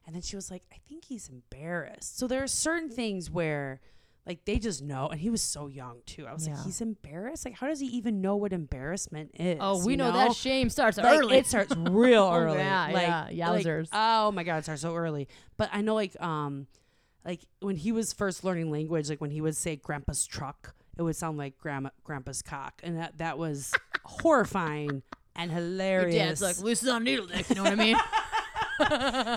And 0.08 0.16
then 0.16 0.24
she 0.24 0.36
was 0.36 0.50
like, 0.50 0.64
I 0.74 0.78
think 0.90 1.06
he's 1.06 1.30
embarrassed. 1.30 2.18
So 2.18 2.26
there 2.26 2.42
are 2.42 2.48
certain 2.48 2.90
things 2.90 3.30
where 3.30 3.80
like 4.27 4.45
they 4.45 4.60
just 4.60 4.82
know. 4.84 5.08
And 5.08 5.19
he 5.19 5.29
was 5.29 5.41
so 5.41 5.67
young 5.67 5.97
too. 6.05 6.27
I 6.27 6.34
was 6.34 6.47
Yeah. 6.47 6.55
like, 6.55 6.65
he's 6.65 6.82
embarrassed? 6.82 7.45
Like, 7.45 7.55
how 7.55 7.67
does 7.67 7.79
he 7.79 7.88
even 7.88 8.21
know 8.21 8.36
what 8.36 8.53
embarrassment 8.53 9.32
is? 9.39 9.58
Oh, 9.60 9.84
we 9.86 9.93
you 9.93 9.97
know, 9.97 10.12
that 10.12 10.34
shame 10.36 10.69
starts 10.69 10.97
like, 10.97 11.05
early. 11.05 11.38
It 11.38 11.47
starts 11.47 11.75
real 11.75 12.23
Oh, 12.32 12.34
early. 12.36 12.58
yeah, 12.60 12.89
like, 12.91 13.36
yeah. 13.36 13.49
like, 13.49 13.88
oh 13.93 14.32
my 14.32 14.43
god, 14.43 14.58
it 14.58 14.63
starts 14.63 14.82
so 14.82 14.95
early. 14.95 15.27
But 15.58 15.69
I 15.73 15.82
know 15.82 15.95
like 15.95 16.19
um 16.21 16.67
like 17.25 17.41
when 17.60 17.75
he 17.75 17.91
was 17.91 18.13
first 18.13 18.43
learning 18.43 18.71
language, 18.71 19.10
like 19.10 19.19
when 19.21 19.32
he 19.32 19.41
would 19.41 19.55
say 19.55 19.75
grandpa's 19.75 20.25
truck, 20.25 20.75
it 20.97 21.01
would 21.01 21.15
sound 21.15 21.38
like 21.38 21.58
grandma 21.58 21.89
grandpa's 22.03 22.41
cock. 22.41 22.82
And 22.84 22.97
that 22.97 23.17
that 23.17 23.38
was 23.38 23.73
horrifying 24.05 25.01
and 25.36 25.51
hilarious. 25.51 26.15
Your 26.15 26.25
dad's 26.25 26.41
like 26.41 26.60
loose 26.60 26.88
on 26.88 27.03
needle 27.03 27.25
dick. 27.27 27.49
You 27.49 27.55
know 27.55 27.63
what 27.63 27.71
I 27.73 27.75
mean? 27.75 27.95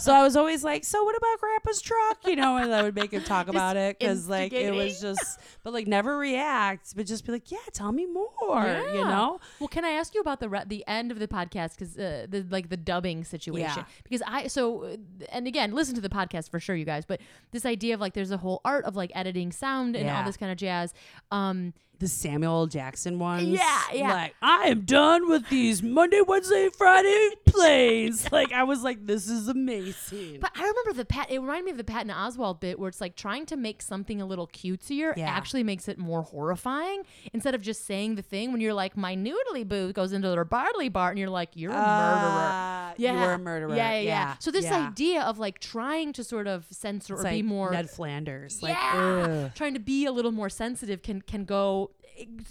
so 0.00 0.12
I 0.12 0.22
was 0.22 0.36
always 0.36 0.64
like, 0.64 0.84
"So 0.84 1.02
what 1.04 1.16
about 1.16 1.40
Grandpa's 1.40 1.80
truck?" 1.80 2.18
You 2.26 2.36
know, 2.36 2.56
and 2.56 2.72
I 2.72 2.82
would 2.82 2.94
make 2.94 3.12
him 3.12 3.22
talk 3.22 3.48
about 3.48 3.76
it 3.76 3.98
because 3.98 4.28
like 4.28 4.52
it 4.52 4.72
was 4.72 5.00
just, 5.00 5.40
but 5.62 5.72
like 5.72 5.86
never 5.86 6.16
react, 6.16 6.94
but 6.96 7.06
just 7.06 7.26
be 7.26 7.32
like, 7.32 7.50
"Yeah, 7.50 7.58
tell 7.72 7.92
me 7.92 8.06
more," 8.06 8.84
you 8.94 9.04
know. 9.04 9.40
Well, 9.60 9.68
can 9.68 9.84
I 9.84 9.90
ask 9.90 10.14
you 10.14 10.20
about 10.20 10.40
the 10.40 10.48
re- 10.48 10.64
the 10.66 10.84
end 10.86 11.10
of 11.10 11.18
the 11.18 11.28
podcast 11.28 11.78
because 11.78 11.98
uh, 11.98 12.26
the 12.28 12.46
like 12.50 12.68
the 12.68 12.76
dubbing 12.76 13.24
situation? 13.24 13.78
Yeah. 13.78 13.84
Because 14.04 14.22
I 14.26 14.46
so 14.46 14.84
uh, 14.84 14.96
and 15.30 15.46
again, 15.46 15.72
listen 15.72 15.94
to 15.94 16.00
the 16.00 16.08
podcast 16.08 16.50
for 16.50 16.60
sure, 16.60 16.76
you 16.76 16.84
guys. 16.84 17.04
But 17.04 17.20
this 17.50 17.66
idea 17.66 17.94
of 17.94 18.00
like 18.00 18.14
there's 18.14 18.30
a 18.30 18.36
whole 18.38 18.60
art 18.64 18.84
of 18.84 18.96
like 18.96 19.10
editing 19.14 19.52
sound 19.52 19.96
and 19.96 20.08
all 20.08 20.24
this 20.24 20.36
kind 20.36 20.52
of 20.52 20.58
jazz. 20.58 20.94
Um, 21.30 21.74
The 21.98 22.08
Samuel 22.08 22.66
Jackson 22.66 23.20
ones, 23.20 23.46
Yeah, 23.46 23.80
yeah. 23.92 24.12
Like 24.12 24.34
I 24.42 24.64
am 24.68 24.80
done 24.80 25.28
with 25.28 25.48
these 25.50 25.84
Monday, 25.84 26.20
Wednesday, 26.20 26.68
Friday 26.76 27.30
plays. 27.44 28.26
like 28.32 28.52
I 28.52 28.64
was 28.64 28.82
like, 28.82 29.06
"This 29.06 29.28
is 29.28 29.46
amazing." 29.46 30.38
but 30.40 30.50
I 30.56 30.60
remember 30.62 30.94
the 30.94 31.04
Pat. 31.04 31.30
It 31.30 31.38
reminded 31.38 31.64
me 31.66 31.70
of 31.70 31.76
the 31.76 31.84
Patton 31.84 32.10
Oswalt 32.10 32.58
bit 32.58 32.80
where 32.80 32.88
it's 32.88 33.00
like 33.00 33.14
trying 33.14 33.46
to 33.46 33.56
make 33.56 33.82
something 33.82 34.20
a 34.20 34.26
little 34.26 34.48
cutesier 34.48 35.16
Yeah. 35.16 35.28
actually 35.30 35.62
makes 35.62 35.86
it 35.86 35.96
more 35.96 36.22
horrifying 36.22 37.02
instead 37.32 37.54
of 37.54 37.60
just 37.60 37.84
saying 37.86 38.16
the 38.16 38.22
thing 38.22 38.50
when 38.50 38.60
you're 38.60 38.74
like 38.74 38.96
my 38.96 39.14
noodly 39.14 39.66
boo 39.66 39.92
goes 39.92 40.12
into 40.12 40.28
their 40.28 40.44
barley 40.44 40.88
bar 40.88 41.10
and 41.10 41.20
you're 41.20 41.30
like 41.30 41.50
you're 41.54 41.70
a 41.70 41.74
murderer. 41.74 42.48
Uh, 42.48 42.94
You 42.98 43.12
were 43.12 43.32
a 43.34 43.38
murderer. 43.38 43.76
Yeah, 43.76 43.92
yeah, 43.92 44.00
yeah. 44.00 44.34
So 44.40 44.50
this 44.50 44.64
yeah. 44.64 44.88
idea 44.88 45.22
of 45.22 45.38
like 45.38 45.60
trying 45.60 46.12
to 46.14 46.24
sort 46.24 46.48
of 46.48 46.66
censor 46.70 47.14
It's 47.14 47.24
or 47.24 47.30
be 47.30 47.42
more 47.42 47.70
Ned 47.70 47.88
Flanders. 47.90 48.60
Like, 48.60 48.74
yeah, 48.74 49.44
ugh. 49.46 49.52
trying 49.54 49.74
to 49.74 49.80
be 49.80 50.04
a 50.04 50.10
little 50.12 50.32
more 50.32 50.48
sensitive 50.48 51.02
can 51.02 51.22
can 51.22 51.44
go. 51.44 51.90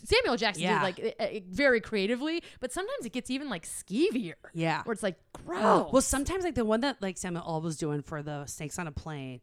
Samuel 0.03 0.37
Jackson 0.37 0.63
Yeah. 0.63 0.79
did 0.79 0.83
like 0.83 1.15
uh, 1.19 1.23
uh, 1.23 1.39
very 1.49 1.81
creatively, 1.81 2.43
but 2.59 2.71
sometimes 2.71 3.05
it 3.05 3.11
gets 3.13 3.29
even 3.29 3.49
like 3.49 3.65
skeevier. 3.65 4.33
Yeah. 4.53 4.83
where 4.83 4.93
it's 4.93 5.03
like 5.03 5.17
gross. 5.33 5.61
Oh, 5.63 5.89
well, 5.91 6.01
sometimes 6.01 6.43
like 6.43 6.55
the 6.55 6.65
one 6.65 6.81
that 6.81 7.01
like 7.01 7.17
Samuel 7.17 7.43
L 7.47 7.61
was 7.61 7.77
doing 7.77 8.01
for 8.01 8.21
the 8.23 8.45
Snakes 8.47 8.79
on 8.79 8.87
a 8.87 8.91
Plane, 8.91 9.39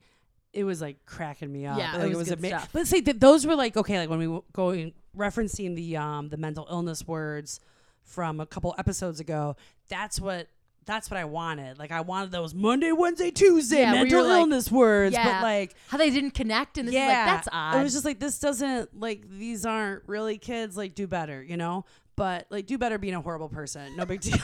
it 0.53 0.65
was 0.65 0.81
like 0.81 1.05
cracking 1.07 1.53
me 1.53 1.67
up. 1.67 1.79
Yeah, 1.79 1.97
like, 1.97 2.11
it 2.13 2.17
was 2.17 2.29
good 2.29 2.39
ama- 2.39 2.49
stuff. 2.49 2.69
But 2.73 2.87
see, 2.87 3.01
th- 3.03 3.19
those 3.19 3.47
were 3.47 3.55
like 3.55 3.77
okay, 3.77 3.99
like 3.99 4.11
when 4.11 4.19
we 4.19 4.27
were 4.27 4.43
going 4.53 4.93
referencing 5.17 5.77
the 5.77 5.97
um 5.97 6.29
the 6.29 6.37
mental 6.37 6.67
illness 6.71 7.07
words 7.07 7.61
from 8.03 8.41
a 8.41 8.47
couple 8.47 8.75
episodes 8.79 9.21
ago. 9.21 9.57
That's 9.89 10.21
what. 10.21 10.49
That's 10.89 11.11
what 11.11 11.19
I 11.21 11.27
wanted. 11.27 11.79
Like 11.79 11.93
I 11.93 12.01
wanted 12.01 12.33
those 12.33 12.55
Monday, 12.55 12.91
Wednesday, 12.93 13.31
Tuesday 13.31 13.81
Yeah, 13.83 13.93
mental 13.93 14.25
like- 14.25 14.41
illness 14.41 14.73
words, 14.73 15.13
yeah, 15.13 15.25
but 15.41 15.43
like 15.43 15.75
how 15.89 15.99
they 15.99 16.11
didn't 16.11 16.31
connect, 16.33 16.79
and 16.79 16.89
this 16.89 16.95
yeah, 16.95 17.03
is 17.05 17.09
like 17.09 17.27
that's 17.27 17.49
odd. 17.53 17.77
It 17.79 17.83
was 17.85 17.93
just 17.93 18.05
like 18.07 18.19
this 18.19 18.39
doesn't 18.41 18.99
like 18.99 19.29
these 19.31 19.65
aren't 19.67 20.03
really 20.09 20.39
kids. 20.39 20.77
Like 20.77 20.95
do 20.95 21.07
better, 21.07 21.43
you 21.43 21.57
know. 21.59 21.85
But 22.17 22.47
like 22.51 22.67
do 22.67 22.79
better 22.79 22.97
being 22.99 23.15
a 23.15 23.21
horrible 23.21 23.49
person. 23.51 23.95
No 23.97 24.05
big 24.07 24.21
deal. 24.23 24.39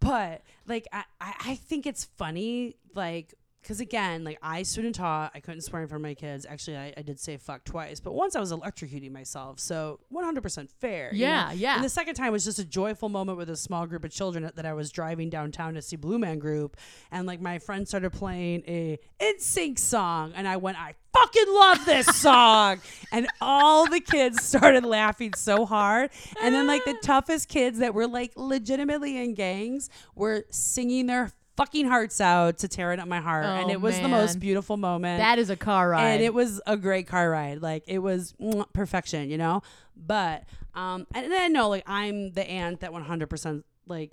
but 0.00 0.42
like 0.66 0.86
I 0.92 1.04
I 1.20 1.54
think 1.54 1.86
it's 1.86 2.04
funny 2.04 2.76
like. 2.94 3.34
Because 3.62 3.80
again, 3.80 4.24
like 4.24 4.38
I 4.42 4.62
student 4.62 4.94
taught, 4.94 5.32
I 5.34 5.40
couldn't 5.40 5.60
swear 5.60 5.82
in 5.82 5.88
front 5.88 6.00
of 6.00 6.08
my 6.08 6.14
kids. 6.14 6.46
Actually, 6.48 6.78
I, 6.78 6.94
I 6.96 7.02
did 7.02 7.20
say 7.20 7.36
fuck 7.36 7.64
twice, 7.64 8.00
but 8.00 8.12
once 8.12 8.34
I 8.34 8.40
was 8.40 8.52
electrocuting 8.52 9.12
myself, 9.12 9.60
so 9.60 10.00
100% 10.12 10.70
fair. 10.70 11.10
you 11.12 11.20
know? 11.20 11.30
Yeah, 11.30 11.52
yeah. 11.52 11.74
And 11.76 11.84
the 11.84 11.90
second 11.90 12.14
time 12.14 12.32
was 12.32 12.44
just 12.44 12.58
a 12.58 12.64
joyful 12.64 13.08
moment 13.08 13.36
with 13.36 13.50
a 13.50 13.56
small 13.56 13.86
group 13.86 14.04
of 14.04 14.10
children 14.10 14.50
that 14.54 14.66
I 14.66 14.72
was 14.72 14.90
driving 14.90 15.28
downtown 15.28 15.74
to 15.74 15.82
see 15.82 15.96
Blue 15.96 16.18
Man 16.18 16.38
Group, 16.38 16.76
and 17.10 17.26
like 17.26 17.40
my 17.40 17.58
friend 17.58 17.86
started 17.86 18.10
playing 18.10 18.62
a 18.66 18.98
NSYNC 19.20 19.78
song, 19.78 20.32
and 20.34 20.48
I 20.48 20.56
went, 20.56 20.78
I 20.78 20.94
fucking 21.12 21.54
love 21.54 21.84
this 21.84 22.06
song, 22.16 22.80
and 23.12 23.28
all 23.40 23.88
the 23.88 24.00
kids 24.00 24.42
started 24.42 24.84
laughing 24.84 25.34
so 25.34 25.66
hard, 25.66 26.10
and 26.42 26.54
then 26.54 26.66
like 26.66 26.84
the 26.84 26.96
ah. 26.96 27.02
toughest 27.02 27.48
kids 27.48 27.78
that 27.78 27.92
were 27.92 28.06
like 28.06 28.32
legitimately 28.36 29.18
in 29.18 29.34
gangs 29.34 29.90
were 30.14 30.44
singing 30.50 31.06
their 31.06 31.30
fucking 31.60 31.86
hearts 31.86 32.20
out 32.22 32.56
to 32.58 32.68
tear 32.68 32.92
it 32.92 32.98
up 32.98 33.06
my 33.06 33.20
heart, 33.20 33.44
and 33.44 33.66
Oh, 33.66 33.72
it 33.72 33.80
was 33.80 33.98
the 34.00 34.08
most 34.08 34.40
beautiful 34.40 34.76
moment 34.78 35.18
that 35.20 35.38
is 35.38 35.50
a 35.50 35.56
car 35.56 35.90
ride. 35.90 36.12
and 36.14 36.22
it 36.22 36.32
was 36.32 36.60
a 36.66 36.76
great 36.76 37.06
car 37.06 37.28
ride. 37.30 37.60
Like 37.60 37.84
it 37.86 37.98
was 37.98 38.34
perfection, 38.72 39.28
you 39.28 39.36
know. 39.36 39.62
But 39.94 40.44
um, 40.74 41.06
and 41.14 41.30
then 41.30 41.52
no, 41.52 41.68
like 41.68 41.84
I'm 41.86 42.32
the 42.32 42.48
aunt 42.48 42.80
that 42.80 42.92
100 42.92 43.26
percent 43.28 43.66
like 43.86 44.12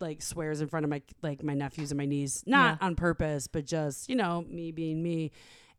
like 0.00 0.22
swears 0.22 0.60
in 0.60 0.68
front 0.68 0.84
of 0.84 0.90
my 0.90 1.02
like 1.22 1.42
my 1.42 1.54
nephews 1.54 1.90
and 1.90 1.98
my 1.98 2.06
niece, 2.06 2.42
not 2.46 2.78
on 2.80 2.94
purpose, 2.94 3.46
but 3.48 3.66
just 3.66 4.08
you 4.08 4.16
know 4.16 4.44
me 4.48 4.72
being 4.72 5.02
me. 5.02 5.32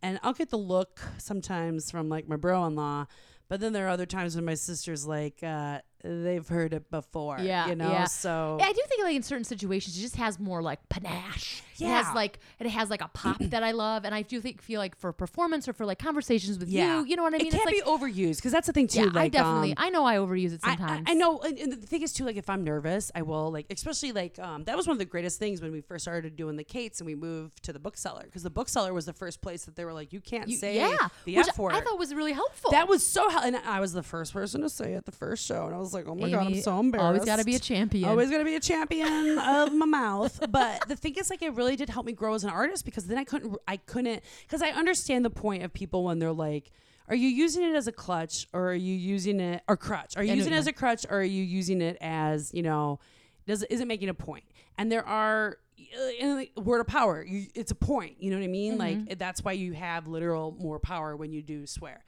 And 0.03 0.19
I'll 0.21 0.33
get 0.33 0.49
the 0.51 0.57
look 0.59 1.01
sometimes 1.17 1.89
from 1.89 2.07
like 2.07 2.27
my 2.27 2.35
bro-in-law, 2.35 3.07
but 3.49 3.59
then 3.59 3.73
there 3.73 3.87
are 3.87 3.89
other 3.89 4.05
times 4.05 4.35
when 4.35 4.45
my 4.45 4.53
sister's 4.53 5.07
like, 5.07 5.41
uh, 5.41 5.79
they've 6.03 6.47
heard 6.47 6.73
it 6.73 6.89
before. 6.91 7.39
Yeah, 7.39 7.67
you 7.67 7.75
know. 7.75 7.89
yeah. 7.91 8.05
So 8.05 8.57
Yeah, 8.59 8.65
I 8.67 8.73
do 8.73 8.81
think 8.87 9.03
like 9.03 9.15
in 9.15 9.23
certain 9.23 9.43
situations 9.43 9.97
it 9.97 10.01
just 10.01 10.15
has 10.17 10.39
more 10.39 10.61
like 10.61 10.87
panache. 10.89 11.63
Yeah, 11.77 11.89
It 11.99 12.05
has 12.05 12.15
like 12.15 12.39
it 12.59 12.67
has 12.67 12.89
like 12.89 13.01
a 13.01 13.07
pop 13.09 13.37
that 13.39 13.61
I 13.63 13.71
love, 13.71 14.03
and 14.03 14.13
I 14.15 14.23
do 14.23 14.41
think 14.41 14.61
feel 14.61 14.79
like 14.79 14.95
for 14.97 15.13
performance 15.13 15.67
or 15.67 15.73
for 15.73 15.85
like 15.85 15.99
conversations 15.99 16.57
with 16.57 16.69
yeah, 16.69 16.99
you, 17.01 17.05
you 17.05 17.15
know 17.15 17.23
what 17.23 17.35
I 17.35 17.37
mean? 17.37 17.47
It 17.47 17.51
can't 17.51 17.69
it's 17.69 17.87
like, 17.87 18.09
be 18.11 18.21
overused 18.23 18.37
because 18.37 18.51
that's 18.51 18.65
the 18.67 18.73
thing 18.73 18.87
too. 18.87 19.11
yeah, 19.13 19.19
I 19.19 19.27
definitely, 19.27 19.71
um, 19.71 19.75
I 19.77 19.89
know 19.91 20.03
I 20.05 20.15
overuse 20.15 20.53
it 20.53 20.61
sometimes. 20.63 21.05
I, 21.07 21.11
I 21.11 21.13
know, 21.13 21.39
and, 21.39 21.57
and 21.59 21.71
the 21.73 21.85
thing 21.87 22.01
is 22.01 22.13
too, 22.13 22.25
like 22.25 22.35
if 22.35 22.49
I'm 22.49 22.63
nervous, 22.63 23.11
I 23.13 23.21
will 23.21 23.51
like, 23.51 23.67
especially 23.69 24.11
like 24.11 24.39
um, 24.39 24.63
that 24.63 24.75
was 24.75 24.87
one 24.87 24.93
of 24.95 24.99
the 24.99 25.05
greatest 25.05 25.37
things 25.37 25.61
when 25.61 25.71
we 25.71 25.81
first 25.81 26.03
started 26.03 26.35
doing 26.35 26.55
the 26.55 26.63
Kates 26.63 26.99
and 26.99 27.05
we 27.05 27.13
moved 27.15 27.61
to 27.63 27.73
the 27.73 27.79
Book 27.79 27.95
Cellar 27.95 28.23
because 28.23 28.41
the 28.41 28.49
Book 28.49 28.69
Cellar 28.69 28.91
was 28.93 29.05
the 29.05 29.13
first 29.13 29.41
place 29.41 29.65
that 29.65 29.75
they 29.75 29.85
were 29.85 29.93
like, 29.93 30.11
you 30.13 30.19
can't 30.21 30.47
You- 30.49 30.57
say 30.57 30.77
yeah, 30.77 30.97
the 31.25 31.37
F 31.37 31.59
word. 31.59 31.73
I 31.73 31.81
thought 31.81 31.99
was 31.99 32.13
really 32.13 32.33
helpful. 32.33 32.71
that 32.71 32.87
was 32.87 33.05
so, 33.05 33.29
helpful, 33.29 33.47
and 33.55 33.55
I 33.67 33.79
was 33.79 33.93
the 33.93 34.03
first 34.03 34.33
person 34.33 34.61
to 34.61 34.69
say 34.69 34.93
it 34.93 35.05
the 35.05 35.11
first 35.11 35.45
show, 35.45 35.67
and 35.67 35.75
I 35.75 35.77
was 35.77 35.86
like, 35.93 36.07
oh 36.07 36.15
my 36.15 36.29
god, 36.29 36.47
I'm 36.47 36.61
so 36.61 36.79
embarrassed. 36.79 37.05
Always 37.05 37.25
got 37.25 37.39
to 37.39 37.45
be 37.45 37.55
a 37.55 37.59
champion. 37.59 38.09
Always 38.09 38.29
got 38.29 38.39
to 38.39 38.45
be 38.45 38.55
a 38.55 38.59
champion 38.59 39.37
of 39.39 39.73
my 39.73 39.85
mouth. 39.85 40.43
But 40.57 40.87
the 40.87 40.95
thing 40.95 41.15
is, 41.15 41.29
like, 41.29 41.41
it 41.41 41.53
really 41.53 41.75
did 41.75 41.89
help 41.89 42.05
me 42.05 42.13
grow 42.13 42.33
as 42.33 42.43
an 42.43 42.49
artist 42.49 42.85
because 42.85 43.05
then 43.05 43.17
I 43.17 43.23
couldn't, 43.23 43.55
I 43.67 43.77
couldn't, 43.77 44.23
because 44.43 44.61
I 44.61 44.69
understand 44.69 45.23
the 45.23 45.29
point 45.29 45.63
of 45.63 45.73
people 45.73 46.03
when 46.03 46.19
they're 46.19 46.31
like, 46.31 46.71
are 47.09 47.15
you 47.15 47.27
using 47.27 47.63
it 47.63 47.75
as 47.75 47.87
a 47.87 47.91
clutch 47.91 48.47
or 48.53 48.69
are 48.69 48.75
you 48.75 48.95
using 48.95 49.39
it 49.39 49.61
or 49.67 49.77
crutch? 49.77 50.17
Are 50.17 50.23
you 50.23 50.33
using 50.33 50.53
it 50.53 50.57
as 50.57 50.67
a 50.67 50.73
crutch 50.73 51.05
or 51.09 51.19
are 51.19 51.23
you 51.23 51.43
using 51.43 51.81
it 51.81 51.97
as, 52.01 52.53
you 52.53 52.63
know, 52.63 52.99
does 53.45 53.63
is 53.63 53.79
it 53.79 53.87
making 53.87 54.09
a 54.09 54.13
point? 54.13 54.43
And 54.77 54.91
there 54.91 55.05
are 55.07 55.57
uh, 55.79 56.09
in 56.19 56.37
the 56.37 56.61
word 56.61 56.81
of 56.81 56.87
power, 56.87 57.23
you, 57.23 57.47
it's 57.55 57.71
a 57.71 57.75
point. 57.75 58.17
You 58.19 58.31
know 58.31 58.37
what 58.37 58.43
I 58.43 58.47
mean? 58.47 58.77
Mm-hmm. 58.77 59.07
Like 59.07 59.17
that's 59.17 59.43
why 59.43 59.53
you 59.53 59.73
have 59.73 60.07
literal 60.07 60.55
more 60.59 60.79
power 60.79 61.15
when 61.15 61.31
you 61.31 61.41
do 61.41 61.65
swear. 61.65 62.03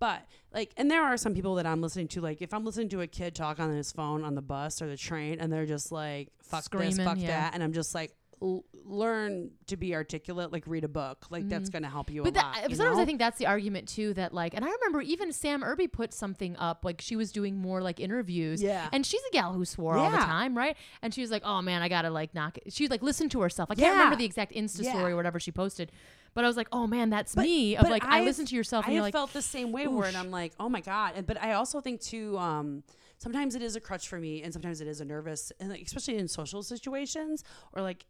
But 0.00 0.22
like, 0.52 0.72
and 0.76 0.90
there 0.90 1.04
are 1.04 1.16
some 1.16 1.34
people 1.34 1.54
that 1.56 1.66
I'm 1.66 1.80
listening 1.80 2.08
to. 2.08 2.20
Like, 2.20 2.42
if 2.42 2.52
I'm 2.52 2.64
listening 2.64 2.88
to 2.88 3.02
a 3.02 3.06
kid 3.06 3.34
talk 3.36 3.60
on 3.60 3.72
his 3.72 3.92
phone 3.92 4.24
on 4.24 4.34
the 4.34 4.42
bus 4.42 4.82
or 4.82 4.88
the 4.88 4.96
train, 4.96 5.38
and 5.38 5.52
they're 5.52 5.66
just 5.66 5.92
like, 5.92 6.30
"Fuck 6.42 6.68
this, 6.70 6.96
fuck 6.98 7.18
yeah. 7.18 7.26
that," 7.28 7.54
and 7.54 7.62
I'm 7.62 7.72
just 7.74 7.94
like, 7.94 8.12
l- 8.42 8.64
learn 8.86 9.50
to 9.66 9.76
be 9.76 9.94
articulate. 9.94 10.50
Like, 10.52 10.64
read 10.66 10.84
a 10.84 10.88
book. 10.88 11.26
Like, 11.30 11.48
that's 11.50 11.68
gonna 11.68 11.90
help 11.90 12.10
you 12.10 12.22
Mm-hmm. 12.22 12.32
But 12.32 12.40
a 12.40 12.42
that, 12.42 12.44
lot. 12.62 12.70
you 12.70 12.76
sometimes 12.76 12.96
know? 12.96 13.02
I 13.02 13.04
think 13.04 13.18
that's 13.18 13.38
the 13.38 13.46
argument 13.46 13.88
too. 13.88 14.14
That 14.14 14.32
like, 14.32 14.54
and 14.54 14.64
I 14.64 14.70
remember 14.70 15.02
even 15.02 15.32
Sam 15.32 15.62
Irby 15.62 15.86
put 15.88 16.14
something 16.14 16.56
up. 16.56 16.82
Like 16.84 17.00
she 17.02 17.14
was 17.14 17.30
doing 17.30 17.58
more 17.58 17.82
like 17.82 18.00
interviews. 18.00 18.62
Yeah. 18.62 18.88
And 18.92 19.04
she's 19.04 19.20
a 19.28 19.32
gal 19.32 19.52
who 19.52 19.64
swore 19.66 19.96
all 19.98 20.10
the 20.10 20.16
time, 20.16 20.56
right? 20.56 20.76
And 21.02 21.12
she 21.12 21.20
was 21.20 21.30
like, 21.30 21.42
"Oh 21.44 21.60
man, 21.60 21.82
I 21.82 21.88
gotta 21.90 22.08
like 22.10 22.34
knock 22.34 22.56
it." 22.56 22.72
She 22.72 22.88
like 22.88 23.02
listened 23.02 23.32
to 23.32 23.40
herself. 23.42 23.70
I 23.70 23.74
can't 23.74 23.88
Yeah. 23.88 23.92
remember 23.92 24.16
the 24.16 24.24
exact 24.24 24.52
Insta 24.54 24.82
Yeah. 24.82 24.92
story 24.94 25.12
or 25.12 25.16
whatever 25.16 25.38
she 25.38 25.52
posted, 25.52 25.92
but 26.34 26.44
I 26.44 26.46
was 26.46 26.56
like, 26.56 26.68
"Oh 26.72 26.86
man, 26.86 27.10
that's 27.10 27.34
But- 27.34 27.42
me." 27.44 27.76
Of 27.76 27.88
like, 27.88 28.04
I 28.04 28.18
I've- 28.18 28.26
listen 28.26 28.46
to 28.46 28.54
yourself 28.54 28.86
and 28.86 28.96
I 28.96 29.00
like, 29.00 29.12
felt 29.12 29.32
the 29.32 29.42
same 29.42 29.72
way 29.72 29.86
where 29.86 30.10
"Oosh." 30.10 30.16
I'm 30.16 30.30
like, 30.30 30.52
oh 30.60 30.68
my 30.68 30.80
god. 30.80 31.12
And 31.16 31.26
but 31.26 31.40
I 31.42 31.52
also 31.54 31.80
think 31.80 32.00
too, 32.00 32.36
um, 32.38 32.82
sometimes 33.18 33.54
it 33.54 33.62
is 33.62 33.76
a 33.76 33.80
crutch 33.80 34.08
for 34.08 34.18
me, 34.18 34.42
and 34.42 34.52
sometimes 34.52 34.80
it 34.80 34.88
is 34.88 35.00
a 35.00 35.04
nervous, 35.04 35.52
and 35.60 35.70
like, 35.70 35.82
especially 35.82 36.16
in 36.18 36.28
social 36.28 36.62
situations 36.62 37.44
or 37.72 37.82
like. 37.82 38.04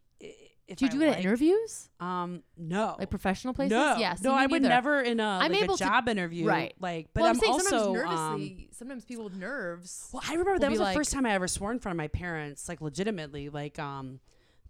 If 0.67 0.77
"Do 0.77 0.85
you 0.85 0.89
I 0.89 0.91
do 0.93 1.01
it 1.01 1.07
like, 1.07 1.17
at 1.17 1.25
interviews, 1.25 1.89
Um, 1.99 2.43
no, 2.55 2.95
like 2.97 3.09
professional 3.09 3.53
places?" 3.53 3.71
no, 3.71 3.95
see, 3.97 4.23
no, 4.23 4.33
I 4.33 4.45
would 4.45 4.61
never 4.61 5.01
in 5.01 5.19
a, 5.19 5.23
I'm 5.41 5.51
like 5.51 5.63
able 5.63 5.73
a 5.73 5.77
to- 5.77 5.83
job 5.83 6.07
interview, 6.07 6.45
right. 6.45 6.73
Like, 6.79 7.09
but 7.13 7.21
well, 7.21 7.29
I'm, 7.31 7.35
I'm, 7.35 7.39
saying 7.41 7.53
also 7.53 7.93
sometimes 7.95 8.19
um, 8.19 8.57
sometimes 8.71 9.03
people 9.03 9.25
with 9.25 9.35
nerves. 9.35 10.07
Well, 10.13 10.23
I 10.25 10.31
remember 10.33 10.59
that 10.59 10.69
was 10.69 10.79
the 10.79 10.85
like- 10.85 10.95
first 10.95 11.11
time 11.11 11.25
I 11.25 11.33
ever 11.33 11.47
swore 11.49 11.71
in 11.73 11.79
front 11.79 11.95
of 11.95 11.97
my 11.97 12.07
parents, 12.07 12.69
like 12.69 12.79
legitimately, 12.79 13.49
like 13.49 13.79
um, 13.79 14.21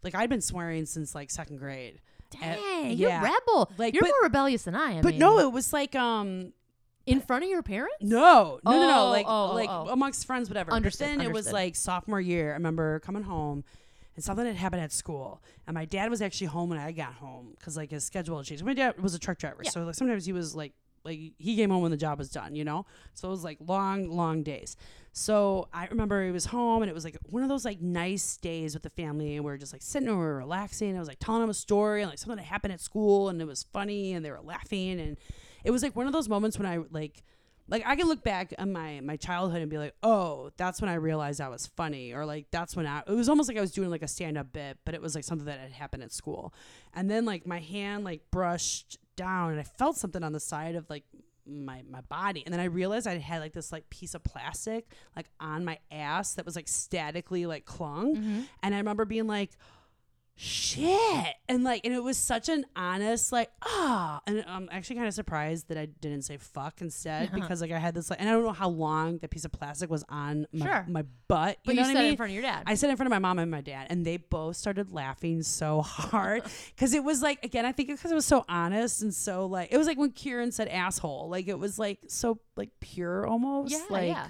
like 0.01 0.15
I'd 0.15 0.29
been 0.29 0.41
swearing 0.41 0.87
since 0.87 1.13
like 1.13 1.29
second 1.29 1.57
grade. 1.57 2.01
Dang, 2.31 2.57
Uh, 2.57 2.89
you're 2.89 3.09
yeah. 3.09 3.21
rebel. 3.23 3.71
Like, 3.77 3.93
you're 3.93 4.01
but- 4.01 4.09
more 4.09 4.23
rebellious 4.23 4.63
than 4.63 4.75
I 4.75 4.91
am. 4.91 5.01
But 5.01 5.15
no, 5.15 5.39
it 5.39 5.51
was 5.51 5.71
like 5.73 5.95
um, 5.95 6.53
in 7.05 7.19
front 7.21 7.43
of 7.43 7.49
your 7.49 7.61
parents. 7.63 7.95
no, 8.01 8.59
no, 8.65 8.71
no, 8.71 8.79
no, 8.87 8.99
Oh, 9.05 9.09
like 9.09 9.25
oh, 9.27 9.49
oh, 9.51 9.53
like 9.55 9.69
oh. 9.69 9.87
amongst 9.89 10.25
friends, 10.25 10.49
whatever. 10.49 10.71
Understood, 10.71 11.07
But 11.09 11.17
then 11.19 11.27
it 11.27 11.33
was 11.33 11.51
like 11.51 11.75
sophomore 11.75 12.21
year. 12.21 12.51
I 12.51 12.53
remember 12.53 12.99
coming 12.99 13.23
home. 13.23 13.63
And 14.13 14.21
something 14.25 14.45
had 14.45 14.57
happened 14.57 14.81
at 14.81 14.91
school, 14.91 15.41
and 15.65 15.73
my 15.73 15.85
dad 15.85 16.09
was 16.09 16.21
actually 16.21 16.47
home 16.47 16.67
when 16.67 16.77
I 16.77 16.91
got 16.91 17.13
home 17.13 17.53
because 17.57 17.77
like 17.77 17.91
his 17.91 18.03
schedule 18.03 18.35
had 18.35 18.45
changed. 18.45 18.61
My 18.65 18.73
dad 18.73 18.99
was 19.01 19.13
a 19.15 19.19
truck 19.19 19.37
driver, 19.37 19.61
Yeah. 19.63 19.69
so 19.71 19.85
like 19.85 19.95
sometimes 19.95 20.25
he 20.25 20.33
was 20.33 20.53
like 20.53 20.73
like 21.05 21.17
he 21.37 21.55
came 21.55 21.69
home 21.69 21.81
when 21.81 21.91
the 21.91 21.97
job 21.97 22.19
was 22.19 22.29
done, 22.29 22.53
you 22.53 22.65
know. 22.65 22.85
So 23.13 23.29
it 23.29 23.31
was 23.31 23.45
like 23.45 23.57
long, 23.65 24.09
long 24.09 24.43
days. 24.43 24.75
So 25.13 25.67
I 25.73 25.87
remember 25.87 26.23
he 26.25 26.31
was 26.31 26.45
home, 26.45 26.81
and 26.81 26.89
it 26.89 26.93
was 26.93 27.03
like 27.03 27.17
one 27.29 27.43
of 27.43 27.49
those 27.49 27.65
like 27.65 27.81
nice 27.81 28.37
days 28.37 28.73
with 28.73 28.83
the 28.83 28.89
family, 28.89 29.35
and 29.35 29.43
we 29.43 29.51
are 29.51 29.57
just 29.57 29.73
like 29.73 29.81
sitting 29.81 30.07
and 30.07 30.17
we 30.17 30.23
were 30.23 30.37
relaxing. 30.37 30.95
I 30.95 30.99
was 30.99 31.07
like 31.07 31.19
telling 31.19 31.43
him 31.43 31.49
a 31.49 31.53
story 31.53 32.01
and 32.01 32.09
like 32.09 32.17
something 32.17 32.37
that 32.37 32.45
happened 32.45 32.73
at 32.73 32.79
school, 32.79 33.29
and 33.29 33.41
it 33.41 33.45
was 33.45 33.63
funny, 33.73 34.13
and 34.13 34.23
they 34.23 34.31
were 34.31 34.41
laughing, 34.41 34.99
and 35.01 35.17
it 35.63 35.71
was 35.71 35.83
like 35.83 35.95
one 35.95 36.07
of 36.07 36.13
those 36.13 36.29
moments 36.29 36.57
when 36.57 36.65
I 36.65 36.79
like 36.91 37.23
like 37.67 37.83
I 37.85 37.95
can 37.95 38.07
look 38.07 38.23
back 38.23 38.53
on 38.57 38.71
my 38.71 39.01
my 39.01 39.15
childhood 39.17 39.61
and 39.61 39.69
be 39.69 39.77
like, 39.77 39.95
oh, 40.03 40.51
that's 40.57 40.81
when 40.81 40.89
I 40.89 40.95
realized 40.95 41.41
I 41.41 41.49
was 41.49 41.67
funny, 41.67 42.13
or 42.13 42.25
like 42.25 42.47
that's 42.51 42.75
when 42.75 42.85
I. 42.85 42.99
It 43.07 43.11
was 43.11 43.29
almost 43.29 43.49
like 43.49 43.57
I 43.57 43.61
was 43.61 43.71
doing 43.71 43.89
like 43.89 44.03
a 44.03 44.07
stand 44.07 44.37
up 44.37 44.53
bit, 44.53 44.77
but 44.85 44.93
it 44.93 45.01
was 45.01 45.15
like 45.15 45.23
something 45.23 45.45
that 45.45 45.59
had 45.59 45.71
happened 45.71 46.03
at 46.03 46.11
school, 46.11 46.53
and 46.93 47.09
then 47.09 47.25
like 47.25 47.45
my 47.45 47.59
hand 47.59 48.03
like 48.03 48.21
brushed 48.31 48.97
down, 49.15 49.51
and 49.51 49.59
I 49.59 49.63
felt 49.63 49.97
something 49.97 50.23
on 50.23 50.31
the 50.31 50.39
side 50.39 50.75
of 50.75 50.89
like 50.89 51.03
my 51.47 51.81
my 51.89 52.01
body, 52.01 52.43
and 52.45 52.53
then 52.53 52.59
I 52.59 52.65
realized 52.65 53.07
I 53.07 53.17
had 53.17 53.39
like 53.39 53.53
this 53.53 53.71
like 53.71 53.89
piece 53.89 54.13
of 54.15 54.23
plastic 54.23 54.85
like 55.15 55.27
on 55.39 55.65
my 55.65 55.79
ass 55.91 56.33
that 56.35 56.45
was 56.45 56.55
like 56.55 56.67
statically 56.67 57.45
like 57.45 57.65
clung, 57.65 58.15
Mm-hmm. 58.15 58.41
and 58.63 58.75
I 58.75 58.77
remember 58.77 59.05
being 59.05 59.27
like 59.27 59.51
shit 60.41 61.35
and 61.47 61.63
like 61.63 61.85
and 61.85 61.93
it 61.93 62.01
was 62.01 62.17
such 62.17 62.49
an 62.49 62.65
honest 62.75 63.31
like 63.31 63.49
ah 63.63 64.19
and 64.25 64.43
i'm 64.47 64.67
actually 64.71 64.95
kind 64.95 65.07
of 65.07 65.13
surprised 65.13 65.67
that 65.67 65.77
i 65.77 65.85
didn't 65.85 66.23
say 66.23 66.35
fuck 66.37 66.81
instead 66.81 67.27
Uh-huh. 67.27 67.39
because 67.39 67.61
like 67.61 67.71
i 67.71 67.77
had 67.77 67.93
this 67.93 68.09
like 68.09 68.19
and 68.19 68.27
i 68.27 68.31
don't 68.31 68.43
know 68.43 68.51
how 68.51 68.69
long 68.69 69.19
that 69.19 69.29
piece 69.29 69.45
of 69.45 69.51
plastic 69.51 69.89
was 69.91 70.03
on 70.09 70.47
my, 70.51 70.65
Sure. 70.65 70.85
my 70.89 71.03
butt 71.27 71.59
But 71.63 71.75
you 71.75 71.81
know 71.81 71.87
you 71.87 71.87
what 71.89 71.93
said 71.93 71.97
I 71.99 72.01
mean? 72.03 72.11
in 72.11 72.17
front 72.17 72.29
of 72.31 72.33
your 72.33 72.41
dad. 72.43 72.63
I 72.65 72.73
said 72.73 72.89
in 72.89 72.95
front 72.97 73.05
of 73.07 73.11
my 73.11 73.19
mom 73.19 73.37
and 73.39 73.51
my 73.51 73.61
dad, 73.61 73.87
and 73.91 74.03
they 74.05 74.17
both 74.17 74.55
started 74.57 74.91
laughing 74.91 75.43
so 75.43 75.81
hard 75.81 76.43
because 76.75 76.93
it 76.95 77.03
was 77.03 77.21
like 77.21 77.45
again, 77.45 77.65
I 77.65 77.71
think 77.71 77.89
it's 77.89 77.99
because 78.01 78.11
it 78.11 78.15
was 78.15 78.25
so 78.25 78.43
honest 78.49 79.01
and 79.03 79.13
so 79.13 79.45
like 79.45 79.71
it 79.71 79.77
was 79.77 79.85
like 79.87 79.97
when 79.99 80.11
Kieran 80.11 80.51
said 80.51 80.67
asshole, 80.69 81.29
like 81.29 81.47
it 81.47 81.59
was 81.59 81.77
like 81.77 81.99
so 82.07 82.39
like 82.55 82.69
pure 82.79 83.27
almost, 83.27 83.71
Yeah, 83.71 83.83
like 83.91 84.07
yeah. 84.07 84.27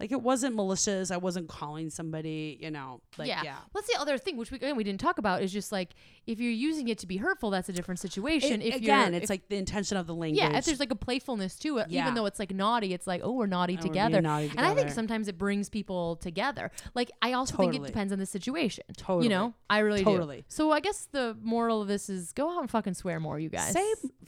Like 0.00 0.10
it 0.12 0.22
wasn't 0.22 0.56
malicious. 0.56 1.10
I 1.10 1.18
wasn't 1.18 1.48
calling 1.48 1.90
somebody, 1.90 2.58
you 2.60 2.70
know, 2.70 3.02
like 3.18 3.28
yeah. 3.28 3.42
yeah. 3.44 3.56
That's 3.74 3.86
the 3.86 4.00
other 4.00 4.16
thing, 4.16 4.36
which 4.38 4.50
we 4.50 4.56
again 4.56 4.74
we 4.76 4.82
didn't 4.84 5.00
talk 5.00 5.18
about, 5.18 5.42
is 5.42 5.52
just 5.52 5.70
like 5.70 5.90
if 6.26 6.40
you're 6.40 6.50
using 6.52 6.88
it 6.88 6.98
to 6.98 7.06
be 7.06 7.18
hurtful, 7.18 7.50
that's 7.50 7.68
a 7.68 7.72
different 7.72 8.00
situation. 8.00 8.62
It- 8.62 8.68
if 8.70 8.76
again, 8.76 9.14
it's 9.14 9.24
if- 9.24 9.30
like 9.30 9.48
the 9.48 9.56
intention 9.56 9.96
of 9.98 10.06
the 10.06 10.14
language. 10.14 10.38
yeah, 10.40 10.56
if 10.56 10.64
there's 10.64 10.80
like 10.80 10.90
a 10.90 10.96
playfulness 10.96 11.56
to 11.60 11.78
it, 11.78 11.90
Yeah. 11.90 12.02
even 12.02 12.14
though 12.14 12.26
it's 12.26 12.38
like 12.38 12.52
naughty, 12.54 12.94
it's 12.94 13.06
like 13.06 13.20
oh 13.22 13.32
we're 13.32 13.46
naughty 13.46 13.74
oh, 13.74 13.76
we're 13.76 13.82
being 13.82 13.92
together. 13.92 14.18
And 14.18 14.60
I 14.60 14.74
think 14.74 14.90
sometimes 14.90 15.28
it 15.28 15.36
brings 15.36 15.68
people 15.68 16.16
together. 16.16 16.70
Like 16.94 17.10
I 17.20 17.34
also 17.34 17.56
think 17.58 17.74
it 17.74 17.84
depends 17.84 18.12
on 18.12 18.18
the 18.18 18.26
situation. 18.26 18.84
Totally. 18.96 19.24
You 19.26 19.30
know, 19.30 19.54
I 19.68 19.80
really 19.80 20.02
Totally. 20.02 20.38
do. 20.38 20.44
So 20.48 20.72
I 20.72 20.80
guess 20.80 21.08
the 21.12 21.36
moral 21.42 21.82
of 21.82 21.88
this 21.88 22.08
is 22.08 22.32
go 22.32 22.50
out 22.50 22.60
and 22.60 22.70
fucking 22.70 22.94
swear 22.94 23.20
more, 23.20 23.38
you 23.38 23.50
guys. 23.50 23.72
Say 23.72 23.84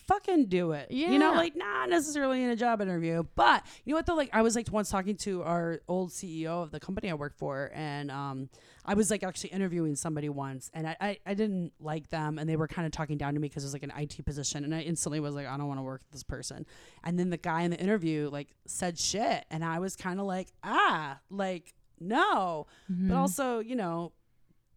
fucking 0.07 0.47
do 0.47 0.73
it. 0.73 0.91
Yeah. 0.91 1.11
You 1.11 1.19
know, 1.19 1.33
like 1.33 1.57
not 1.57 1.89
necessarily 1.89 2.43
in 2.43 2.51
a 2.51 2.57
job 2.57 2.81
interview, 2.83 3.23
but 3.37 3.65
you 3.85 3.93
know 3.93 3.97
what 3.99 4.07
though? 4.07 4.15
Like 4.17 4.31
I 4.33 4.43
was 4.43 4.55
like 4.55 4.71
once 4.71 4.91
talking 4.91 5.17
to 5.19 5.43
our 5.45 5.62
old 5.89 6.11
CEO 6.11 6.63
of 6.63 6.71
the 6.71 6.81
company 6.81 7.11
I 7.11 7.15
work 7.15 7.35
for, 7.37 7.71
and 7.75 8.11
um, 8.11 8.49
I 8.85 8.95
was 8.95 9.11
like 9.11 9.23
actually 9.23 9.51
interviewing 9.51 9.95
somebody 9.97 10.29
once, 10.29 10.71
and 10.75 10.87
I 10.87 10.97
I, 11.01 11.19
I 11.27 11.35
didn't 11.35 11.73
like 11.81 12.09
them, 12.11 12.39
and 12.39 12.49
they 12.49 12.57
were 12.57 12.69
kind 12.69 12.87
of 12.87 12.93
talking 12.93 13.17
down 13.19 13.35
to 13.35 13.41
me 13.41 13.49
because 13.49 13.65
it 13.65 13.67
was 13.67 13.73
like 13.73 13.83
an 13.83 13.93
IT 13.97 14.25
position, 14.25 14.65
and 14.65 14.75
I 14.75 14.81
instantly 14.83 15.21
was 15.21 15.35
like, 15.35 15.47
I 15.47 15.57
don't 15.57 15.69
want 15.69 15.79
to 15.79 15.85
work 15.85 16.03
with 16.05 16.13
this 16.13 16.23
person. 16.23 16.67
And 17.05 17.19
then 17.19 17.31
the 17.31 17.37
guy 17.37 17.63
in 17.63 17.71
the 17.71 17.79
interview 17.81 18.29
like 18.33 18.49
said 18.67 18.99
shit, 18.99 19.45
and 19.51 19.65
I 19.65 19.79
was 19.79 19.97
kind 19.97 20.21
of 20.21 20.27
like, 20.27 20.49
ah, 20.65 21.19
like 21.31 21.75
no, 22.01 22.67
Mm-hmm. 22.91 23.09
but 23.09 23.17
also 23.17 23.61
you 23.61 23.77
know 23.77 24.13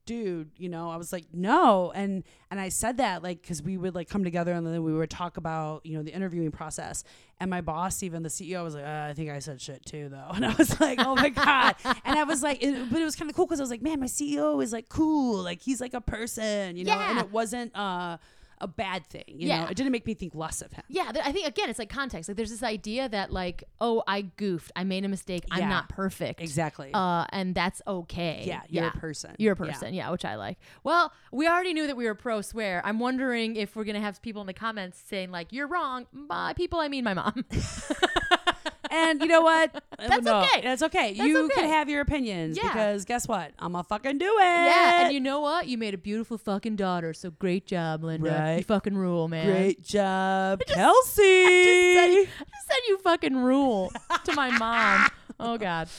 dude 0.06 0.52
you 0.58 0.70
know 0.70 0.90
i 0.90 0.96
was 0.98 1.12
like 1.12 1.26
no. 1.34 1.92
And 1.96 2.24
and 2.52 2.60
i 2.60 2.70
said 2.70 2.98
that 2.98 3.24
like 3.24 3.42
because 3.42 3.62
we 3.62 3.78
would 3.78 3.96
like 3.96 4.10
come 4.10 4.24
together 4.24 4.54
and 4.54 4.66
then 4.66 4.84
we 4.84 4.94
would 4.94 5.10
talk 5.10 5.38
about 5.38 5.86
you 5.86 5.98
know 5.98 6.04
the 6.04 6.14
interviewing 6.14 6.52
process. 6.52 7.04
And 7.40 7.50
my 7.50 7.62
boss 7.62 8.02
even 8.04 8.24
the 8.24 8.30
ceo 8.30 8.64
was 8.64 8.76
like 8.76 8.86
uh, 8.86 9.08
i 9.10 9.14
think 9.14 9.30
i 9.30 9.40
said 9.40 9.60
shit 9.62 9.86
too 9.86 10.10
though. 10.10 10.30
And 10.34 10.46
i 10.46 10.54
was 10.54 10.80
like 10.80 11.00
oh 11.00 11.16
my 11.16 11.30
god. 11.30 11.76
And 11.84 12.18
i 12.20 12.24
was 12.24 12.44
like 12.44 12.62
it, 12.64 12.90
but 12.92 13.02
it 13.02 13.06
was 13.06 13.16
kind 13.16 13.30
of 13.30 13.36
cool 13.36 13.46
because 13.46 13.60
i 13.60 13.64
was 13.64 13.72
like 13.72 13.82
man 13.82 14.00
my 14.00 14.06
ceo 14.08 14.64
is 14.64 14.72
like 14.72 14.90
cool. 14.90 15.42
Like 15.44 15.62
he's 15.62 15.82
like 15.82 15.94
a 15.94 16.02
person 16.02 16.78
you 16.78 16.86
know? 16.86 16.94
And 16.94 17.20
it 17.20 17.32
wasn't 17.32 17.76
uh 17.76 18.18
a 18.66 18.68
bad 18.68 19.06
thing 19.08 19.24
you 19.28 19.48
Yeah. 19.48 19.64
know 19.64 19.68
it 19.70 19.76
didn't 19.78 19.92
make 19.92 20.06
me 20.06 20.14
think 20.16 20.34
less 20.36 20.62
of 20.62 20.72
him 20.74 20.84
Yeah, 20.90 21.12
th- 21.12 21.24
I 21.26 21.32
think 21.32 21.48
again 21.48 21.70
it's 21.70 21.80
like 21.80 21.90
context. 21.90 22.28
Like 22.30 22.36
there's 22.38 22.50
this 22.50 22.64
idea 22.64 23.08
that 23.10 23.32
like, 23.32 23.64
oh, 23.80 24.04
I 24.08 24.22
goofed, 24.24 24.72
I 24.76 24.84
made 24.84 25.06
a 25.06 25.08
mistake, 25.08 25.44
I'm 25.52 25.70
not 25.70 25.90
perfect. 25.90 26.42
exactly 26.42 26.90
Uh, 26.94 27.26
and 27.30 27.54
that's 27.56 27.82
okay. 27.88 28.44
yeah 28.46 28.62
you're 28.70 28.88
a 28.88 28.92
person 28.92 29.32
You're 29.38 29.54
a 29.54 29.66
Yeah. 29.66 29.72
person, 29.72 29.94
yeah. 29.94 30.10
which 30.12 30.26
I 30.26 30.36
like. 30.36 30.58
Well, 30.84 31.12
we 31.32 31.48
already 31.48 31.74
knew 31.74 31.88
that 31.88 31.98
we 31.98 32.06
were 32.06 32.16
pro 32.16 32.42
swear. 32.42 32.82
I'm 32.84 33.00
wondering 33.00 33.56
if 33.56 33.76
we're 33.76 33.84
gonna 33.86 34.02
have 34.02 34.22
people 34.22 34.42
in 34.42 34.48
the 34.48 34.54
comments 34.54 35.02
saying 35.08 35.32
like, 35.32 35.54
"You're 35.54 35.68
wrong." 35.68 36.08
By 36.14 36.54
people, 36.54 36.80
I 36.80 36.88
mean 36.88 37.04
my 37.04 37.14
mom. 37.14 37.46
And 38.92 39.22
you 39.22 39.28
know 39.28 39.42
what? 39.42 39.84
That's 40.00 40.24
No, 40.26 40.42
okay. 40.42 40.62
That's 40.62 40.82
okay. 40.84 41.14
That's 41.14 41.28
you 41.28 41.46
okay. 41.46 41.62
can 41.62 41.70
have 41.70 41.90
your 41.90 42.02
opinions 42.02 42.58
Yeah. 42.58 42.64
because 42.70 43.06
guess 43.06 43.28
what? 43.28 43.52
I'm 43.60 43.72
gonna 43.74 43.84
fucking 43.84 44.18
do 44.18 44.26
it. 44.40 44.44
yeah, 44.44 45.06
and 45.06 45.14
you 45.14 45.20
know 45.20 45.40
what? 45.42 45.68
You 45.68 45.78
made 45.78 45.94
a 45.94 45.98
beautiful 45.98 46.38
fucking 46.38 46.76
daughter. 46.76 47.14
So 47.14 47.32
great 47.32 47.66
job, 47.66 48.04
Linda. 48.04 48.56
You 48.58 48.64
fucking 48.64 48.96
rule, 48.98 49.28
man. 49.28 49.48
Great 49.48 49.84
job, 49.84 50.62
said- 50.68 50.78
Kelsie. 50.78 51.26
I 51.26 52.26
just 52.26 52.68
said 52.68 52.78
you 52.88 52.98
fucking 53.00 53.36
rule 53.38 53.92
to 54.26 54.34
my 54.34 54.50
mom. 54.58 55.10
Oh 55.38 55.58
God. 55.58 55.90